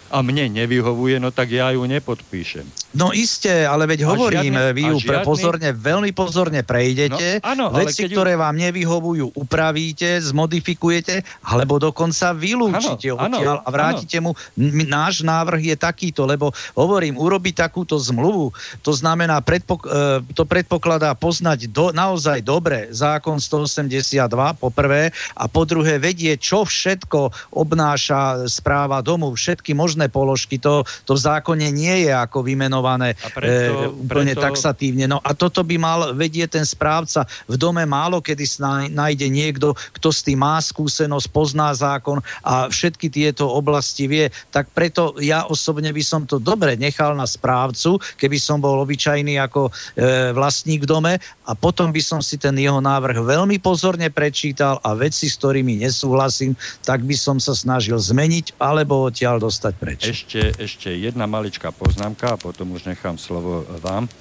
[0.07, 2.63] a mne nevyhovuje, no tak ja ju nepodpíšem.
[2.95, 5.27] No iste, ale veď hovorím, žiadny, vy ju žiadny...
[5.27, 8.15] pozorne, veľmi pozorne prejdete, no, áno, veci, ju...
[8.15, 14.31] ktoré vám nevyhovujú, upravíte, zmodifikujete, alebo dokonca vylúčite áno, odtiaľ a vrátite áno.
[14.31, 14.39] mu.
[14.87, 21.11] Náš návrh je takýto, lebo hovorím, urobiť takúto zmluvu, to znamená, predpok- e, to predpokladá
[21.11, 24.15] poznať do, naozaj dobre zákon 182
[24.55, 30.55] po prvé a po druhé vedie, čo všetko obnáša správa domu, všetky možné položky.
[30.63, 32.47] To, to v zákone nie je ako
[32.77, 34.45] vymenované preto, e, úplne preto...
[34.45, 35.05] taxatívne.
[35.09, 37.25] No a toto by mal vedieť ten správca.
[37.49, 42.69] V dome málo kedy sa nájde niekto, kto s tým má skúsenosť, pozná zákon a
[42.69, 44.29] všetky tieto oblasti vie.
[44.53, 49.41] Tak preto ja osobne by som to dobre nechal na správcu, keby som bol obyčajný
[49.41, 51.13] ako e, vlastník v dome
[51.47, 55.81] a potom by som si ten jeho návrh veľmi pozorne prečítal a veci, s ktorými
[55.81, 59.99] nesúhlasím, tak by som sa snažil zmeniť alebo odtiaľ dostať preč.
[60.03, 64.07] Ešte, ešte jedna maličká poznámka a potom už nechám slovo vám.
[64.07, 64.11] E,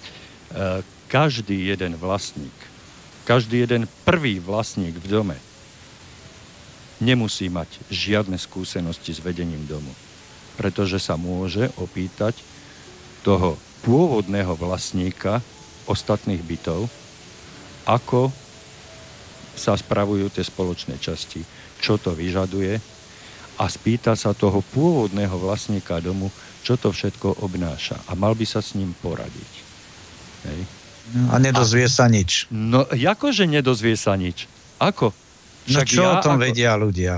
[1.06, 2.54] každý jeden vlastník,
[3.24, 5.38] každý jeden prvý vlastník v dome
[6.98, 9.92] nemusí mať žiadne skúsenosti s vedením domu,
[10.56, 12.40] pretože sa môže opýtať
[13.20, 15.44] toho pôvodného vlastníka
[15.86, 16.88] ostatných bytov,
[17.86, 18.32] ako
[19.56, 21.40] sa spravujú tie spoločné časti,
[21.78, 22.76] čo to vyžaduje,
[23.56, 26.28] a spýta sa toho pôvodného vlastníka domu,
[26.66, 27.94] čo to všetko obnáša.
[28.10, 29.52] A mal by sa s ním poradiť.
[30.50, 30.60] Hej.
[31.30, 32.50] A nedozvie a, sa nič.
[32.50, 34.50] No, akože nedozvie sa nič?
[34.82, 35.14] Ako?
[35.14, 36.42] No Však no čo ja, o tom ako...
[36.42, 37.14] vedia ľudia?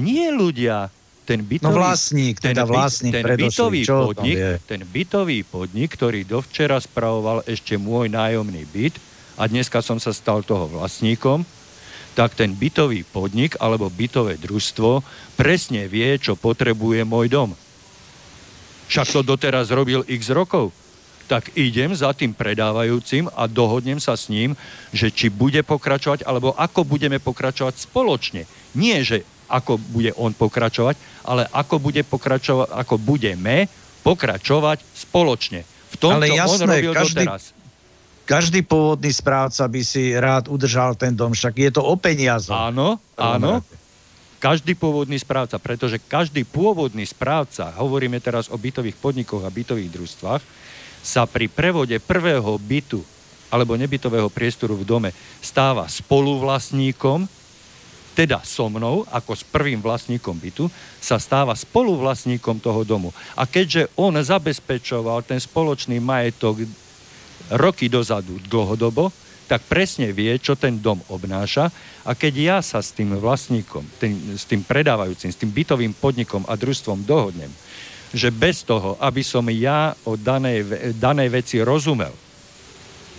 [0.00, 0.88] Nie ľudia.
[1.26, 6.78] Ten bytový, no vlastník, teda vlastník ten, bytový čo podnik, ten bytový podnik, ktorý dovčera
[6.78, 8.94] spravoval ešte môj nájomný byt
[9.34, 11.42] a dneska som sa stal toho vlastníkom,
[12.14, 15.02] tak ten bytový podnik alebo bytové družstvo
[15.34, 17.50] presne vie, čo potrebuje môj dom.
[18.86, 20.70] Však to doteraz robil x rokov.
[21.26, 24.54] Tak idem za tým predávajúcim a dohodnem sa s ním,
[24.94, 28.46] že či bude pokračovať, alebo ako budeme pokračovať spoločne.
[28.78, 30.94] Nie, že ako bude on pokračovať,
[31.26, 33.66] ale ako, bude pokračovať, ako budeme
[34.06, 35.66] pokračovať spoločne.
[35.66, 37.42] V tom, ale čo jasné, on robil každý, doteraz
[38.26, 42.50] každý pôvodný správca by si rád udržal ten dom, však je to o peniaze.
[42.50, 43.62] Áno, áno.
[44.36, 50.42] Každý pôvodný správca, pretože každý pôvodný správca, hovoríme teraz o bytových podnikoch a bytových družstvách,
[51.00, 53.00] sa pri prevode prvého bytu
[53.48, 57.30] alebo nebytového priestoru v dome stáva spoluvlastníkom,
[58.16, 63.12] teda so mnou, ako s prvým vlastníkom bytu, sa stáva spoluvlastníkom toho domu.
[63.36, 66.64] A keďže on zabezpečoval ten spoločný majetok
[67.52, 69.12] roky dozadu dlhodobo,
[69.46, 71.70] tak presne vie, čo ten dom obnáša
[72.02, 76.42] a keď ja sa s tým vlastníkom, tým, s tým predávajúcim, s tým bytovým podnikom
[76.50, 77.50] a družstvom dohodnem,
[78.10, 82.14] že bez toho, aby som ja o danej, danej veci rozumel,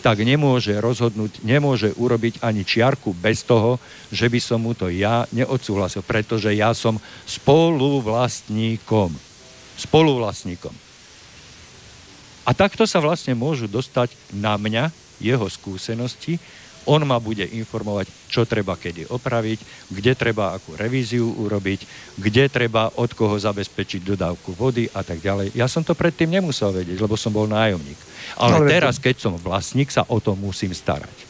[0.04, 3.82] tak nemôže rozhodnúť, nemôže urobiť ani čiarku bez toho,
[4.14, 9.12] že by som mu to ja neodsúhlasil, pretože ja som spoluvlastníkom.
[9.76, 10.72] Spoluvlastníkom.
[12.48, 16.40] A takto sa vlastne môžu dostať na mňa jeho skúsenosti.
[16.88, 21.84] On ma bude informovať, čo treba kedy opraviť, kde treba akú revíziu urobiť,
[22.16, 25.52] kde treba od koho zabezpečiť dodávku vody a tak ďalej.
[25.52, 28.00] Ja som to predtým nemusel vedieť, lebo som bol nájomník.
[28.40, 31.28] Ale no, teraz, keď som vlastník, sa o to musím starať.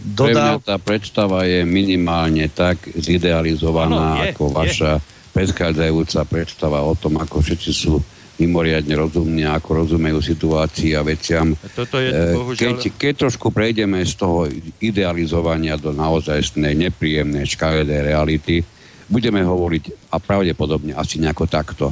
[0.00, 0.16] Dodav...
[0.16, 5.04] Pre mňa tá predstava je minimálne tak zidealizovaná, ano, je, ako vaša je.
[5.32, 8.00] predchádzajúca predstava o tom, ako všetci sú
[8.34, 11.54] mimoriadne rozumne, ako rozumejú situácii a veciam.
[11.74, 12.58] Toto je, e, bohužiaľ...
[12.58, 14.50] keď, keď trošku prejdeme z toho
[14.82, 18.66] idealizovania do naozajstnej nepríjemnej škaredej reality,
[19.06, 21.86] budeme hovoriť a pravdepodobne asi nejako takto.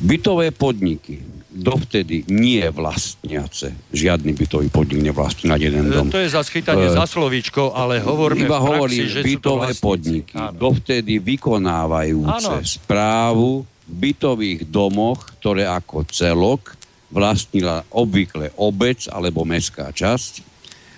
[0.00, 1.20] Bytové podniky
[1.52, 3.92] dovtedy nie vlastniace.
[3.92, 6.08] Žiadny bytový podnik nevlastní na jeden dom.
[6.08, 10.56] To je za schytanie uh, za slovíčko, ale hovoríme Iba hovorím, že bytové podniky Áno.
[10.56, 12.64] dovtedy vykonávajúce Áno.
[12.64, 13.50] správu
[13.92, 16.74] bytových domoch, ktoré ako celok
[17.12, 20.40] vlastnila obvykle obec alebo mestská časť.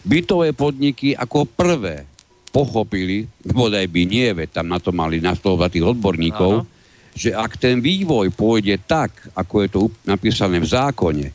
[0.06, 2.06] Bytové podniky ako prvé
[2.54, 6.70] pochopili, bodaj by nie, veď tam na to mali nastavovať tých odborníkov, Áno.
[7.18, 11.26] že ak ten vývoj pôjde tak, ako je to napísané v zákone,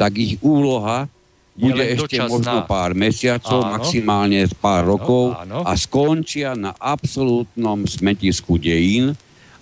[0.00, 1.04] tak ich úloha
[1.52, 2.32] bude ešte dočasná.
[2.32, 3.72] možno pár mesiacov, Áno.
[3.76, 5.60] maximálne pár rokov áno.
[5.68, 9.12] a skončia na absolútnom smetisku dejín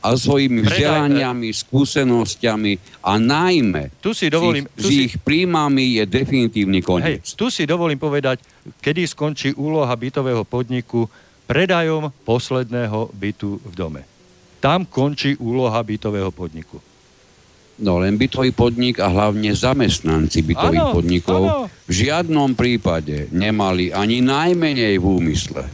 [0.00, 5.14] a svojimi Predaj- vzdelaniami, skúsenosťami a najmä Tu si dovolím- s, ich, tu si- ich
[5.16, 7.20] príjmami je definitívny koniec.
[7.22, 8.40] Hej, tu si dovolím povedať,
[8.78, 11.04] kedy skončí úloha bytového podniku
[11.44, 14.02] predajom posledného bytu v dome.
[14.58, 16.80] Tam končí úloha bytového podniku.
[17.80, 21.64] No len bytový podnik a hlavne zamestnanci bytových Áno, podnikov áno.
[21.88, 25.64] v žiadnom prípade nemali ani najmenej v úmysle.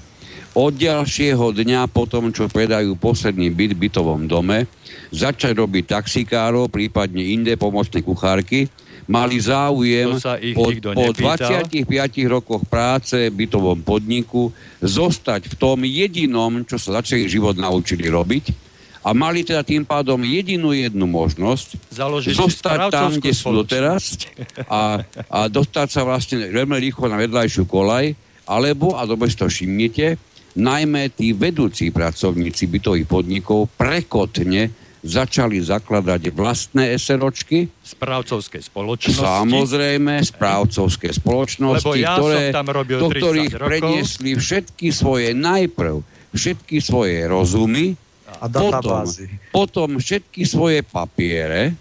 [0.57, 4.65] Od ďalšieho dňa po tom, čo predajú posledný byt v bytovom dome,
[5.12, 8.65] začať robiť taxikárov, prípadne inde pomocné kuchárky,
[9.05, 10.16] mali záujem
[10.57, 11.69] po, po nepýtal.
[11.69, 14.49] 25 rokoch práce v bytovom podniku
[14.81, 18.65] zostať v tom jedinom, čo sa za celý život naučili robiť.
[19.05, 24.24] A mali teda tým pádom jedinú jednu možnosť Založiť zostať tam, kde sú doteraz
[24.66, 28.16] a, a dostať sa vlastne veľmi rýchlo na vedľajšiu kolaj,
[28.49, 30.19] alebo, a dobre si to všimnete,
[30.57, 34.73] najmä tí vedúci pracovníci bytových podnikov prekotne
[35.07, 39.23] začali zakladať vlastné SROčky, Správcovské spoločnosti.
[39.23, 43.69] samozrejme správcovské spoločnosti, Lebo ja ktoré, som tam robil do 30 ktorých rokov.
[43.70, 46.03] preniesli všetky svoje najprv,
[46.35, 47.95] všetky svoje rozumy,
[48.43, 49.07] A potom,
[49.55, 51.78] potom všetky svoje papiere,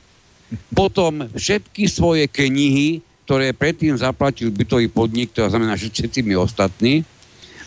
[0.72, 7.02] potom všetky svoje knihy, ktoré predtým zaplatil bytový podnik, to znamená že všetci my ostatní.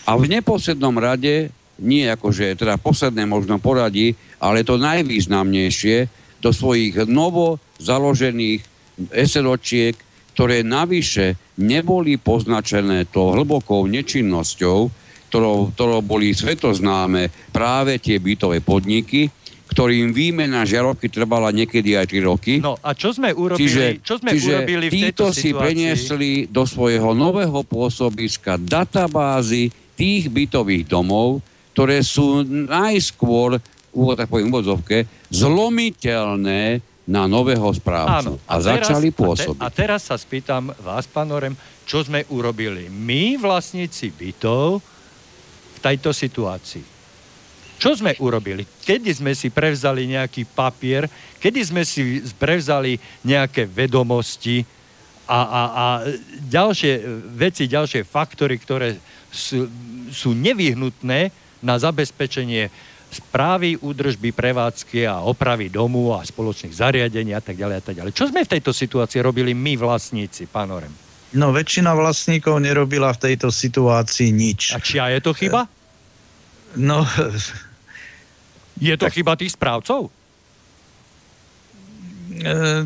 [0.09, 6.09] A v neposlednom rade, nie akože teda posledné možno poradí, ale to najvýznamnejšie,
[6.39, 8.63] do svojich novo založených
[9.11, 9.95] SROčiek,
[10.33, 14.87] ktoré navyše neboli poznačené tou hlbokou nečinnosťou,
[15.27, 19.27] ktorou, ktorou boli svetoznáme práve tie bytové podniky,
[19.69, 22.53] ktorým výmena žiarovky trvala niekedy aj 3 roky.
[22.57, 25.59] No a čo sme urobili, Čiže, čo sme čiže urobili v tejto si situácii?
[25.61, 29.69] preniesli do svojho nového pôsobiska databázy
[29.99, 31.43] tých bytových domov,
[31.75, 33.59] ktoré sú najskôr,
[34.15, 38.39] tak poviem, úvodzovke, zlomiteľné na nového správcu.
[38.39, 38.47] Áno.
[38.47, 39.59] A, začali teraz, pôsobiť.
[39.59, 44.79] A, te, a teraz sa spýtam vás, pán Orem, čo sme urobili my, vlastníci bytov,
[45.75, 46.85] v tejto situácii?
[47.79, 48.67] Čo sme urobili?
[48.67, 51.07] Kedy sme si prevzali nejaký papier,
[51.39, 54.67] kedy sme si prevzali nejaké vedomosti
[55.25, 55.85] a, a, a
[56.43, 56.99] ďalšie
[57.39, 58.99] veci, ďalšie faktory, ktoré
[59.31, 59.69] sú,
[60.09, 61.31] sú nevyhnutné
[61.61, 62.69] na zabezpečenie
[63.09, 68.13] správy, údržby, prevádzky a opravy domu a spoločných zariadení a tak ďalej a tak ďalej.
[68.13, 70.93] Čo sme v tejto situácii robili my vlastníci, pán Orem?
[71.33, 74.73] No väčšina vlastníkov nerobila v tejto situácii nič.
[74.73, 75.65] A čia je to chyba?
[76.77, 77.05] No,
[78.79, 80.07] Je to chyba tých správcov?
[82.29, 82.85] E,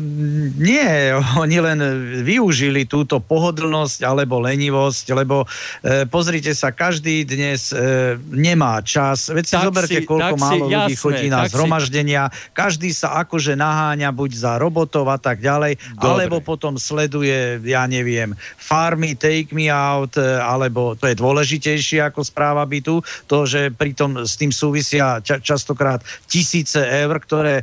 [0.56, 0.88] nie,
[1.44, 1.78] oni len
[2.24, 5.44] využili túto pohodlnosť alebo lenivosť, lebo
[5.84, 9.28] e, pozrite sa, každý dnes e, nemá čas.
[9.28, 12.22] Veď si Tak zoberte, si- koľko tak si- málo ľudí jasné, chodí na si- zhromaždenia.
[12.56, 16.24] Každý sa akože naháňa buď za robotov a tak ďalej, Dobre.
[16.24, 22.24] alebo potom sleduje, ja neviem, farmy, take me out, e, alebo to je dôležitejšie ako
[22.24, 27.60] správa bytu, to, že pritom s tým súvisia ča- častokrát tisíce eur, ktoré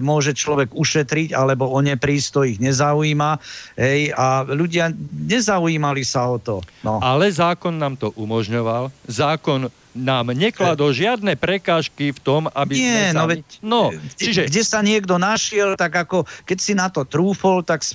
[0.00, 3.38] môže človek ušetriť, alebo o ne prísť, to ich nezaujíma.
[3.74, 4.92] Hej, a ľudia
[5.24, 6.60] nezaujímali sa o to.
[6.80, 6.98] No.
[6.98, 8.92] Ale zákon nám to umožňoval.
[9.06, 13.14] Zákon nám nekladol žiadne prekážky v tom, aby sme Nie, sa...
[13.14, 14.42] no veď, no, kde, čiže...
[14.50, 17.94] kde sa niekto našiel, tak ako keď si na to trúfol, tak e,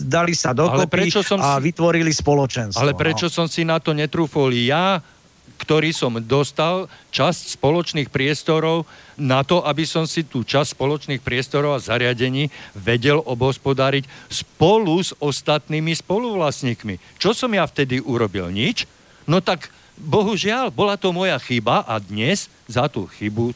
[0.00, 2.78] dali sa dokopy prečo som a si- vytvorili spoločenstvo.
[2.78, 3.34] Ale prečo No.
[3.34, 5.02] som si na to netrúfol ja,
[5.62, 8.82] ktorý som dostal časť spoločných priestorov
[9.14, 15.14] na to, aby som si tú časť spoločných priestorov a zariadení vedel obhospodáriť spolu s
[15.22, 16.98] ostatnými spoluvlastníkmi.
[17.22, 18.50] Čo som ja vtedy urobil?
[18.50, 18.90] Nič?
[19.30, 23.54] No tak bohužiaľ, bola to moja chyba a dnes za tú chybu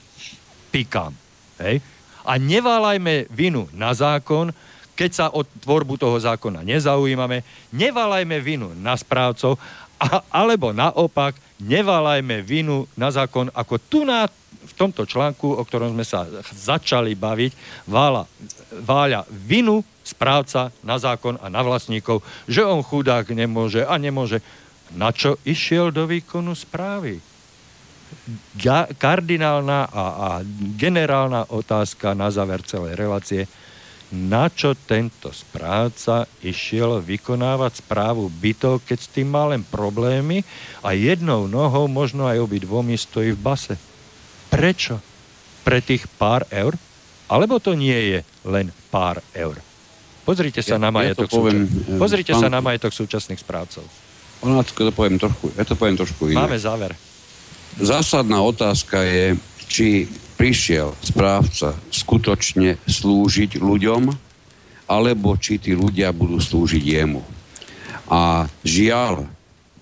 [0.71, 1.11] pikám.
[1.59, 1.83] Hej?
[2.23, 4.55] A neválajme vinu na zákon,
[4.95, 9.61] keď sa o tvorbu toho zákona nezaujímame, nevalajme vinu na správcov,
[9.97, 14.29] a, alebo naopak, nevalajme vinu na zákon, ako tu na
[14.67, 17.53] v tomto článku, o ktorom sme sa začali baviť,
[17.87, 18.27] váľa,
[18.83, 22.19] váľa vinu správca na zákon a na vlastníkov,
[22.51, 24.43] že on chudák nemôže a nemôže.
[24.95, 27.23] Na čo išiel do výkonu správy?
[28.59, 30.29] Ga- kardinálna a, a
[30.79, 33.47] generálna otázka na záver celej relácie–
[34.15, 40.47] na čo tento správca išiel vykonávať správu bytov, keď s tým má len problémy
[40.87, 43.75] a jednou nohou, možno aj obi dvomi stojí v base.
[44.47, 45.03] Prečo?
[45.67, 46.79] Pre tých pár eur?
[47.27, 49.59] Alebo to nie je len pár eur?
[50.23, 51.99] Pozrite sa ja, na majetok, ja poviem, súčas...
[51.99, 52.43] Pozrite pán...
[52.43, 53.83] sa na majetok súčasných správcov.
[54.47, 56.39] Ona to poviem trošku, ja to poviem trošku iné.
[56.39, 56.95] Máme záver.
[57.83, 59.35] Zásadná otázka je,
[59.67, 60.07] či
[60.37, 64.13] prišiel správca skutočne slúžiť ľuďom,
[64.87, 67.25] alebo či tí ľudia budú slúžiť jemu.
[68.07, 69.27] A žiaľ,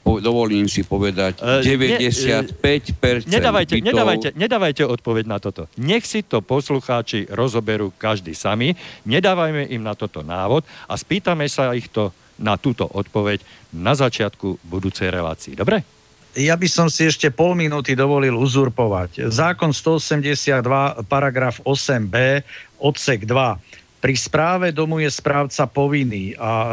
[0.00, 3.88] po, dovolím si povedať, uh, 95% ne, nedávajte, bytov...
[3.92, 5.68] nedávajte, nedávajte odpoveď na toto.
[5.76, 8.72] Nech si to poslucháči rozoberú každý sami,
[9.04, 13.44] nedávajme im na toto návod a spýtame sa ich to na túto odpoveď
[13.76, 15.54] na začiatku budúcej relácii.
[15.54, 15.93] Dobre?
[16.34, 19.30] Ja by som si ešte pol minúty dovolil uzurpovať.
[19.30, 22.42] Zákon 182, paragraf 8b,
[22.82, 24.02] odsek 2.
[24.04, 26.68] Pri správe domu je správca povinný a e,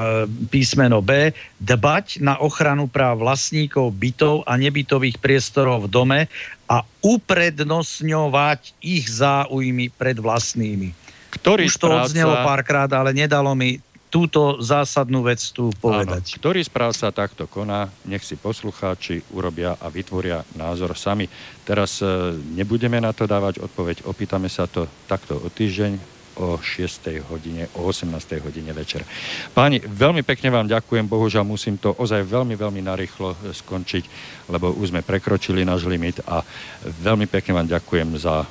[0.52, 1.32] písmeno B
[1.64, 6.20] dbať na ochranu práv vlastníkov bytov a nebytových priestorov v dome
[6.68, 10.92] a uprednostňovať ich záujmy pred vlastnými.
[11.32, 12.12] Ktorý Už to správca...
[12.12, 13.80] odznelo párkrát, ale nedalo mi
[14.12, 16.36] túto zásadnú vec tu povedať.
[16.36, 21.32] Áno, ktorý správca takto koná, nech si poslucháči urobia a vytvoria názor sami.
[21.64, 27.28] Teraz e, nebudeme na to dávať odpoveď, opýtame sa to takto o týždeň o 6.
[27.28, 28.12] hodine, o 18.
[28.44, 29.04] hodine večer.
[29.52, 34.04] Páni, veľmi pekne vám ďakujem, bohužiaľ musím to ozaj veľmi, veľmi narýchlo e, skončiť,
[34.52, 36.44] lebo už sme prekročili náš limit a
[36.84, 38.44] veľmi pekne vám ďakujem za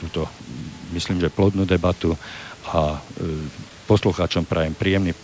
[0.00, 0.28] túto,
[0.92, 2.12] myslím, že plodnú debatu
[2.72, 5.18] a e, Poslucháčom prajem príjemný e,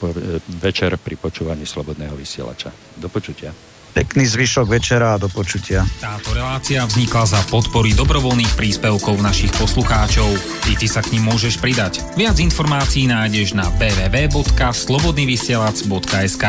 [0.61, 2.69] večer pri počúvaní Slobodného vysielača.
[3.01, 3.57] Do počutia.
[3.91, 5.83] Pekný zvyšok večera a do počutia.
[5.99, 10.31] Táto relácia vznikla za podpory dobrovoľných príspevkov našich poslucháčov.
[10.63, 11.99] Ty, ty sa k ním môžeš pridať.
[12.15, 16.45] Viac informácií nájdeš na www.slobodnyvysielac.sk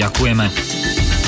[0.00, 1.27] Ďakujeme.